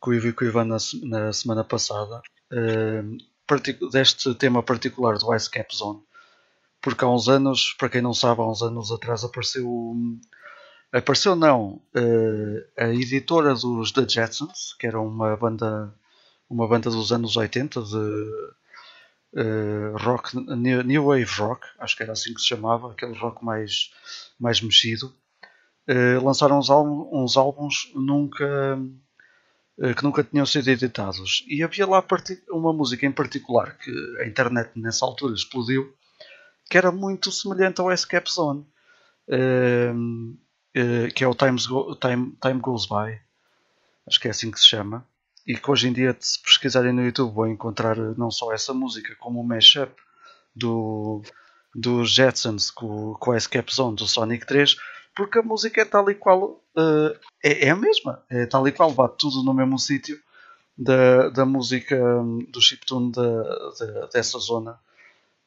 [0.00, 2.22] com o Ivo e com o Ivan na, na semana passada
[2.52, 6.02] uh, deste tema particular do Ice Cap Zone,
[6.80, 9.68] porque há uns anos, para quem não sabe, há uns anos atrás apareceu
[10.92, 15.94] Apareceu não, uh, a editora dos The Jetsons, que era uma banda,
[16.50, 18.52] uma banda dos anos 80 de
[19.34, 23.44] uh, rock, new, new, Wave Rock, acho que era assim que se chamava, aquele rock
[23.44, 23.90] mais,
[24.38, 25.14] mais mexido.
[25.88, 28.78] Uh, lançaram uns, álbum, uns álbuns nunca,
[29.96, 31.44] que nunca tinham sido editados.
[31.48, 32.04] E havia lá
[32.50, 33.90] uma música em particular que
[34.20, 35.92] a internet nessa altura explodiu,
[36.70, 38.66] que era muito semelhante ao Escape Zone.
[39.28, 40.36] Uh,
[41.14, 43.20] que é o Times Go, Time, Time Goes By,
[44.06, 45.06] acho que é assim que se chama,
[45.46, 48.72] e que hoje em dia, se pesquisarem no YouTube, vão encontrar eh, não só essa
[48.72, 49.92] música, como o mashup
[50.54, 51.22] do,
[51.74, 54.76] do Jetsons com, com a Escape Zone do Sonic 3,
[55.14, 58.72] porque a música é tal e qual, uh, é, é, a mesma, é tal e
[58.72, 60.18] qual, bate tudo no mesmo sítio
[60.76, 63.42] da, da música um, do chiptune da,
[63.78, 64.78] da, dessa zona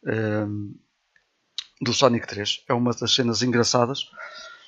[0.05, 0.75] um,
[1.81, 2.63] do Sonic 3.
[2.67, 4.09] É uma das cenas engraçadas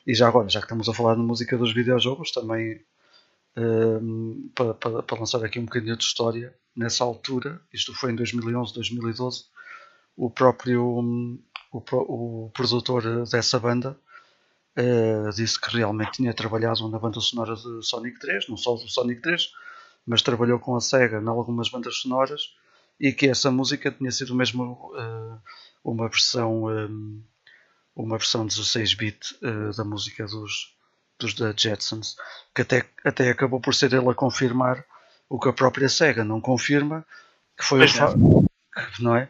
[0.06, 2.82] e já agora, já que estamos a falar de música dos videojogos, também
[3.58, 8.16] um, para, para, para, lançar aqui um bocadinho de história, nessa altura, isto foi em
[8.16, 9.46] 2011, 2012,
[10.16, 11.84] o próprio um, o,
[12.46, 13.98] o, produtor dessa banda
[14.78, 18.88] uh, disse que realmente tinha trabalhado na banda sonora de Sonic 3, não só do
[18.88, 19.52] Sonic 3,
[20.06, 22.56] mas trabalhou com a SEGA em algumas bandas sonoras
[23.00, 25.42] e que essa música tinha sido mesmo uh,
[25.84, 26.66] uma versão.
[26.66, 27.24] Um,
[27.96, 30.77] uma versão 16-bit uh, da música dos,
[31.20, 32.16] dos The Jetsons,
[32.54, 34.86] que até, até acabou por ser ele a confirmar
[35.30, 37.06] o que a própria SEGA não confirma,
[37.58, 38.46] que foi o facto,
[39.00, 39.30] não é?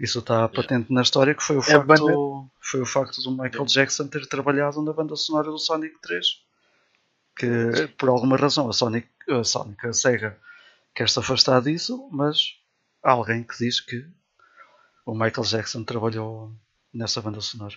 [0.00, 2.12] Isso está patente na história, que foi o, é facto, banda...
[2.60, 6.26] foi o facto do Michael Jackson ter trabalhado na banda sonora do Sonic 3.
[7.36, 10.38] Que por alguma razão a Sonic, a Sonic, a SEGA
[10.94, 12.54] quer se afastar disso, mas
[13.02, 14.06] há alguém que diz que
[15.04, 16.52] o Michael Jackson trabalhou
[16.92, 17.76] nessa banda sonora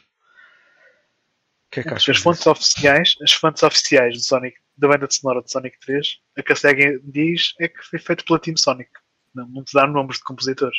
[1.72, 5.42] que é que as fontes oficiais, as fontes oficiais do Sonic, da banda de sonora
[5.42, 8.92] de Sonic 3, a que a SEGA diz é que foi feito pela Team Sonic.
[9.34, 10.78] Não, não te dá nomes de compositores.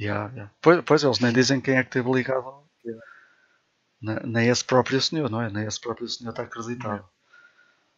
[0.00, 0.52] Yeah, yeah.
[0.62, 2.64] Pois, pois, eles nem dizem quem é que teve ligado.
[2.84, 4.26] Yeah.
[4.26, 5.50] Nem esse próprio senhor, não é?
[5.50, 7.06] Nem esse próprio senhor está acreditado.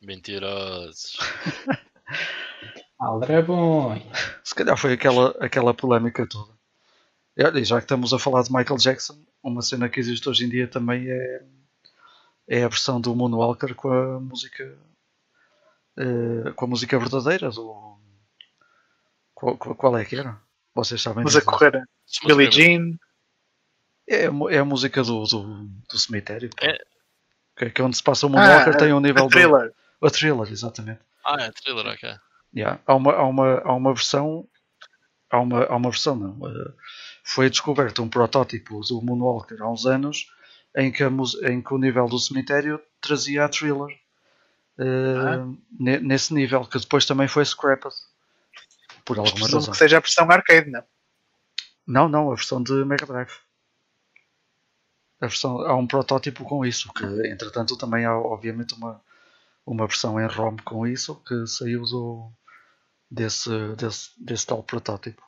[0.02, 1.18] Mentirosos.
[2.98, 3.94] Aldré bom.
[4.42, 6.52] Se calhar foi aquela, aquela polémica toda.
[7.36, 10.48] E já que estamos a falar de Michael Jackson, uma cena que existe hoje em
[10.48, 11.42] dia também é
[12.50, 14.76] é a versão do Moonwalker com a música
[15.96, 17.96] uh, com a música verdadeira do
[19.32, 20.38] qual, qual, é que era?
[20.74, 21.84] Vocês sabem Mas a correr
[22.26, 22.98] Billie Jean
[24.08, 26.76] é, é a música do, do, do cemitério é.
[27.56, 29.72] Que, que é onde se passa o Moonwalker ah, tem um nível a thriller.
[30.00, 32.16] Do, a thriller, exatamente ah é thriller, ok
[32.54, 32.80] yeah.
[32.84, 34.48] há, uma, há, uma, há uma versão
[35.30, 36.74] há uma, há uma versão não uh,
[37.22, 40.26] foi descoberto um protótipo do Moonwalker há uns anos
[40.76, 41.10] em que, a,
[41.50, 43.98] em que o nível do cemitério trazia a thriller.
[44.78, 47.94] uh, nesse nível, que depois também foi scrapped.
[49.04, 49.72] Por alguma Presumo razão.
[49.72, 50.84] que seja a versão arcade, não?
[51.86, 53.32] Não, não, a versão de Mega Drive.
[55.20, 59.02] A versão, há um protótipo com isso, que entretanto também há obviamente uma,
[59.66, 62.32] uma versão em ROM com isso que saiu do,
[63.10, 65.22] desse, desse, desse tal protótipo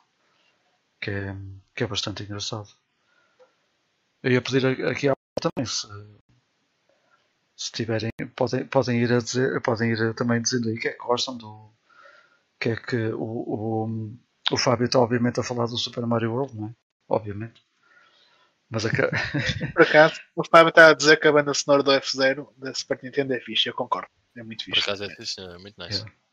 [1.01, 1.35] que é,
[1.75, 2.69] que é bastante engraçado.
[4.23, 5.15] Eu ia pedir aqui à
[5.49, 5.87] também se,
[7.55, 11.05] se tiverem podem, podem ir a dizer podem ir também dizendo aí que é que
[11.05, 11.71] gostam do
[12.59, 14.17] que é que o, o,
[14.51, 16.75] o Fábio está obviamente a falar do Super Mario World, não é?
[17.09, 17.61] Obviamente.
[18.69, 18.89] Mas a...
[19.73, 22.99] Por acaso, o Fábio está a dizer que a banda sonora do F0 da Super
[23.03, 24.07] Nintendo é fixe, eu concordo.
[24.35, 24.79] É muito fixe.
[24.79, 26.05] Por acaso é fixe, é muito nice.
[26.05, 26.23] É.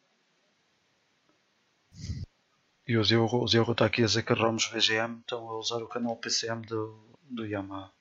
[2.86, 5.58] E o Diogo, o Diogo está aqui a dizer que a ROMs VGM estão a
[5.58, 7.92] usar o canal PCM do, do Yamaha.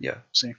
[0.00, 0.22] Yeah.
[0.32, 0.54] Sim.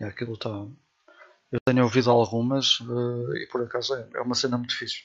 [0.00, 0.50] Yeah, aquilo está.
[0.50, 5.04] Eu tenho ouvido algumas uh, e por acaso é, é, uma cena muito fixe.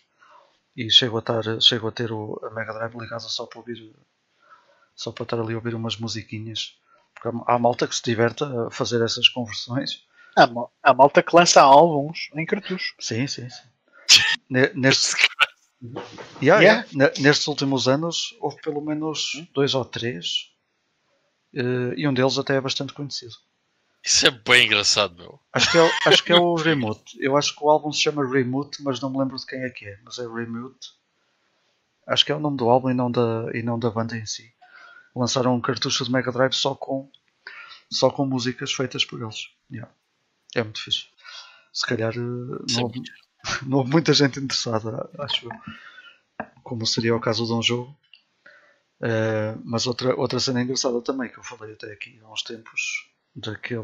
[0.75, 3.93] E chego a, estar, chego a ter o, a Mega Drive ligada só para ouvir.
[4.95, 6.77] Só para estar ali a ouvir umas musiquinhas.
[7.13, 10.03] Porque há, há malta que se diverte a fazer essas conversões.
[10.37, 10.49] Há,
[10.83, 12.95] há malta que lança álbuns em cartucho.
[12.99, 13.67] Sim, sim, sim.
[14.49, 15.15] Neste,
[16.41, 16.85] Yeah, yeah.
[16.91, 17.13] yeah.
[17.19, 19.47] Nestes últimos anos houve pelo menos hum?
[19.53, 20.48] dois ou três
[21.55, 23.35] uh, e um deles até é bastante conhecido.
[24.03, 25.39] Isso é bem engraçado, meu.
[25.51, 27.17] Acho que, é, acho que é o Remote.
[27.19, 29.69] Eu acho que o álbum se chama Remote, mas não me lembro de quem é
[29.69, 29.99] que é.
[30.03, 30.93] Mas é Remote.
[32.07, 34.25] Acho que é o nome do álbum e não da, e não da banda em
[34.25, 34.51] si.
[35.15, 37.11] Lançaram um cartucho de Mega Drive só com,
[37.91, 39.49] só com músicas feitas por eles.
[39.71, 39.91] Yeah.
[40.55, 41.07] É muito fixe.
[41.73, 43.01] Se calhar uh, não, houve,
[43.67, 45.51] não houve muita gente interessada, acho eu.
[46.63, 47.95] Como seria o caso de um jogo.
[49.01, 53.09] Uh, mas outra, outra cena engraçada também que eu falei até aqui há uns tempos
[53.33, 53.81] daquele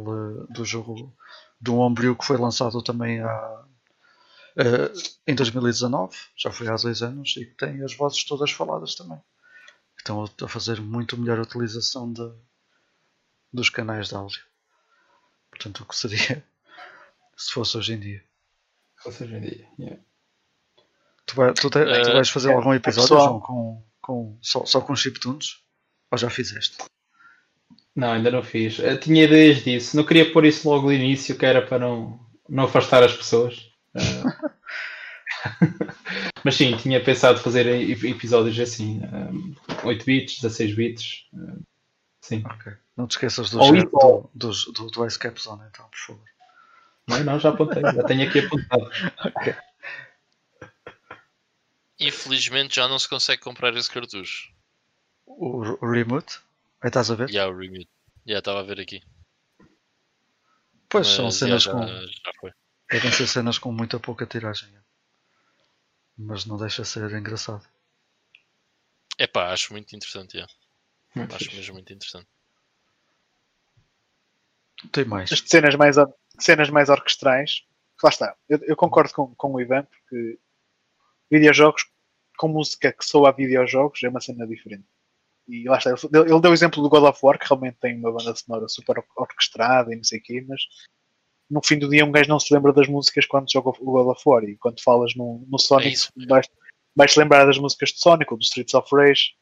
[0.49, 1.15] do jogo
[1.59, 3.65] de um Homebrew que foi lançado também há,
[4.57, 8.95] uh, em 2019, já foi há dois anos, e que tem as vozes todas faladas
[8.95, 9.21] também.
[9.97, 12.31] Estão a fazer muito melhor utilização de,
[13.51, 14.43] dos canais de áudio.
[15.49, 16.45] Portanto, o que seria
[17.35, 18.23] se fosse hoje em dia?
[18.97, 20.03] Se fosse hoje em dia, yeah.
[21.25, 24.63] Tu, vai, tu, te, uh, tu, vais fazer uh, algum episódio, João, com, com, só,
[24.65, 25.63] só com chiptunes?
[26.11, 26.77] Ou já fizeste?
[27.95, 28.77] Não, ainda não fiz.
[28.77, 29.97] Eu tinha ideias disso.
[29.97, 33.67] Não queria pôr isso logo no início, que era para não, não afastar as pessoas.
[36.43, 41.25] Mas sim, tinha pensado fazer episódios assim: um, 8 bits, 16 bits.
[42.21, 42.43] Sim.
[42.45, 42.73] Ok.
[42.95, 46.23] Não te esqueças do, do, do, do, do, do Ice Cap Zone, então, por favor.
[47.07, 48.91] Não, não, já apontei, já tenho aqui apontado.
[49.25, 49.55] ok.
[51.99, 54.53] Infelizmente já não se consegue comprar esse cartucho.
[55.25, 56.39] O, o Remote?
[56.81, 57.29] Aí estás a ver?
[57.29, 57.89] Já, yeah, o Remote.
[58.25, 59.01] Já estava a ver aqui.
[60.89, 61.87] Pois Mas, são cenas já, com.
[61.87, 62.51] Já foi.
[62.89, 64.69] Devem ser cenas com muita pouca tiragem.
[66.17, 67.65] Mas não deixa de ser engraçado.
[69.17, 70.35] É pá, acho muito interessante.
[70.35, 70.53] Yeah.
[71.15, 71.57] Muito acho fixe.
[71.57, 72.27] mesmo muito interessante.
[74.91, 75.31] Tem mais.
[75.31, 75.95] As cenas mais,
[76.39, 77.65] cenas mais orquestrais.
[78.03, 78.35] Lá está.
[78.47, 80.37] Eu, eu concordo com, com o Ivan porque
[81.29, 81.85] videojogos
[82.37, 84.85] com música que soa a videojogos é uma cena diferente.
[85.47, 88.11] E lá está, ele deu o exemplo do God of War, que realmente tem uma
[88.11, 90.61] banda sonora super orquestrada e não sei o quê, mas
[91.49, 94.07] no fim do dia um gajo não se lembra das músicas quando joga o God
[94.07, 94.43] of War.
[94.43, 96.47] E quando falas no, no Sonic, é vais,
[96.95, 99.35] vais lembrar das músicas de Sonic ou do Streets of Rage.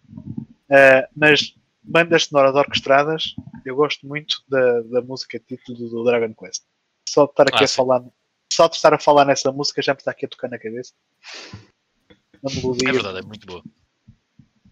[0.00, 3.34] Uh, mas bandas sonoras orquestradas,
[3.66, 6.64] eu gosto muito da, da música título do Dragon Quest.
[7.06, 7.76] Só de estar aqui ah, a sim.
[7.76, 8.02] falar
[8.54, 10.94] só de estar a falar nessa música já me está aqui a tocar na cabeça.
[12.88, 13.62] É verdade, é muito boa.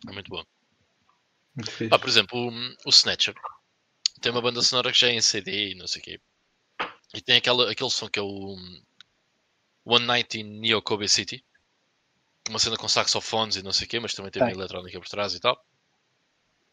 [0.09, 0.46] É muito boa.
[1.90, 2.50] ah, por exemplo, o,
[2.86, 3.34] o Snatcher
[4.20, 6.20] tem uma banda sonora que já é em CD e não sei o quê.
[7.14, 8.56] E tem aquela, aquele som que é o
[9.84, 11.44] One Night in Neo Kobe City.
[12.48, 15.09] Uma cena com saxofones e não sei o quê, mas também tem uma eletrónica por
[15.09, 15.60] trás e tal.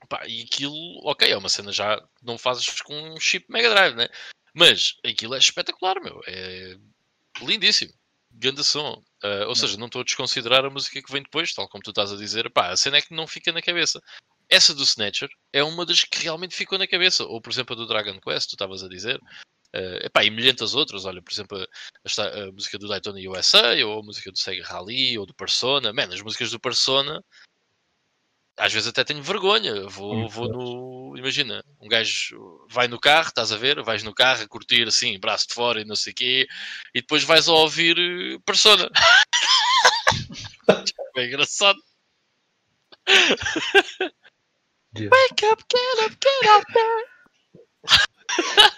[0.07, 3.95] Pá, e aquilo, ok, é uma cena já não fazes com um chip Mega Drive,
[3.95, 4.07] né?
[4.53, 6.21] Mas aquilo é espetacular, meu.
[6.25, 6.77] É
[7.45, 7.93] lindíssimo.
[8.31, 9.03] Ganda som.
[9.23, 11.89] Uh, ou seja, não estou a desconsiderar a música que vem depois, tal como tu
[11.89, 12.49] estás a dizer.
[12.51, 13.99] Pá, a cena é que não fica na cabeça.
[14.47, 17.23] Essa do Snatcher é uma das que realmente ficou na cabeça.
[17.25, 19.19] Ou, por exemplo, a do Dragon Quest, tu estavas a dizer.
[19.75, 23.75] Uh, epá, e milhentas outras, olha, por exemplo, a, a, a, música do Daytona USA,
[23.85, 25.93] ou a música do Sega Rally, ou do Persona.
[25.93, 27.23] Man, as músicas do Persona
[28.59, 29.87] às vezes até tenho vergonha.
[29.87, 31.15] Vou, vou no.
[31.17, 33.81] Imagina, um gajo vai no carro, estás a ver?
[33.81, 36.47] Vais no carro a curtir assim, braço de fora e não sei o quê,
[36.93, 38.89] e depois vais a ouvir eh, persona.
[41.17, 41.79] é engraçado.
[44.95, 45.15] Yeah.
[45.15, 47.05] Wake up, get up, get up there.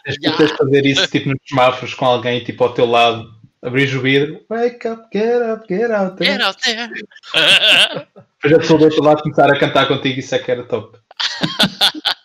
[0.06, 0.58] Tens yeah.
[0.58, 4.88] fazer isso tipo nos semáforos com alguém tipo ao teu lado abris o vidro, wake
[4.88, 6.32] up, get up, get out there.
[6.34, 6.90] Get out there!
[8.44, 10.98] Depois a pessoa do outro lado começar a cantar contigo, isso é que era top.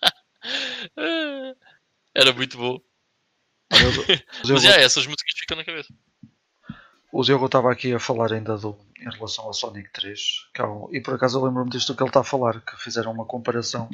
[2.14, 2.78] Era muito bom.
[3.70, 5.92] Mas Diogo- é, essas músicas ficam na cabeça.
[7.12, 10.20] O Diogo estava aqui a falar ainda do, em relação ao Sonic 3.
[10.54, 12.76] que há um- e por acaso eu lembro-me disto que ele está a falar, que
[12.82, 13.88] fizeram uma comparação.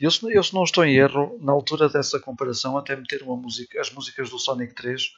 [0.00, 3.22] E eu, se- eu, se não estou em erro, na altura dessa comparação, até meter
[3.22, 5.14] uma música, as músicas do Sonic 3,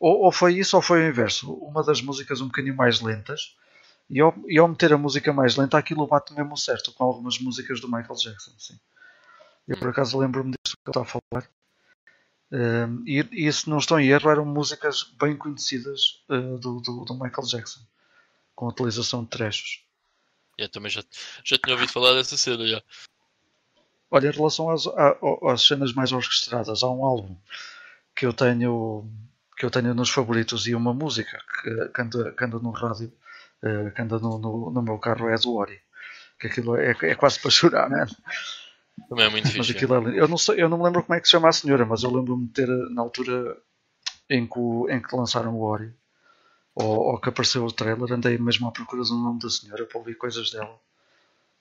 [0.00, 1.52] ou, ou foi isso ou foi o inverso.
[1.52, 3.54] Uma das músicas um bocadinho mais lentas,
[4.08, 7.38] e ao, e ao meter a música mais lenta, aquilo bate mesmo certo com algumas
[7.38, 8.52] músicas do Michael Jackson.
[8.58, 8.78] Sim.
[9.68, 11.48] Eu por acaso lembro-me disto que ele está a falar.
[12.52, 17.04] Um, e, e se não estou em erro, eram músicas bem conhecidas uh, do, do,
[17.04, 17.80] do Michael Jackson,
[18.56, 19.84] com a utilização de trechos.
[20.58, 21.04] Eu também já,
[21.44, 22.66] já tinha ouvido falar dessa cena.
[22.66, 22.82] Já.
[24.10, 25.16] Olha, em relação às, à-
[25.52, 27.36] às cenas mais orquestradas, há um álbum
[28.16, 29.08] que eu tenho
[29.60, 33.12] que eu tenho nos favoritos e uma música que, que, anda, que anda no rádio,
[33.62, 35.78] uh, que anda no, no, no meu carro é do Ori.
[36.40, 38.06] Que aquilo é, é quase para chorar, né?
[39.10, 39.72] Também é muito Mas fixe.
[39.72, 40.16] aquilo é lindo.
[40.16, 42.02] Eu não, sei, eu não me lembro como é que se chama a senhora, mas
[42.02, 43.58] eu lembro-me de ter na altura
[44.30, 45.92] em que, o- em que lançaram o Ori
[46.74, 49.98] ou, ou que apareceu o trailer, andei mesmo à procura do nome da senhora para
[49.98, 50.80] ouvir coisas dela.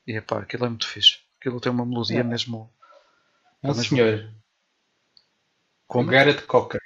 [0.08, 1.18] E epá, aquilo é muito fixe.
[1.38, 2.24] Aquilo tem uma melodia É.
[2.24, 2.72] mesmo.
[3.62, 4.32] É Mas- senhor.
[5.90, 6.10] O Como?
[6.10, 6.80] Garrett Cocker.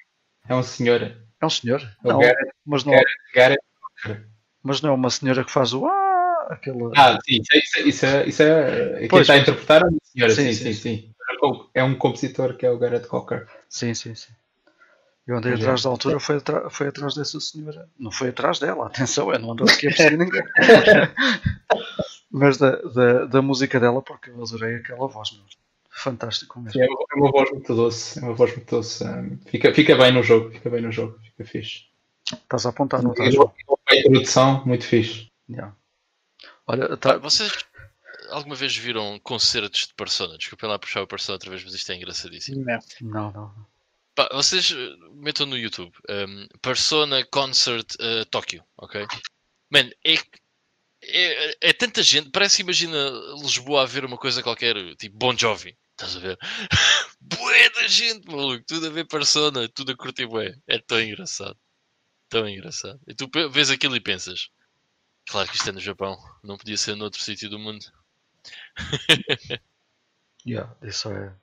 [0.47, 1.01] É um senhor.
[1.41, 1.81] É um senhor?
[1.81, 4.27] É o Não, Garrett, mas, não, Garrett, Garrett Cocker.
[4.61, 6.91] mas não é uma senhora que faz o ah, aquela.
[6.95, 7.81] Ah, sim, isso é.
[7.87, 9.41] Isso é, isso é, é quem Pois, está a pois.
[9.47, 10.33] interpretar é uma senhora.
[10.35, 11.09] Sim, Sim, sim, sim.
[11.73, 13.47] É um compositor que é o Garrett Cocker.
[13.69, 14.31] Sim, sim, sim.
[15.25, 15.63] Eu andei Pois é.
[15.63, 17.87] atrás da altura, foi, atra- foi atrás dessa senhora.
[17.97, 20.43] Não foi atrás dela, atenção, eu não ando aqui a perseguir ninguém.
[22.29, 25.43] Mas da, da, da música dela, porque eu adorei aquela voz, meu.
[25.95, 26.81] Fantástico mesmo.
[26.81, 28.19] É, uma, é uma voz muito doce.
[28.19, 29.03] É uma voz muito doce.
[29.03, 30.51] um, fica, fica bem no jogo.
[30.51, 31.19] Fica bem no jogo.
[31.23, 31.85] Fica fixe.
[32.31, 33.35] Estás a apontar, não estás?
[33.35, 35.31] a introdução, muito fixe.
[35.49, 35.75] Yeah.
[36.65, 37.51] Olha, tá, Vocês
[38.29, 40.37] alguma vez viram concertos de Persona?
[40.37, 42.65] Desculpem lá puxar o Persona outra vez, mas isto é engraçadíssimo.
[42.65, 42.79] Não.
[43.01, 43.73] não, não.
[44.15, 49.07] Pá, vocês eh, metam no YouTube um, Persona Concert eh, Tóquio, ok?
[49.71, 50.15] Man, é,
[51.01, 52.95] é, é tanta gente, parece imagina
[53.41, 56.37] Lisboa a ver uma coisa qualquer, tipo Bon Jovi, estás a ver?
[57.21, 60.55] Bué da gente, maluco, tudo a ver Persona, tudo a curtir bué.
[60.67, 61.57] É tão engraçado,
[62.29, 62.99] tão engraçado.
[63.07, 64.49] E tu vês aquilo e pensas,
[65.29, 67.85] claro que isto é no Japão, não podia ser noutro sítio do mundo.
[70.45, 71.33] Yeah, isso é.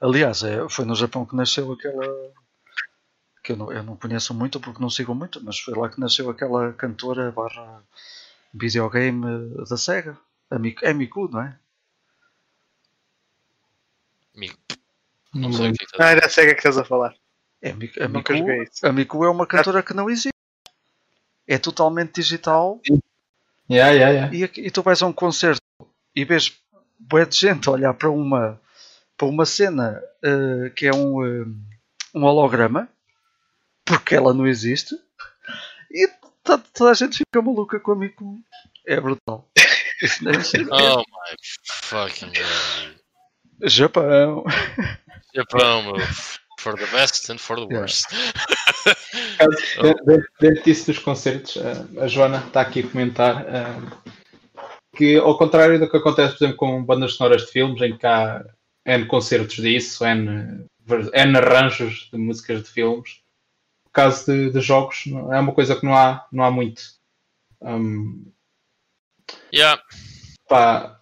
[0.00, 2.04] Aliás, é, foi no Japão que nasceu aquela.
[3.44, 6.00] que eu não, eu não conheço muito porque não sigo muito, mas foi lá que
[6.00, 7.82] nasceu aquela cantora barra
[8.52, 10.18] videogame da SEGA.
[10.50, 11.58] A é Miku, não é?
[14.34, 14.56] Amigo,
[15.34, 16.84] Não sei o que é que estás Ah, a era a SEGA que estás a
[16.84, 17.14] falar.
[17.62, 18.86] É Miku, a, Nunca Miku, joguei isso.
[18.86, 20.28] a Miku é uma cantora que não existe.
[21.46, 22.80] É totalmente digital
[23.70, 24.34] Yeah, yeah, yeah.
[24.36, 25.60] e, aqui- e tu vais a um concerto
[26.14, 26.54] e vês
[26.98, 28.60] bué de gente a olhar para uma,
[29.16, 31.46] para uma cena eh, que é um, eh,
[32.14, 32.88] um holograma
[33.86, 34.94] porque ela não existe
[35.90, 36.06] e
[36.42, 38.38] to- toda a gente fica maluca com a Miku.
[38.86, 39.50] É brutal.
[40.02, 40.74] Isso não é possível.
[40.74, 41.36] Oh my
[41.66, 42.93] fucking god.
[43.64, 44.44] Japão.
[45.34, 45.96] Japão, meu.
[46.60, 47.80] For the best and for the Yeah.
[47.80, 48.06] worst.
[49.38, 50.04] Caso,
[50.38, 54.12] dentro- disso dos concertos, eh, a Joana está aqui a comentar eh,
[54.96, 58.06] que, ao contrário do que acontece, por exemplo, com bandas sonoras de filmes, em que
[58.06, 58.44] há
[58.86, 60.66] N concertos disso, N,
[61.12, 63.20] N arranjos de músicas de filmes,
[63.86, 66.82] no caso de, de jogos, é uma coisa que não há, não há muito.
[67.60, 68.30] Um,
[69.52, 69.82] Yeah.
[70.48, 71.00] pá,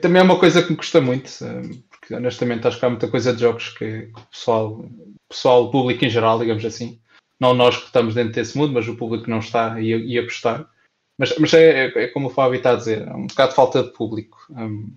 [0.00, 3.08] também é uma coisa que me custa muito, eh, porque honestamente acho que há muita
[3.08, 4.84] coisa de jogos que, o pessoal,
[5.28, 7.00] pessoal, público em geral, digamos assim,
[7.40, 10.68] não nós que estamos dentro desse mundo, mas o público não está e, a gostar.
[11.18, 13.56] Mas, mas é, é- é como o Fábio está a dizer, é um bocado de
[13.56, 14.38] falta de público.
[14.50, 14.94] Hum,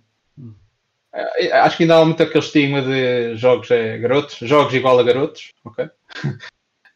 [1.14, 5.04] eh, acho que ainda há muito aquele estigma de jogos é garotos, jogos igual a
[5.04, 5.90] garotos, ok?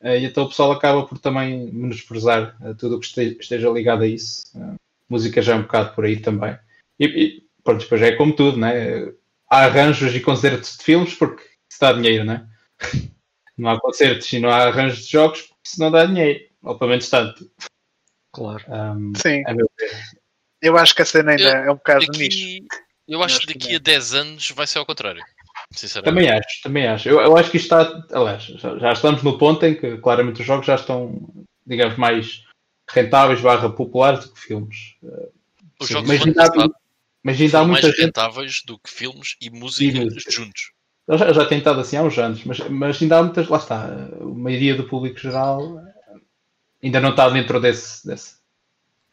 [0.03, 3.69] Eh, e então o pessoal acaba por também menosprezar eh, tudo o que este- esteja
[3.69, 4.41] ligado a isso.
[4.57, 4.75] Eh,
[5.09, 6.57] música já é um bocado por aí também.
[6.99, 9.11] E, e pronto, depois é como tudo, né?
[9.49, 12.47] Há arranjos e concertos de filmes porque se dá dinheiro, né?
[13.57, 16.79] Não há concertos e não há arranjos de jogos porque se não dá dinheiro, ou
[16.79, 17.51] pelo menos tanto.
[18.33, 18.63] Claro.
[18.67, 19.91] Um, Sim, a meu ver.
[20.61, 22.21] eu acho que a cena ainda é um bocado nicho.
[22.21, 22.67] Daqui,
[23.07, 25.21] eu acho Acho que daqui a 10 anos vai ser ao contrário.
[25.75, 26.15] Sinceramente.
[26.25, 27.09] Também acho, também acho.
[27.09, 30.41] Eu, eu acho que isto está, aliás, já, já estamos no ponto em que claramente
[30.41, 31.29] os jogos já estão,
[31.67, 32.43] digamos, mais
[32.89, 34.95] rentáveis barra populares do que filmes.
[35.79, 36.69] Os Sim, jogos mas ainda há-
[37.23, 38.05] Mas ainda há muita mais gente.
[38.05, 40.31] rentáveis do que filmes e música, E música.
[40.31, 40.71] juntos.
[41.07, 43.47] Eu já, eu já tenho estado assim há uns anos, mas, mas ainda há muitas.
[43.47, 43.85] Lá está.
[43.85, 45.81] A maioria do público geral
[46.83, 48.35] ainda não está dentro desse, desse,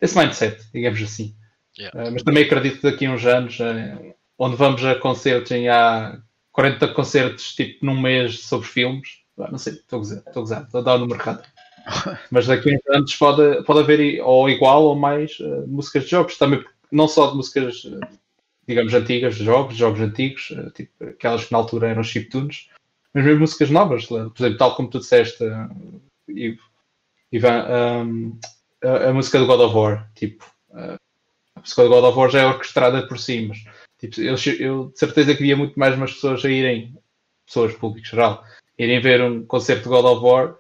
[0.01, 1.35] desse mindset, digamos assim.
[1.79, 2.09] Yeah.
[2.09, 5.69] Uh, mas também acredito que daqui a uns anos, uh, onde vamos a concertos em
[5.69, 6.19] há
[6.53, 10.63] 40 concertos tipo num mês sobre filmes, não sei, estou a gozar, estou a gozar,
[10.63, 11.43] estou a dar no mercado.
[12.31, 16.11] Mas daqui a uns anos pode, pode haver ou igual ou mais uh, músicas de
[16.11, 17.83] jogos, também não só de músicas,
[18.67, 22.69] digamos, antigas jogos, jogos antigos, tipo aquelas que na altura eram chiptunes,
[23.13, 25.45] mas mesmo músicas novas, por exemplo, tal como tu disseste,
[26.29, 26.63] Ivo,
[27.33, 27.67] Ivan,
[28.05, 28.39] um,
[28.83, 30.99] a, a, música do God of War, tipo, a
[31.61, 33.65] música do God of War já é orquestrada por si, mas
[33.99, 36.97] tipo, eu, eu de certeza que via muito mais umas pessoas a irem,
[37.47, 38.45] pessoas público geral,
[38.79, 40.59] irem ver um concerto de God of War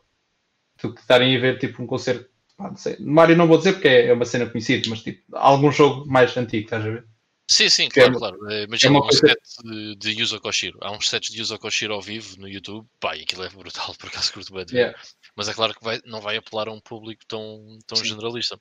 [0.82, 2.28] do que estarem a ver tipo um concerto,
[2.59, 5.70] não sei, Mario não vou dizer porque é, é uma cena conhecida, mas tipo, algum
[5.70, 7.06] jogo mais antigo, estás a ver?
[7.51, 8.51] Sim, sim, claro, é, claro.
[8.51, 9.26] Eh, imagina é um coisa...
[9.26, 10.78] set de, de Yuzo Koshiro.
[10.82, 12.86] Há uns sets de Yuzo Koshiro ao vivo no YouTube.
[13.01, 14.66] Pá, e aquilo é brutal, por acaso curto bem.
[14.70, 14.98] Yeah.
[15.35, 18.60] Mas é claro que vai, não vai apelar a um público tão, tão generalista.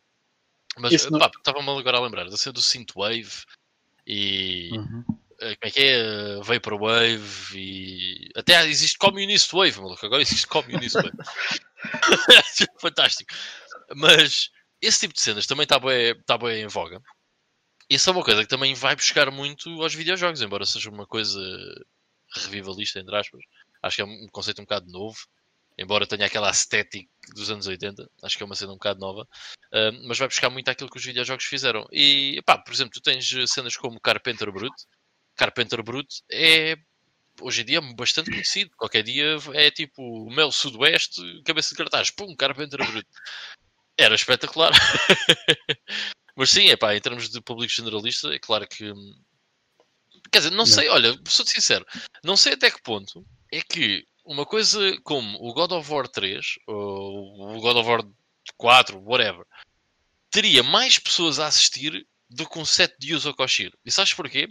[0.77, 3.43] Mas estava-me agora a lembrar da cena do Synthwave
[4.05, 5.03] e uhum.
[5.39, 6.41] Eh, como é que é?
[6.41, 10.05] Vaporwave e até existe Communist Wave, maluco.
[10.05, 11.11] Agora existe Communist Wave.
[12.79, 13.33] Fantástico.
[13.95, 14.49] Mas
[14.81, 17.01] esse tipo de cenas também está bem, tá bem em voga.
[17.89, 21.39] Isso é uma coisa que também vai buscar muito aos videojogos, embora seja uma coisa
[22.35, 23.41] revivalista, entre aspas.
[23.81, 25.17] Acho que é um conceito um bocado novo,
[25.77, 28.09] embora tenha aquela estética dos anos 80.
[28.23, 30.97] Acho que é uma cena um bocado nova, uh, mas vai buscar muito aquilo que
[30.97, 31.87] os videojogos fizeram.
[31.91, 34.85] E, pá, por exemplo, tu tens cenas como Carpenter Brute.
[35.35, 36.75] Carpenter Brute é
[37.41, 38.71] hoje em dia bastante conhecido.
[38.75, 43.07] Qualquer dia é tipo o Mel Sudoeste, cabeça de cartaz, pum, Carpenter Brute.
[43.97, 44.71] Era espetacular.
[46.35, 48.93] Mas sim, é pá, em termos de público generalista, é claro que.
[50.31, 50.65] Quer dizer, não, não.
[50.65, 51.85] sei, olha, sou-te sincero,
[52.23, 56.45] não sei até que ponto é que uma coisa como o God of War 3
[56.67, 58.03] ou o God of War
[58.57, 59.45] 4, whatever,
[60.29, 63.77] teria mais pessoas a assistir do que um set de Yuzo Koshiro.
[63.85, 64.47] E sabes porquê?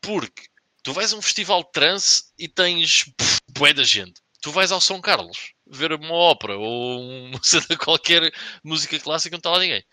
[0.00, 0.44] Porque
[0.82, 3.04] tu vais a um festival de trance e tens
[3.50, 4.20] bué da gente.
[4.40, 8.32] Tu vais ao São Carlos ver uma ópera ou uma cena qualquer
[8.64, 9.84] música clássica não está lá ninguém.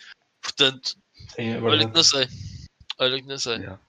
[0.41, 0.95] Portanto,
[1.36, 2.28] Sim, é olha que não sei.
[2.99, 3.58] Olha que não sei.
[3.58, 3.80] Yeah.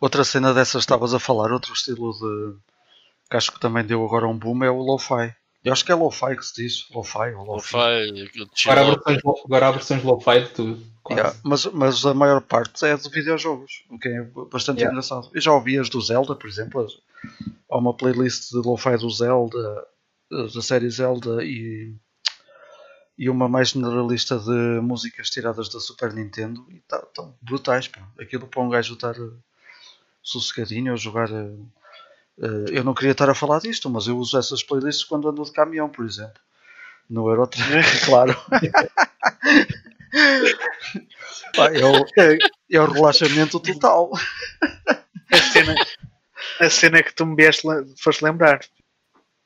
[0.00, 2.56] Outra cena dessas estavas a falar, outro estilo de.
[3.30, 5.34] que acho que também deu agora um boom é o lo-fi.
[5.62, 6.90] Eu acho que é lo-fi que se diz.
[6.90, 7.76] Lo-fi ou lo-fi.
[8.34, 10.86] Lo agora, há versões, agora há versões lo-fi de tudo.
[11.10, 14.92] Yeah, mas, mas a maior parte é de videojogos, o que é bastante yeah.
[14.92, 15.30] engraçado.
[15.34, 16.86] Eu já ouvi as do Zelda, por exemplo.
[17.70, 19.86] Há uma playlist de lo-fi do Zelda,
[20.30, 21.94] da série Zelda e
[23.20, 28.00] e uma mais generalista de músicas tiradas da Super Nintendo e tá, tão brutais, pá.
[28.18, 29.38] aquilo para um gajo estar uh,
[30.22, 31.30] sossegadinho ou jogar.
[31.30, 31.66] Uh,
[32.72, 35.52] eu não queria estar a falar disto, mas eu uso essas playlists quando ando de
[35.52, 36.40] caminhão, por exemplo.
[37.10, 38.34] No Eurotrack, claro.
[41.54, 42.38] pá, é, o, é,
[42.72, 44.10] é, o relaxamento total.
[45.30, 45.74] A cena,
[46.58, 48.60] a cena que tu me vieste, foste lembrar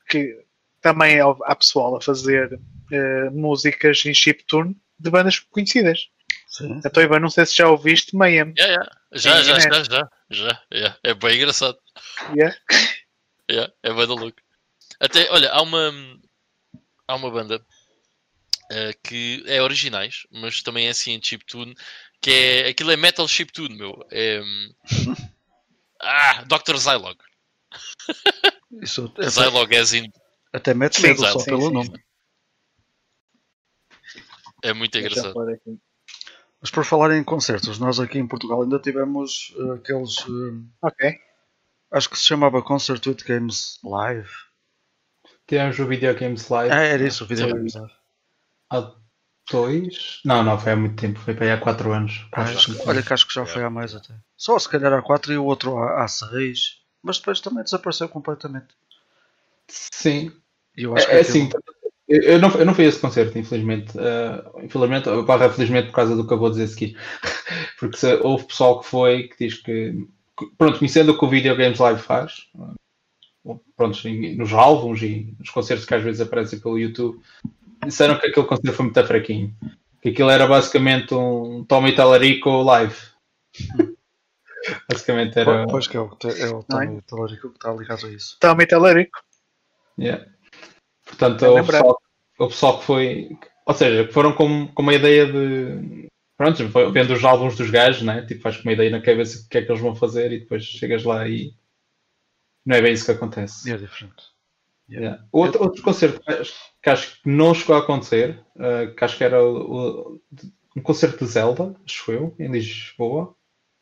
[0.08, 0.43] que
[0.84, 6.10] também há pessoal a fazer uh, músicas em chiptune de bandas conhecidas.
[6.46, 6.78] Sim.
[6.84, 8.52] Então, Ivan, não sei se já ouviste Mayhem.
[8.58, 8.90] Yeah, yeah.
[9.12, 10.98] Já, já, já, já, já, yeah.
[11.02, 11.78] É bem engraçado.
[12.36, 12.54] Yeah.
[13.50, 14.38] Yeah, é bem da louco.
[14.98, 15.92] Até, olha, há uma,
[17.06, 21.74] há uma banda uh, que é originais, mas também é assim em chiptune,
[22.22, 24.02] que é, aquilo é metal chiptune, meu.
[24.10, 24.40] É,
[26.00, 26.78] ah, Dr.
[26.78, 27.18] Zylog.
[28.80, 30.10] Isso, Zylog é assim.
[30.54, 32.04] Até mete medo só sim, pelo sim, nome.
[34.62, 35.34] É muito engraçado.
[36.60, 40.20] Mas por falar em concertos, nós aqui em Portugal ainda tivemos uh, aqueles.
[40.20, 41.18] Uh, ok.
[41.90, 44.30] Acho que se chamava Concert with Games Live.
[45.46, 46.72] Tivemos o Video Games Live.
[46.72, 47.92] Ah, era isso, o Video Games Live.
[48.70, 48.94] Há
[49.50, 50.20] dois?
[50.24, 52.26] Não, não, foi há muito tempo, foi para aí há quatro anos.
[52.32, 54.14] Ah, acho, olha que acho que já foi há mais até.
[54.36, 56.78] Só se calhar há quatro e o outro há, há seis.
[57.02, 58.68] Mas depois também desapareceu completamente.
[59.68, 60.32] Sim.
[60.76, 61.50] Eu acho é, que é assim,
[62.06, 63.96] eu não, eu não fui a esse concerto, infelizmente.
[63.96, 66.96] Uh, infelizmente, barra felizmente por causa do que eu vou dizer aqui.
[67.78, 70.06] Porque se, houve pessoal que foi que diz que,
[70.58, 72.48] pronto, conhecendo o que o Video Games Live faz,
[73.76, 73.98] pronto,
[74.36, 77.20] nos álbuns e nos concertos que às vezes aparecem pelo YouTube,
[77.84, 79.54] disseram que aquele concerto foi muito fraquinho.
[80.02, 82.96] Que aquilo era basicamente um Tommy Talarico live.
[84.90, 85.66] basicamente era.
[85.66, 88.36] Pois que é o, é o Tommy Talarico que está ligado a isso.
[88.38, 89.18] Tommy Talarico.
[89.98, 90.26] Yeah.
[91.16, 91.98] Portanto, o pessoal,
[92.38, 93.38] o pessoal, que foi.
[93.66, 96.08] Ou seja, foram com, com uma ideia de.
[96.36, 98.26] Pronto, vendo os álbuns dos gajos, né?
[98.26, 100.40] Tipo, faz com uma ideia na cabeça do que é que eles vão fazer e
[100.40, 101.54] depois chegas lá e.
[102.66, 103.70] Não é bem isso que acontece.
[103.70, 104.34] É diferente.
[104.90, 105.24] Yeah.
[105.32, 106.20] Outro, outro concerto
[106.82, 110.20] que acho que não chegou a acontecer, uh, que acho que era o, o,
[110.76, 113.34] um concerto de Zelda, acho eu, em Lisboa,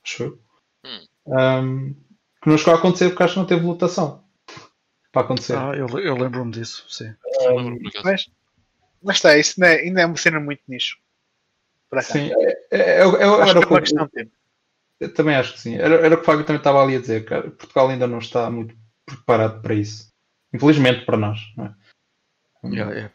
[0.05, 0.39] acho eu,
[0.85, 1.07] Hum.
[1.27, 1.95] um,
[2.43, 4.25] que não chegou a acontecer porque acho que não teve lotação
[5.13, 5.57] para acontecer.
[5.57, 7.15] Ah, eu, eu lembro-me disso, sim.
[7.41, 8.03] Acaso.
[8.05, 8.31] Mas,
[9.03, 10.97] mas está, isso não é- ainda é uma cena muito nicho.
[11.91, 12.13] Para cá.
[12.15, 14.33] Sim, é, é, é, eu- Acho era que é uma questão de tempo.
[15.01, 15.77] eu também acho que sim.
[15.77, 17.51] Era, era o que o Fábio também estava ali a dizer, cara.
[17.51, 18.75] Portugal ainda não está muito
[19.05, 20.11] preparado para isso.
[20.55, 21.41] Infelizmente para nós.
[21.57, 21.75] Não é?
[22.65, 23.11] Yeah, é.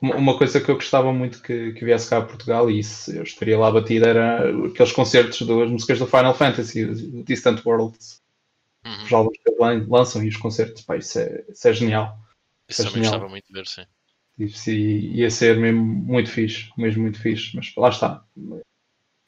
[0.00, 3.10] Uma, uma coisa que eu gostava muito que, que viesse cá a Portugal, e isso
[3.12, 8.22] eu estaria lá batido, era aqueles concertos das músicas do Final Fantasy, o Distant Worlds,
[8.84, 9.02] Uhum.
[9.04, 10.82] os álbuns que eles lan- lançam e os concertos.
[10.82, 12.18] Pá, isso, é, isso é genial.
[12.68, 13.12] Isso é também genial.
[13.12, 13.84] gostava muito de ver, sim.
[14.38, 18.24] Isso ia ser mesmo muito fixe, mesmo muito fixe, mas lá está.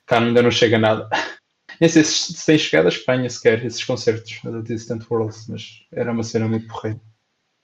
[0.07, 1.09] Cá ainda não chega nada.
[1.81, 5.87] Nem sei se, se tem chegado à Espanha sequer, esses concertos da Distant Worlds, mas
[5.93, 7.01] era uma cena muito porreira.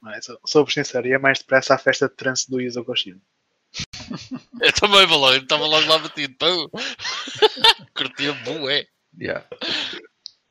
[0.01, 3.21] Mas, sou- sincero, ia mais depressa à festa de trance do Yuzo Koshiro.
[4.61, 6.35] Eu também vou logo, estava logo lá batido.
[6.37, 6.69] Pão.
[7.97, 8.87] Curtia bué.
[9.19, 9.47] Yeah.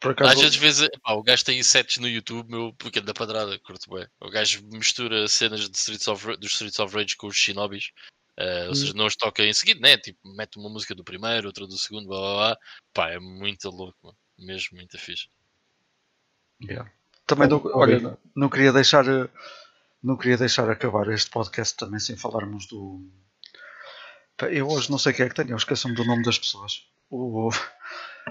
[0.02, 3.58] Por acaso, Às vezes pá, o gajo tem sets no YouTube, meu pequeno da padrada,
[3.60, 4.10] curto bué.
[4.20, 7.92] O gajo mistura cenas de Streets of, dos Streets of Rage com os Shinobis.
[8.36, 9.98] Eh, ou seja, não os toca em seguida, né?
[9.98, 12.58] Tipo, mete uma música do primeiro, outra do segundo, blá blá blá.
[12.92, 14.18] Pá, é muito louco, mano.
[14.40, 15.30] Mesmo muito fixe.
[16.64, 16.92] Yeah.
[17.28, 19.30] Também não, olha, não- queria deixar eh,
[20.02, 23.08] não queria deixar acabar este podcast também sem falarmos do
[24.50, 27.52] eu hoje não sei quem é que tenho, eu esqueço-me do nome das pessoas o,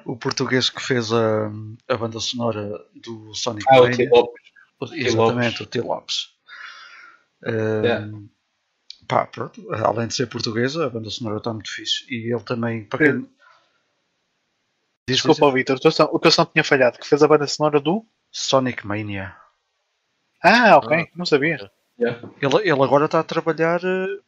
[0.05, 1.51] o português que fez a,
[1.89, 3.97] a banda sonora do Sonic Ah, o Mania.
[3.97, 4.09] T.
[4.11, 4.43] Lopes.
[4.93, 5.81] exatamente, o T.
[5.81, 6.29] Lopes
[7.43, 8.07] Yeah.
[9.09, 12.85] pá, pronto, além de ser portuguesa a banda sonora está muito fixe e ele também
[12.85, 13.27] para quem...
[15.09, 18.05] Desculpa, diz, Vitor, o o teu som tinha falhado, que fez a banda sonora do.
[18.31, 19.35] Sonic Mania
[20.43, 21.07] Ah, ok, Ah.
[21.17, 21.71] não sabia.
[21.99, 22.21] Yeah.
[22.41, 23.81] Ele, ele agora está a trabalhar.
[23.83, 24.19] eh,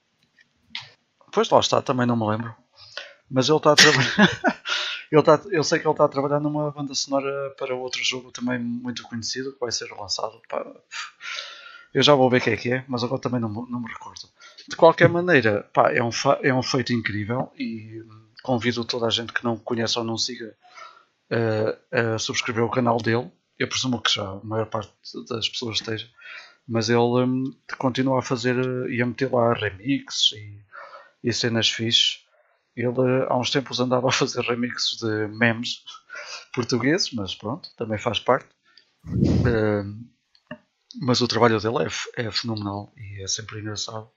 [1.33, 2.55] Pois lá está, também não me lembro.
[3.31, 4.03] Mas ele está a trabalhar.
[5.13, 8.33] ele está, eu sei que ele está a trabalhar numa banda sonora para outro jogo
[8.33, 10.41] também muito conhecido que vai ser lançado.
[10.49, 10.65] Pá,
[11.95, 13.89] Eu já vou ver quem é que é, mas agora também não, me- não me
[13.93, 14.23] recordo.
[14.69, 16.11] De qualquer maneira, pá, é, um
[16.43, 18.03] é um feito incrível e
[18.43, 20.57] convido toda a gente que não conhece ou não siga
[21.31, 21.79] eh,
[22.15, 23.31] a subscrever o canal dele.
[23.59, 24.93] Eu presumo que já a maior parte
[25.29, 26.09] das pessoas esteja
[26.69, 27.45] mas ele hum,
[27.79, 30.61] continua a fazer eh, e a meter lá remixes e,
[31.25, 32.21] e cenas fixe.
[32.77, 35.83] Ele há uns tempos andava a fazer remixes de memes
[36.55, 38.49] portugueses, mas pronto, também faz parte.
[39.45, 40.09] Hum,
[41.03, 44.11] mas o trabalho dele é, é fenomenal e é sempre engraçado,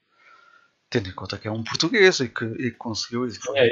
[0.90, 3.69] tendo em conta que é um português e que, e que conseguiu e, foi- É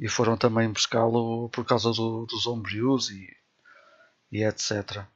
[0.00, 3.28] e foram também buscá-lo por causa do, dos homebrews e,
[4.32, 5.06] e etc.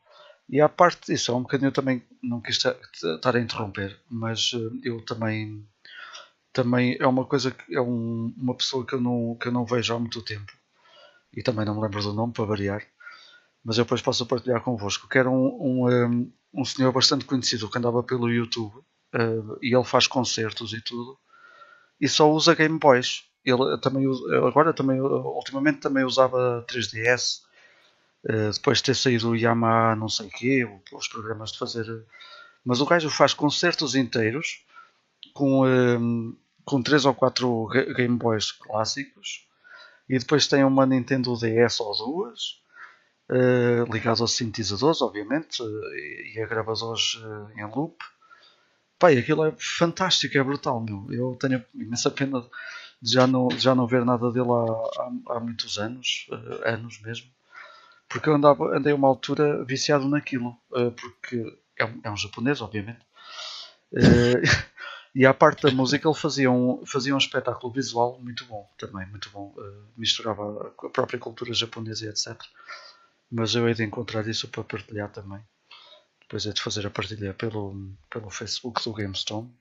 [0.49, 2.77] E à parte disso, é um bocadinho eu também não quis ta-
[3.17, 5.67] estar a interromper, mas eh, eu também
[6.53, 9.65] também é uma coisa que é um- uma pessoa que eu, não, que eu não
[9.65, 10.53] vejo há muito tempo
[11.37, 12.83] e também não me lembro do nome para variar,
[13.65, 17.71] mas eu depois posso partilhar convosco, que era um, um, eh, um senhor bastante conhecido
[17.71, 18.75] que andava pelo YouTube
[19.15, 21.19] eh, e ele faz concertos e tudo
[22.01, 23.25] e só usa Game Boys.
[23.45, 27.43] Ele também usa- agora também ultimamente também usava 3DS
[28.29, 31.89] eh, depois de ter saído o Yamaha não sei quê, os programas de fazer.
[31.89, 32.05] eh,
[32.65, 34.65] Mas o gajo faz concertos inteiros
[35.35, 35.99] com, eh,
[36.65, 39.47] com 3 ou 4 Ga- Game Boys clássicos
[40.09, 42.61] e depois tem uma Nintendo DS ou duas
[43.31, 47.21] eh, ligados a sintetizadores, obviamente, eh, e a gravadores
[47.57, 47.97] eh, em loop.
[49.05, 51.07] E aquilo é fantástico, é brutal, meu.
[51.11, 52.41] Eu tenho imensa pena
[53.03, 55.03] de já não, já não ver nada dele há,
[55.33, 56.27] há, há muitos anos,
[56.65, 57.29] anos mesmo
[58.09, 61.43] porque eu andava, andei uma altura viciado naquilo, porque
[61.79, 63.01] é um, é um japonês, obviamente.
[65.15, 69.07] E à parte da música, ele fazia um, fazia um espetáculo visual muito bom, também,
[69.07, 69.55] muito bom.
[69.59, 72.41] Eh, misturava a própria cultura japonesa e etc.
[73.31, 75.41] Mas eu hei de encontrar isso para partilhar também.
[76.23, 79.55] Depois é de fazer a partilha pelo, pelo Facebook do GameStone.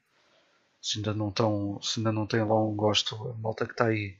[0.82, 3.88] Se ainda não, estão, se ainda não têm lá um gosto, a malta que está
[3.88, 4.18] aí,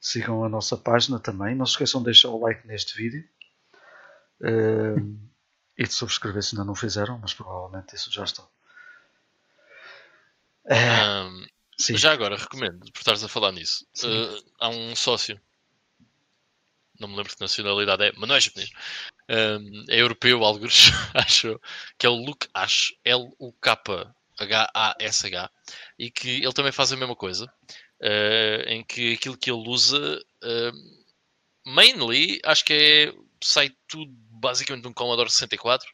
[0.00, 1.54] sigam a nossa página também.
[1.54, 3.28] Não se esqueçam de deixar o like neste vídeo.
[4.42, 5.16] Ehm,
[5.78, 8.42] e de subscrever se ainda não fizeram, mas provavelmente isso já está.
[11.78, 13.86] Sim, já agora, recomendo, por estares a falar nisso.
[14.02, 15.38] eh, há um sócio,
[16.98, 18.70] não me lembro que nacionalidade é, mas não é japonês.
[19.28, 21.60] Ahm, é europeu, alguns, acho,
[21.98, 23.50] que é o Luke Ash, L-U-K-H-A-S-H,
[25.98, 27.52] e que ele também faz a mesma coisa,
[28.00, 30.72] eh, em que aquilo que ele usa, eh,
[31.66, 33.12] mainly, acho que é,
[33.42, 34.10] sai tudo
[34.40, 35.88] basicamente de um Commodore 64,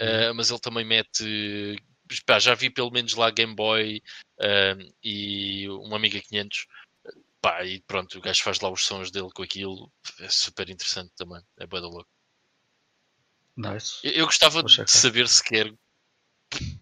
[0.00, 1.76] uh, mas ele também mete.
[2.20, 4.02] Pá, já vi pelo menos lá Game Boy
[4.38, 6.66] uh, e um Amiga 500.
[7.40, 9.90] Pá, e pronto, o gajo faz lá os sons dele com aquilo.
[10.20, 11.42] É super interessante também.
[11.58, 12.08] É boa da louco.
[13.56, 13.98] Nice.
[14.02, 15.72] Eu, eu gostava de saber sequer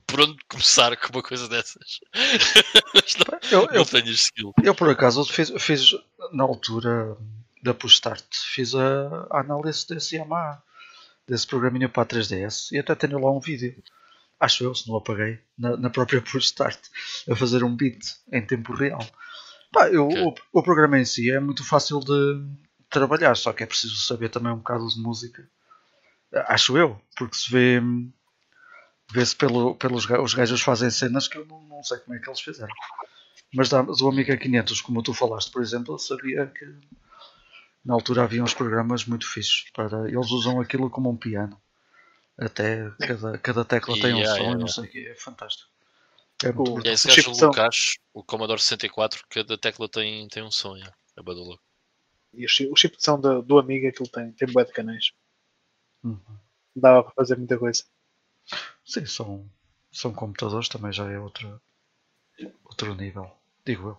[0.07, 2.01] por onde começar com uma coisa dessas.
[3.52, 4.52] não, eu, eu, tenho skill.
[4.62, 5.90] Eu, por acaso, fiz, fiz
[6.32, 7.16] na altura
[7.62, 10.62] da Push Start, fiz a, a análise desse Yamaha,
[11.27, 13.82] desse programinha para a 3DS, e até tenho lá um vídeo.
[14.40, 16.80] Acho eu, se não apaguei, na, na própria Push Start,
[17.30, 18.00] a fazer um beat
[18.32, 19.04] em tempo real.
[19.70, 20.22] Pá, eu, okay.
[20.22, 22.42] o, o programa em si é muito fácil de
[22.88, 25.48] trabalhar, só que é preciso saber também um bocado de música.
[26.48, 27.80] Acho eu, porque se vê
[29.12, 32.28] Vê-se pelo, pelos os gajos fazem cenas que eu não, não, sei como é que
[32.28, 32.72] eles fizeram.
[33.52, 36.64] Mas da, do Amiga 500, como tu falaste, por exemplo, eu sabia que
[37.84, 39.68] na altura havia uns programas muito fixos.
[39.74, 41.60] Para, eles usam aquilo como um piano.
[42.40, 45.06] Até cada, cada tecla tem um yeah, som yeah, e não sei o que.
[45.06, 45.70] É fantástico.
[46.42, 50.50] É muito o, esse gajo o Lucas, o Commodore 64, cada tecla tem, tem um
[50.50, 50.74] som.
[50.74, 50.96] Yeah.
[51.18, 51.60] É badalo.
[52.32, 55.12] E o chip de som do, do Amiga aquilo tem, tem bué de canais.
[56.02, 56.18] Uhum.
[56.74, 57.84] Dava para fazer muita coisa.
[58.84, 59.50] Sim, são,
[59.92, 61.60] são computadores, também já é outro,
[62.64, 63.30] outro nível,
[63.66, 63.98] digo eu.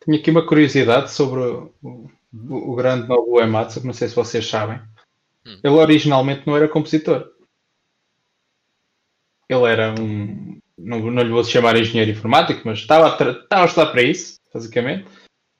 [0.00, 4.14] Tenho aqui uma curiosidade sobre o, o, o grande Nobuo Ematsu, que não sei se
[4.14, 4.80] vocês sabem.
[5.46, 5.60] Hum.
[5.62, 7.30] Ele originalmente não era compositor.
[9.48, 10.58] Ele era um.
[10.76, 14.38] Não, não lhe vou chamar engenheiro informático, mas estava a, estava a estudar para isso,
[14.52, 15.06] basicamente.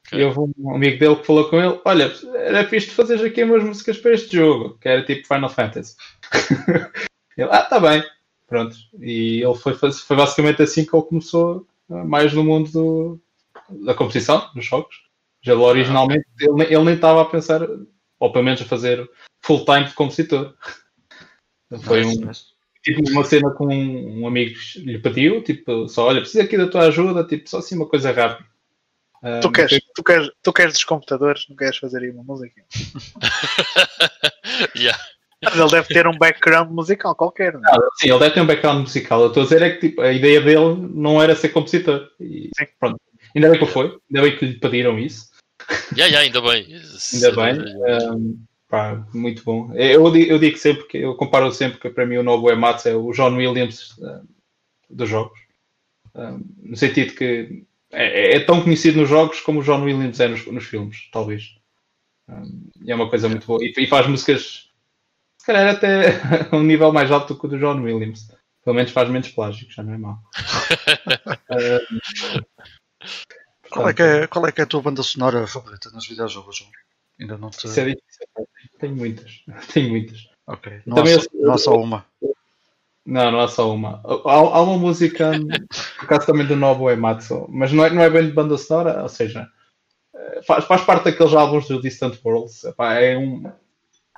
[0.07, 0.21] Okay.
[0.21, 3.43] E houve um amigo dele que falou com ele: Olha, era fixe de fazer aqui
[3.43, 5.97] umas músicas para este jogo, que era tipo Final Fantasy.
[7.37, 8.03] ele, ah, tá bem.
[8.47, 8.77] Pronto.
[9.01, 13.21] E ele foi, foi basicamente assim que ele começou ah, mais no mundo do,
[13.85, 14.97] da competição, dos jogos.
[15.43, 17.61] Já originalmente ele, ele nem estava a pensar,
[18.19, 19.09] ou pelo menos a fazer
[19.41, 20.55] full time de compositor.
[21.83, 22.31] Foi um,
[22.83, 26.69] tipo uma cena com um, um amigo lhe pediu, tipo, só olha, preciso aqui da
[26.69, 28.49] tua ajuda, tipo, só assim uma coisa rápida.
[29.23, 32.63] Uh, tu, queres, tu, queres, tu queres dos computadores, não queres fazer aí uma música?
[34.77, 34.99] yeah.
[35.41, 37.73] Ele deve ter um background musical qualquer, não, é?
[37.73, 39.21] não Sim, ele deve ter um background musical.
[39.21, 42.09] Eu estou a dizer é que tipo, a ideia dele não era ser compositor.
[42.21, 42.67] E, sim.
[42.79, 43.01] Pronto.
[43.35, 45.29] Ainda bem que foi, ainda bem que lhe pediram isso.
[45.97, 46.67] Yeah, yeah, ainda bem.
[47.13, 48.11] ainda bem.
[48.11, 49.73] Um, pá, muito bom.
[49.75, 52.95] Eu, eu digo sempre que eu comparo sempre que para mim o novo Ematsu é
[52.95, 54.27] o John Williams uh,
[54.89, 55.39] dos jogos.
[56.15, 60.29] Um, no sentido que é, é, tão conhecido nos jogos como o John Williams é
[60.29, 61.57] nos, nos filmes, talvez.
[62.29, 63.63] Um, e é uma coisa muito boa.
[63.63, 64.69] E, e, faz músicas,
[65.39, 66.21] se calhar, até
[66.55, 68.29] um nível mais alto do que o do John Williams.
[68.65, 70.19] Pelo menos faz menos plástico, já não é mau.
[73.79, 76.57] qual, é que é, qual é que é a tua banda sonora favorita nos videojogos,
[76.57, 76.71] João?
[77.21, 77.67] Ainda não te...
[77.67, 78.27] Isso é difícil.
[78.79, 79.45] Tenho muitas.
[79.73, 80.29] Tenho muitas.
[80.47, 80.83] Ok.
[80.87, 82.07] Não, Também há, só, eu, não há só uma.
[83.05, 84.03] Não, não há só uma.
[84.05, 85.33] Há, há uma música,
[85.97, 89.03] por acaso também do Novo Ematsu, mas não é, não é bem de banda sonora,
[89.03, 89.49] ou seja,
[90.15, 92.65] eh, faz, faz parte daqueles álbuns do Distant Worlds.
[92.65, 93.51] Epá, é um,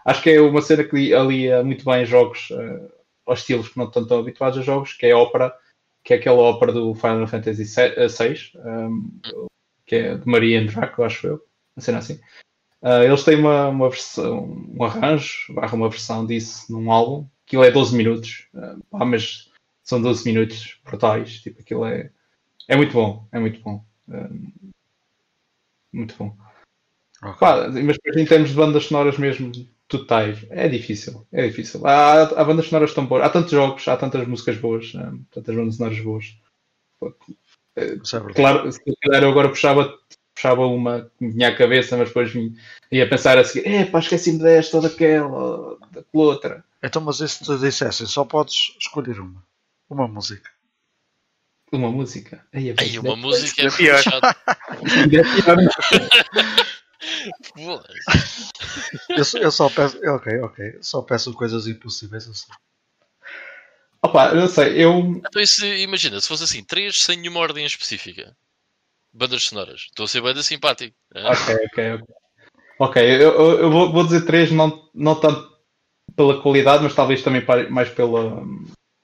[0.04, 2.92] acho que é uma cena que alia muito bem jogos uh,
[3.26, 5.54] aos estilos que não estão tão habituados a jogos, que é a ópera,
[6.04, 9.20] que é aquela ópera do Final Fantasy VI, um,
[9.90, 11.44] que é de Maria Draco, acho eu,
[11.74, 12.14] uma cena assim.
[12.80, 17.64] Uh, eles têm uma, uma versão, um arranjo, barra uma versão disso num álbum, aquilo
[17.64, 19.50] é 12 minutos, uh, pá, mas
[19.82, 22.08] são 12 minutos brutais, tipo, aquilo é,
[22.68, 23.84] é muito bom, é muito bom.
[24.08, 24.72] Uh,
[25.92, 26.36] muito bom.
[27.20, 27.40] Okay.
[27.40, 29.50] Pá, mas em termos de bandas sonoras mesmo
[29.88, 31.84] totais, é difícil, é difícil.
[31.84, 34.92] Há, há bandas sonoras tão boas, há tantos jogos, há tantas músicas boas,
[35.32, 36.38] tantas bandas sonoras boas.
[37.82, 39.92] É claro, se calhar eu agora puxava
[40.34, 42.32] puxava uma que me vinha à cabeça, mas depois
[42.90, 46.64] ia pensar assim: é pá, esqueci-me desta ou daquela, daquela outra.
[46.82, 49.44] Então, mas e se te dissessem, só podes escolher uma?
[49.88, 50.50] Uma música.
[51.72, 52.44] Uma música?
[52.52, 54.00] Aí, Aí uma música é pior.
[54.00, 55.56] é pior.
[59.10, 59.98] eu, eu só peço.
[60.08, 60.78] Ok, ok.
[60.80, 62.50] Só peço coisas impossíveis assim.
[64.02, 64.98] Opa, eu sei, eu.
[64.98, 68.34] Então, isso, imagina, se fosse assim, três sem nenhuma ordem específica.
[69.12, 69.82] Bandas sonoras.
[69.82, 70.96] Estou a ser banda simpático.
[71.14, 72.14] Ok, ok, ok.
[72.78, 75.50] Ok, eu, eu, vou, vou, dizer três, não, não tanto
[76.16, 78.42] pela qualidade, mas talvez também mais pela,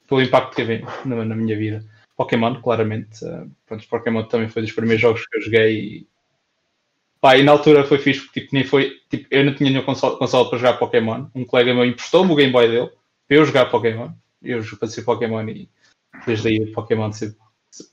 [0.09, 1.85] pelo impacto que teve na, na minha vida.
[2.17, 3.23] Pokémon, claramente.
[3.23, 6.07] Uh, pronto, Pokémon também foi dos primeiros jogos que eu joguei e,
[7.21, 9.85] pá, e na altura foi fixe porque tipo, nem foi, tipo, eu não tinha nenhuma
[9.85, 11.27] console, console para jogar Pokémon.
[11.35, 12.91] Um colega meu emprestou-me o Game Boy dele
[13.29, 14.11] para eu jogar Pokémon.
[14.43, 15.69] Eu passei Pokémon e
[16.27, 17.39] desde aí o Pokémon sempre,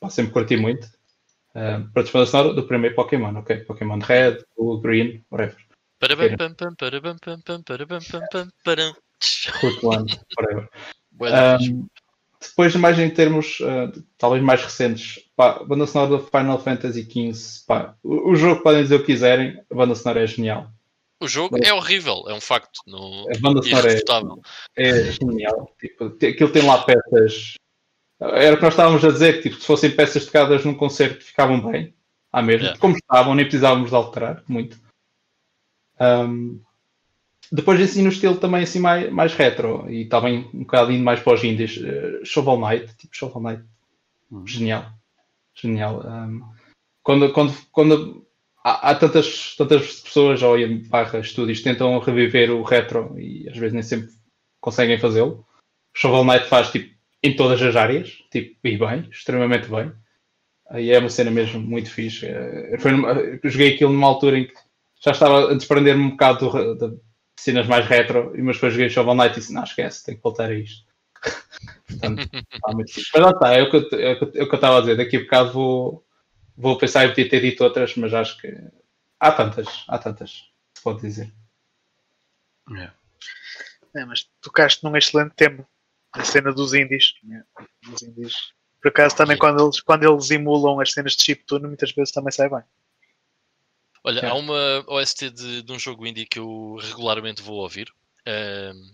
[0.10, 0.88] sempre curti muito.
[1.56, 3.57] Uh, para sonora do primeiro Pokémon, ok?
[3.57, 5.57] Pokémon Red, Blue, Green, whatever.
[9.61, 10.70] Curto o ano, forever.
[11.11, 11.74] Bué da fixe.
[11.74, 11.88] Um,
[12.41, 17.03] depois, mais em termos uh, talvez mais recentes, pá, a banda sonora do Final Fantasy
[17.03, 20.70] XV, pá, o, o jogo podem dizer o que quiserem, a banda sonora é genial.
[21.24, 22.82] O jogo é horrível, é um facto.
[22.86, 23.26] No...
[23.34, 23.94] A banda sonora
[24.76, 25.74] é, é genial.
[25.80, 27.54] Tipo, aquilo tem lá peças.
[28.20, 31.24] Era o que nós estávamos a dizer, que tipo, se fossem peças tocadas num concerto
[31.24, 31.94] ficavam bem,
[32.30, 32.80] à mesma, Yeah.
[32.80, 34.78] como estavam, nem precisávamos de alterar muito.
[36.00, 36.62] Um,
[37.50, 41.36] depois assim no estilo também assim mais, mais retro e também um bocadinho mais para
[41.36, 43.64] os indies, eh, Shovel Knight, tipo Shovel Knight,
[44.32, 44.45] Hum.
[44.45, 44.91] genial,
[45.54, 46.06] genial.
[46.06, 46.44] Um,
[47.02, 48.23] quando, quando, quando
[48.64, 50.56] há, há tantas, tantas pessoas ou
[50.90, 54.10] barra estúdios tentam reviver o retro e às vezes nem sempre
[54.61, 55.45] conseguem fazê-lo.
[55.95, 59.91] Shovel Knight faz tipo em todas as áreas, tipo, e bem, extremamente bem.
[60.69, 62.26] Aí é uma cena mesmo muito fixe.
[62.26, 64.53] Eh, Foi numa- eu joguei aquilo numa altura em que
[65.03, 66.98] já estava a desprender-me um bocado do
[67.35, 70.23] de cenas mais retro, mas depois joguei Shovel Knight e disse, não, esquece, tenho que
[70.23, 70.85] voltar a isto.
[71.88, 73.10] Portanto, está muito fixe.
[73.14, 74.98] Mas lá está, é o que eu é é estava a dizer.
[74.98, 76.06] Daqui a bocado vou,
[76.58, 78.48] vou pensar em podia ter dito outras, mas acho que
[79.20, 80.32] há tantas, há tantas,
[80.76, 81.34] se pode dizer.
[82.70, 82.94] Yeah.
[83.96, 85.68] É, mas tocaste num excelente tema.
[86.14, 87.14] A cena dos indies.
[87.84, 88.34] Dos indies.
[88.82, 92.32] Por acaso também quando eles, quando eles emulam as cenas de chiptune, muitas vezes também
[92.32, 92.64] sai bem.
[94.04, 94.28] Olha, É.
[94.28, 97.88] há uma OST de, de um jogo indie que eu regularmente vou ouvir
[98.26, 98.94] ehm,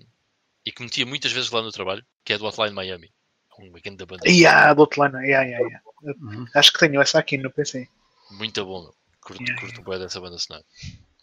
[0.63, 3.11] e que metia muitas vezes lá no trabalho, que é do Hotline Miami.
[3.57, 4.23] É Uma grande banda.
[4.23, 5.81] Há do lado, yeah, yeah, yeah.
[6.03, 6.45] Uhum.
[6.55, 7.87] Acho que tenho essa aqui no PC.
[8.31, 8.95] Muito bom, meu.
[9.21, 10.65] Curto, Yeah, curto bem dessa banda sonora.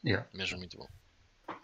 [0.04, 0.28] Yeah.
[0.34, 0.86] Mesmo muito bom.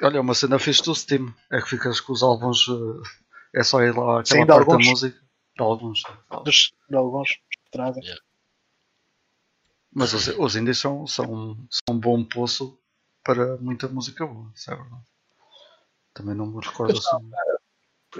[0.02, 2.66] Olha, uma cena fixe do Steam é que ficas com os álbuns.
[2.68, 4.86] eh, É só ir lá àquela Sim, parte da alguns.
[4.89, 5.18] música.
[5.56, 6.02] De alguns.
[6.44, 8.02] Dos, de alguns que trazem.
[9.94, 12.78] Mas os, os indies são, são, são um bom poço
[13.22, 15.02] para muita música boa, isso é verdade.
[16.14, 17.30] Também não me recordo assim.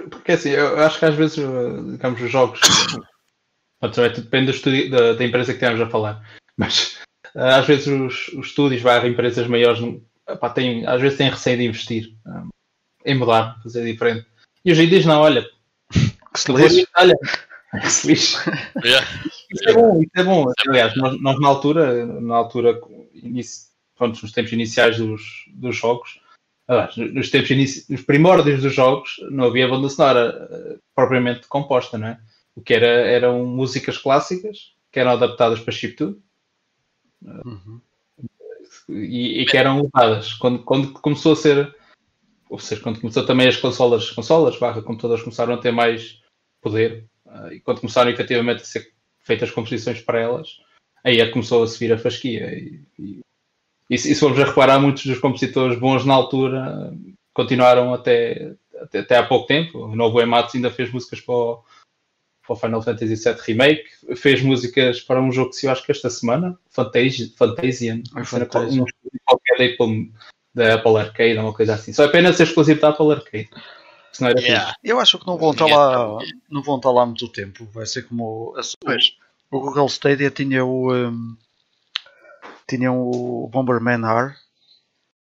[0.09, 2.59] Porque assim, eu acho que às vezes, uh, digamos, os jogos.
[3.91, 6.25] Também tudo depende do estúdio, da, da empresa que estamos a falar.
[6.57, 6.97] Mas
[7.35, 11.29] uh, às vezes os, os estúdios barra empresas maiores não- epá, têm, às vezes têm
[11.29, 12.49] receio de investir um,
[13.05, 14.25] em mudar, fazer diferente.
[14.63, 15.45] E os indies não, olha,
[16.33, 16.87] Que se lixe.
[16.97, 17.15] olha,
[17.81, 18.37] que se lixe.
[18.83, 19.05] Yeah.
[19.51, 20.45] Isso é bom, isso é bom.
[20.67, 22.79] Aliás, nós, nós na altura, na altura,
[23.13, 25.21] inici- pronto, nos tempos iniciais dos,
[25.53, 26.19] dos jogos,
[26.67, 31.97] aliás, nos tempos inici- nos primórdios dos jogos, não havia banda sonora eh, propriamente composta,
[31.97, 32.19] não é?
[32.55, 36.21] O que era, eram músicas clássicas que eram adaptadas para chiptune
[37.25, 37.79] Uhum.
[38.89, 40.33] e, e que eram usadas.
[40.33, 41.75] Quando, quando começou a ser,
[42.49, 46.21] ou seja, quando começou também as consolas, consolas barra computadores começaram a ter mais
[46.61, 50.59] poder ah, e quando começaram efetivamente a ser feitas composições para elas,
[51.03, 52.53] aí é que começou a se vir a fasquia.
[52.53, 53.19] E, e,
[53.89, 56.93] e se e se formos a reparar, muitos dos compositores bons na altura
[57.33, 59.79] continuaram até, até, até há pouco tempo.
[59.79, 61.63] O novo Ematsu ainda fez músicas para o,
[62.45, 65.83] para o Final Fantasy VII Remake, fez músicas para um jogo que se eu acho
[65.85, 68.85] que esta semana, Fantasia, Fantasian, um
[69.25, 70.13] qualquer da Apple,
[70.53, 71.93] da Apple Arcade, uma coisa assim.
[71.93, 73.49] Só é apenas ser exclusivo da Apple Arcade.
[74.11, 74.75] Senão era Yeah.
[74.83, 76.17] Eu acho que não vão estar lá,
[76.49, 77.65] não vão estar lá muito tempo.
[77.73, 79.15] Vai ser como a- Pois.
[79.49, 81.35] o Google Stadia tinha o um,
[82.67, 84.35] tinha o Bomberman R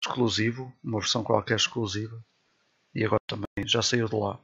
[0.05, 2.19] exclusivo, uma versão qualquer exclusiva,
[2.94, 4.39] e agora também já saiu de lá.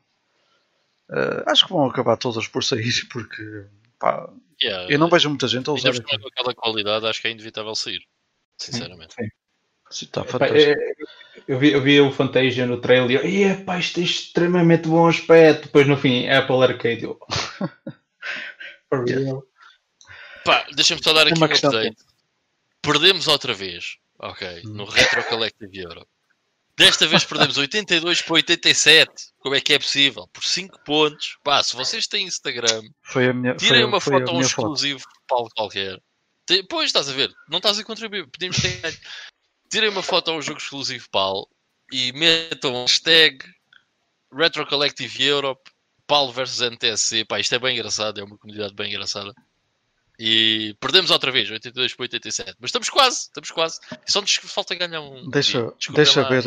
[1.11, 3.67] Uh, acho que vão acabar todas por sair porque
[3.99, 4.29] pá,
[4.61, 4.93] Yeah.
[4.93, 8.01] eu não vejo muita gente a usar com aquela qualidade, acho que é inevitável sair.
[8.61, 9.15] Sinceramente.
[9.91, 10.07] Sim.
[10.07, 10.59] Epá, fantástico.
[10.61, 10.93] é-
[11.47, 15.07] Eu vi, eu vi o Fantasia no trailer e eu, epá, isto é extremamente bom
[15.07, 15.67] aspecto.
[15.67, 17.05] Depois no fim, Apple Arcade.
[17.05, 17.19] Eu,
[18.91, 19.45] For real?
[20.45, 21.97] Pá, deixa-me só dar É aqui uma um update.
[22.83, 23.97] Perdemos outra vez.
[24.19, 24.71] Ok, Hum.
[24.75, 26.07] no Retro Collective Euro.
[26.79, 29.11] Desta vez perdemos 82 para 87.
[29.41, 30.29] Como é que é possível?
[30.29, 31.37] Por 5 pontos.
[31.43, 34.37] Pá, se vocês têm Instagram, Foi a minha, tirem foi, uma foi foto a um
[34.37, 34.61] minha foto.
[34.61, 36.01] exclusivo Paulo qualquer.
[36.71, 38.27] Pois estás a ver, não estás a contribuir.
[38.29, 39.01] Podemos ter.
[39.71, 41.47] Tirem uma foto a um jogo exclusivo Paulo
[41.93, 43.39] e metam um hashtag
[44.33, 45.71] Retro Collective Europe
[46.07, 47.25] Paulo versus NTSC.
[47.25, 49.35] Pá, isto é bem engraçado, é uma comunidade bem engraçada.
[50.19, 52.57] E perdemos outra vez, 82 para 87.
[52.59, 53.79] Mas estamos quase, estamos quase.
[54.07, 55.29] Só nos falta ganhar um.
[55.31, 56.43] Deixa- deixa lá, ver.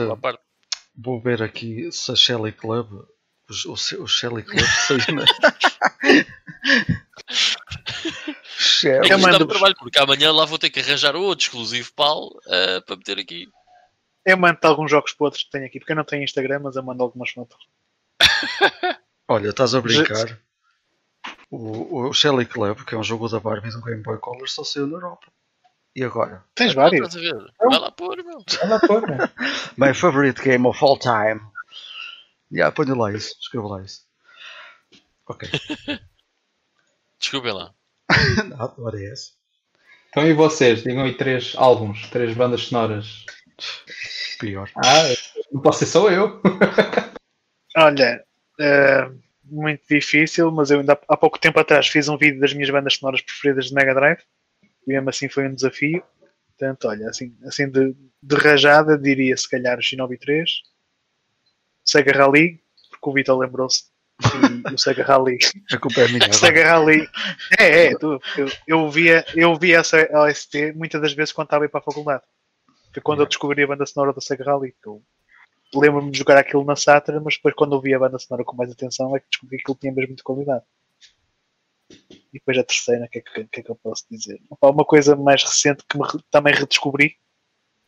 [0.95, 5.23] Vou ver aqui se a Shelly Club o, o, o Shelly Club saiu na...
[6.03, 6.25] É
[8.57, 9.47] Shelly.
[9.47, 13.47] trabalho, porque amanhã lá vou ter que arranjar outro exclusivo Paulo eh, para meter aqui.
[14.25, 16.75] Eu mando alguns jogos para outros que tenho aqui, porque eu não tenho Instagram, mas
[16.75, 17.57] eu mando algumas fotos.
[19.27, 20.39] Olha, estás a brincar.
[21.51, 24.63] O, o Shelly Club, que é um jogo da Barbie do Game Boy Color, só
[24.63, 25.27] saiu na Europa.
[25.93, 26.45] E agora?
[26.55, 27.05] Tens vários?
[27.05, 27.53] estás a ver?
[27.59, 28.37] Vai lá pôr, meu.
[29.77, 31.41] My favorite game of all time.
[32.49, 34.01] Yeah, ponha lá isso, escreva lá isso.
[35.27, 35.49] Ok.
[37.19, 37.73] Desculpem lá.
[38.47, 39.33] Não, não era esse.
[40.09, 40.83] Então e vocês?
[40.83, 43.25] Digam aí três álbuns, três bandas sonoras.
[44.39, 44.69] Pior.
[44.75, 45.03] Ah,
[45.51, 46.41] não posso ser só eu.
[47.77, 48.25] Olha,
[48.59, 49.11] eh,
[49.51, 52.95] muito difícil, mas eu ainda há pouco tempo atrás fiz um vídeo das minhas bandas
[52.95, 54.19] sonoras preferidas de Mega Drive
[54.87, 56.03] e mesmo assim foi um desafio.
[56.57, 60.49] Portanto, olha, assim, assim de, de rajada diria se calhar o Shinobi 3,
[61.83, 63.85] Sega Rally, porque o Vitor lembrou-se
[64.69, 65.39] e o Sega Rally.
[65.71, 66.31] A culpa é minha.
[66.33, 67.09] Sega Rally.
[67.57, 71.63] É, é, tu, eu, eu, via, eu via essa OST muitas das vezes quando estava
[71.63, 72.23] a ir para a faculdade.
[72.93, 74.75] Foi quando eu descobri a banda sonora do Sega Rally.
[74.81, 75.01] que Eu
[75.73, 78.55] lembro-me de jogar aquilo na Saturn, mas depois quando eu vi a banda sonora com
[78.55, 80.65] mais atenção é que descobri que aquilo tinha mesmo muita qualidade.
[81.89, 84.41] E depois a terceira, o que, é que, que é que eu posso dizer?
[84.61, 87.17] Uma coisa mais recente que me também redescobri,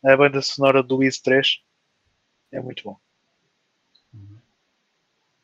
[0.04, 1.62] a banda sonora do Wiz 3.
[2.52, 2.98] É muito bom.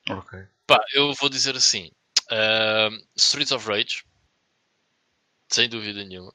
[0.09, 0.47] Ok.
[0.67, 1.91] Pá, eu vou dizer assim:
[2.29, 4.03] ahm, Streets of Rage,
[5.51, 6.33] sem dúvida nenhuma.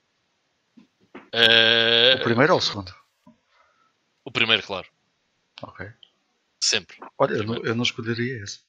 [1.33, 2.95] Ah, O primeiro ou o segundo?
[4.25, 4.89] o primeiro, claro,
[5.63, 5.87] Ok.
[6.63, 6.99] sempre.
[7.19, 8.61] Olha, eu não, eu não escolheria esse.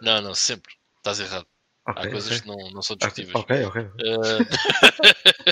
[0.00, 0.74] Não, não, sempre.
[0.98, 1.46] Estás errado.
[1.86, 2.02] Ok.
[2.02, 2.40] Há coisas ok.
[2.40, 3.44] que não, não são Ok, discutíveis.
[3.44, 3.90] ok, ok.
[4.00, 4.38] Ah,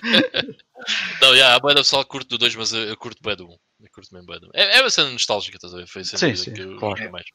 [1.20, 3.58] não, já, a banda pessoal curto do 2, mas eu, eu curto bem do 1.
[3.80, 4.50] Eu curto bem do 1.
[4.54, 5.86] É, é uma cena nostálgica, estás a ver?
[5.86, 7.12] Foi sem Sim, dúvida sim, que eu claro.
[7.12, 7.26] mais.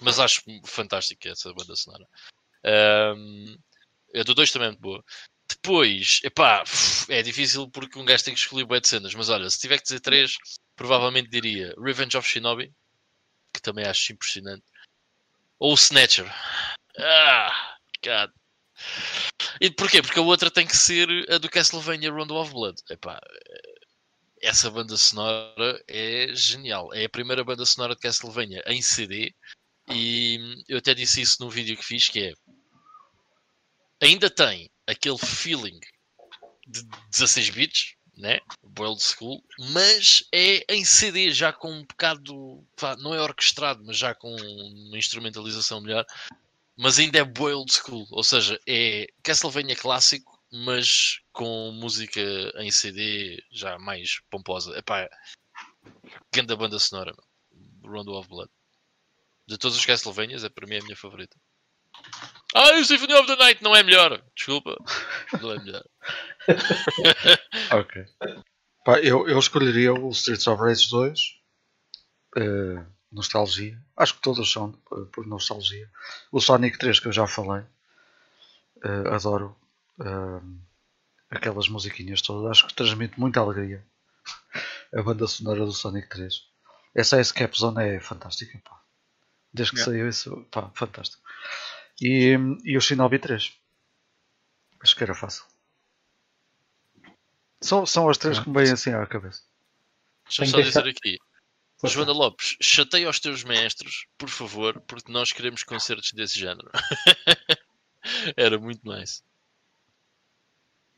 [0.00, 2.06] Mas acho fantástica essa banda sonora.
[2.64, 3.56] Ahm,
[4.14, 5.04] a do 2 também é muito boa.
[5.48, 6.64] Depois, epá,
[7.08, 9.78] é difícil porque um gajo tem que escolher bué de cenas, mas olha, se tiver
[9.78, 10.36] que dizer 3,
[10.76, 12.72] provavelmente diria Revenge of Shinobi,
[13.52, 14.64] que também acho impressionante,
[15.58, 16.26] ou Snatcher.
[16.98, 18.30] Ah, God.
[19.60, 20.02] E porquê?
[20.02, 22.76] Porque a outra tem que ser a do Castlevania Rondo of Blood.
[22.90, 23.20] Epá,
[24.42, 26.92] essa banda sonora é genial.
[26.92, 29.34] É a primeira banda sonora de Castlevania em CD.
[29.90, 32.32] E eu até disse isso num vídeo que fiz, que é...
[34.02, 35.78] Ainda tem aquele feeling
[36.66, 38.40] de 16 bits, né?
[38.78, 39.42] Old School,
[39.72, 42.64] mas é em CD já com um bocado,
[42.98, 46.04] não é orquestrado, mas já com uma instrumentalização melhor,
[46.76, 52.20] mas ainda é Old School, ou seja, é Castlevania clássico, mas com música
[52.56, 54.76] em CD já mais pomposa.
[54.78, 55.08] Epá,
[56.32, 57.14] grande banda sonora.
[57.84, 58.50] Rondo of Blood.
[59.46, 61.36] De todos os Castlevanias, é para mim a minha favorita.
[62.54, 64.22] Ah, o Symphony of the Night não é melhor.
[64.36, 64.76] Desculpa.
[65.40, 65.84] Não é melhor.
[67.72, 68.04] Ok.
[68.84, 71.20] Pá, eu, eu escolheria o Streets of Rage 2.
[72.36, 73.80] eh, nostalgia.
[73.96, 75.90] Acho que todos são eh, por nostalgia.
[76.30, 77.64] O Sonic 3 que eu já falei.
[78.84, 79.56] eh, adoro
[81.30, 82.50] aquelas musiquinhas todas.
[82.50, 83.84] Acho que transmite muita alegria.
[84.94, 86.34] A banda sonora do Sonic 3.
[86.94, 88.56] Essa Escape Zone é fantástica.
[88.64, 88.80] Pá.
[89.52, 89.92] Desde que Yeah.
[89.92, 91.22] saiu isso, pá, fantástico.
[92.00, 93.52] E, e o Shinobi 3.
[94.80, 95.44] Acho que era fácil.
[97.60, 99.42] São, são as três que me vêm assim à cabeça.
[100.26, 101.18] Deixa-me só que dizer aqui.
[101.78, 101.94] Força.
[101.94, 106.70] Joana Lopes, chateia os teus mestres, por favor, porque nós queremos concertos desse género.
[108.36, 109.22] Era muito nice.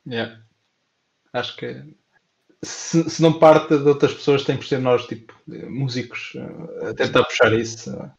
[0.05, 0.41] Yeah.
[1.33, 1.83] Acho que
[2.63, 6.93] se, se não parte de outras pessoas, tem por ser nós, tipo, músicos, eh, a
[6.93, 7.91] tentar puxar isso.
[7.91, 8.11] eh,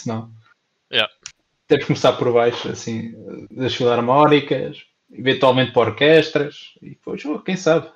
[0.00, 0.32] Senão.
[1.66, 7.38] Temos que começar por baixo, assim, eh, das filarmónicas, eventualmente para orquestras, e depois, oh,
[7.40, 7.90] quem sabe?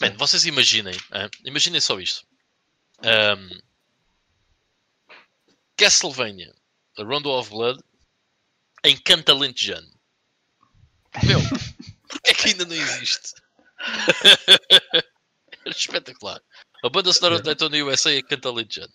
[0.00, 2.24] Man, vocês imaginem, ah, imaginem só isto.
[3.02, 3.58] Ahm,
[5.76, 6.54] Castlevania,
[6.98, 7.80] a Rondo of Blood,
[8.84, 9.88] em Cantalentejano.
[11.24, 11.38] Meu,
[12.08, 13.34] porque é que ainda não existe?
[15.64, 16.40] Era espetacular.
[16.84, 18.92] A banda sonora de Daytona USA é Cantalentejano.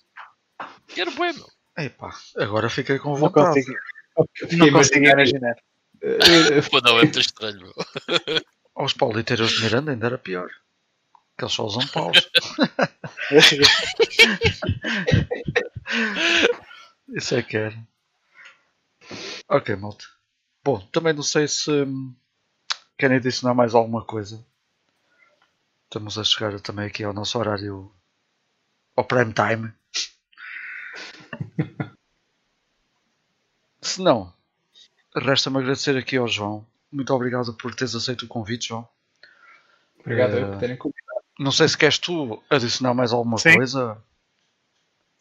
[0.95, 1.49] E Era bom, meu.
[1.77, 3.47] Epá, agora fiquei com Não vontade.
[3.47, 3.77] consigo,
[4.17, 5.55] não consigo imaginar, imaginar.
[6.69, 7.71] Pô, não, é muito estranho.
[8.75, 10.49] Aos pauliteiros de Miranda ainda era pior.
[11.37, 12.17] Que eles só usam paus.
[17.15, 17.75] Isso é que era.
[19.49, 20.05] Ok, malta.
[20.63, 22.13] Bom, também não sei se hum,
[22.97, 24.45] querem adicionar mais alguma coisa.
[25.85, 27.91] Estamos a chegar também aqui ao nosso horário.
[28.95, 29.73] ao prime time.
[33.83, 34.31] Se não,
[35.15, 36.65] resta-me agradecer aqui ao João.
[36.91, 38.87] Muito obrigado por teres aceito o convite, João.
[39.99, 41.03] Obrigado eu Eh, por terem convidado.
[41.39, 43.55] Não sei se queres tu adicionar mais alguma Sim.
[43.55, 43.97] coisa.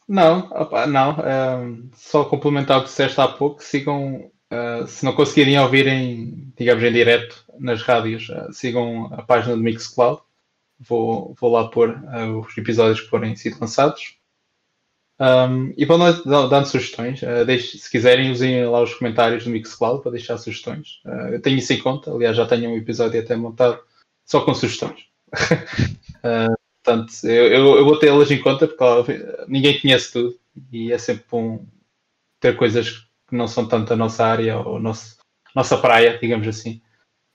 [0.07, 1.15] Não, opá, não.
[1.25, 3.63] ehm, só complementar o que disseste há pouco.
[3.63, 9.21] Sigam, eh, se não conseguirem ouvir em, digamos, em direto nas rádios, eh, sigam a
[9.23, 10.21] página do Mixcloud.
[10.79, 14.17] Vou, vou lá pôr eh, os episódios que forem sido lançados.
[15.19, 19.51] Um, e para nós dando sugestões, uh, deixe, se quiserem, usem lá os comentários do
[19.51, 21.01] Mixcloud para deixar sugestões.
[21.05, 23.79] Uh, eu tenho isso em conta, aliás, já tenho um episódio até montado
[24.25, 25.01] só com sugestões.
[25.33, 30.37] uh, portanto, eu, eu, eu vou tê-las em conta porque ninguém conhece tudo
[30.71, 31.65] e é sempre bom
[32.39, 35.17] ter coisas que não são tanto a nossa área ou nosso,
[35.55, 36.81] nossa praia, digamos assim.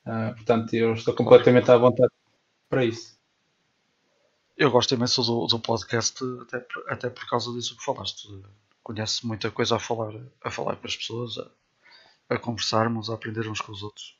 [0.04, 2.12] portanto, eu estou completamente à vontade
[2.68, 3.17] para isso.
[4.58, 8.28] Eu gosto imenso do, do podcast, até, até por causa disso que falaste.
[8.82, 10.12] Conhece muita coisa a falar,
[10.42, 14.18] a falar com as pessoas, a, a conversarmos, a aprender uns com os outros.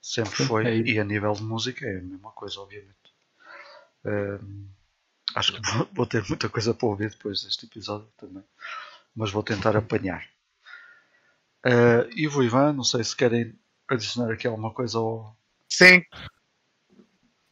[0.00, 0.66] Sempre foi.
[0.66, 2.94] É e a nível de música é a mesma coisa, obviamente.
[4.04, 4.68] Um,
[5.34, 8.44] acho que vou, vou, ter muita coisa para ouvir depois deste episódio também.
[9.12, 10.24] Mas vou tentar apanhar.
[11.66, 13.58] Uh, Ivo Ivan, não sei se querem
[13.88, 15.36] adicionar aqui alguma coisa ao.
[15.68, 16.04] Sim,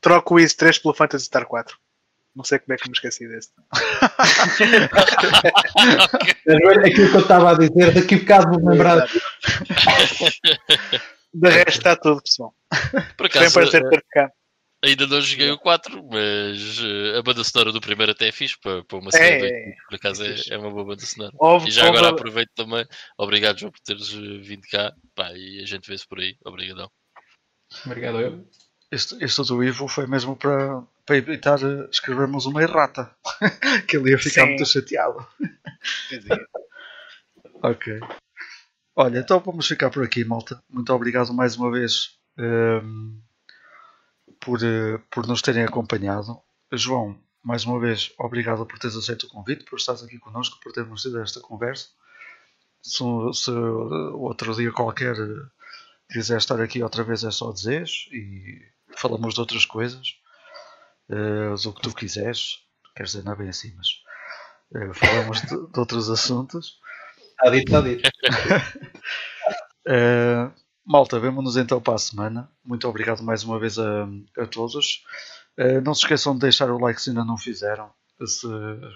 [0.01, 1.79] Troco o Easy 3 pelo Phantasy Star 4.
[2.35, 3.51] Não sei como é que me esqueci desse.
[6.87, 9.07] Aquilo que eu estava a dizer, daqui a bocado vou lembrar.
[11.33, 12.55] De resto está tudo, pessoal.
[13.17, 14.31] Por acaso, uh,
[14.85, 18.57] ainda não joguei o 4, mas uh, a banda sonora do primeiro até é fixe
[18.61, 19.47] para, para uma série.
[19.47, 21.33] É, por acaso é, é, uma boa banda sonora.
[21.67, 22.85] e já agora aproveito também.
[23.19, 24.93] Obrigado, João, por teres eh, vindo cá.
[25.15, 26.37] Pá, e a gente vê-se por aí.
[26.45, 26.91] Obrigadão.
[27.87, 28.45] Obrigado eu.
[28.91, 31.59] Este, este do Ivo foi mesmo para, para evitar
[31.91, 33.11] escrevermos uma errata.
[33.89, 34.49] que ele ia ficar Sim.
[34.51, 35.27] muito chateado.
[37.61, 37.99] ok.
[38.95, 40.63] Olha, então vamos ficar por aqui, malta.
[40.71, 43.21] Muito obrigado mais uma vez um, ehm,
[44.39, 46.41] por, uh, por nos terem acompanhado.
[46.71, 50.71] João, mais uma vez, obrigado por teres aceito o convite, por estares aqui connosco, por
[50.71, 51.89] termos tido esta conversa.
[52.81, 53.03] Se,
[53.35, 55.17] se outro dia qualquer
[56.09, 58.63] quiser estar aqui outra vez é só dizer e
[58.97, 60.20] falamos de outras coisas,
[61.11, 62.59] uh, o que tu quiseres,
[62.97, 63.89] quer dizer, não é bem assim, mas
[64.73, 66.79] uh, falamos de, de, outros assuntos.
[67.31, 68.09] Está dito, está dito.
[69.89, 70.53] uh,
[70.87, 72.51] malta, vemo-nos então para a semana.
[72.65, 74.09] Muito obrigado mais uma vez a,
[74.39, 75.05] a todos.
[75.59, 77.91] Uh, não se esqueçam de deixar o like se ainda não fizeram.
[78.25, 78.47] Se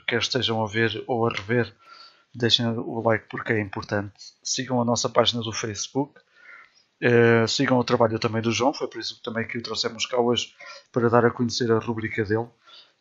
[0.07, 1.75] quer estejam a ver ou a rever,
[2.35, 4.13] deixem o like porque é importante.
[4.43, 6.21] Sigam a nossa página do Facebook
[7.05, 10.19] Uh, sigam o trabalho também do João, foi por isso também que o trouxemos cá
[10.19, 10.55] hoje
[10.91, 12.49] para dar a conhecer a rubrica dele.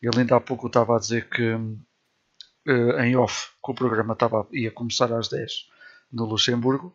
[0.02, 4.46] Ele ainda há pouco estava a dizer que uh, em off que o programa estava,
[4.52, 5.70] ia começar às 10
[6.12, 6.94] no Luxemburgo,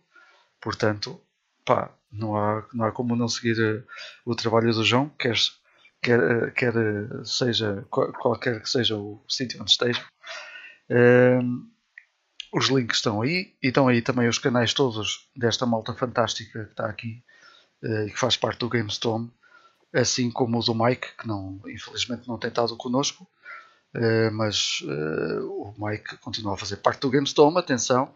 [0.61, 1.19] portanto,
[1.65, 3.83] pá, não há, não há como não seguir uh,
[4.27, 5.35] o trabalho do João, quer,
[6.03, 6.75] quer, quer
[7.25, 10.05] seja qualquer que seja o sítio onde esteja.
[12.53, 16.71] Os links estão aí e estão aí também os canais todos desta malta fantástica que
[16.71, 17.23] está aqui
[17.83, 19.29] eh, e que faz parte do GameStorm,
[19.95, 23.27] assim como o do Mike, que não, infelizmente não tem estado connosco,
[23.95, 28.15] eh, mas eh, o Mike continua a fazer parte do GameStorm, atenção,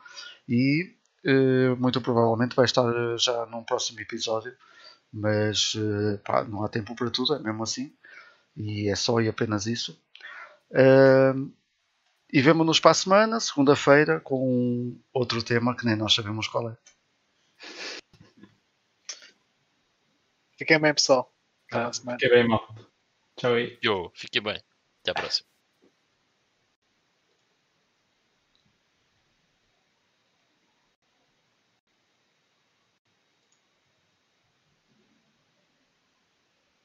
[0.49, 0.97] e
[1.79, 2.83] muito provavelmente vai estar
[3.17, 4.53] já num próximo episódio,
[5.13, 5.73] mas
[6.25, 7.95] pá, não há tempo para tudo, é mesmo assim,
[8.57, 9.97] e é só e apenas isso.
[12.33, 16.77] E vemo-nos para a semana, segunda-feira, com outro tema que nem nós sabemos qual é.
[20.57, 21.31] Fiquem bem, pessoal.
[21.71, 22.67] Ah, fiquem bem, mal.
[23.37, 23.79] Tchau aí.
[23.85, 24.63] Yo, fiquem bem.
[25.03, 25.52] Até a próxima.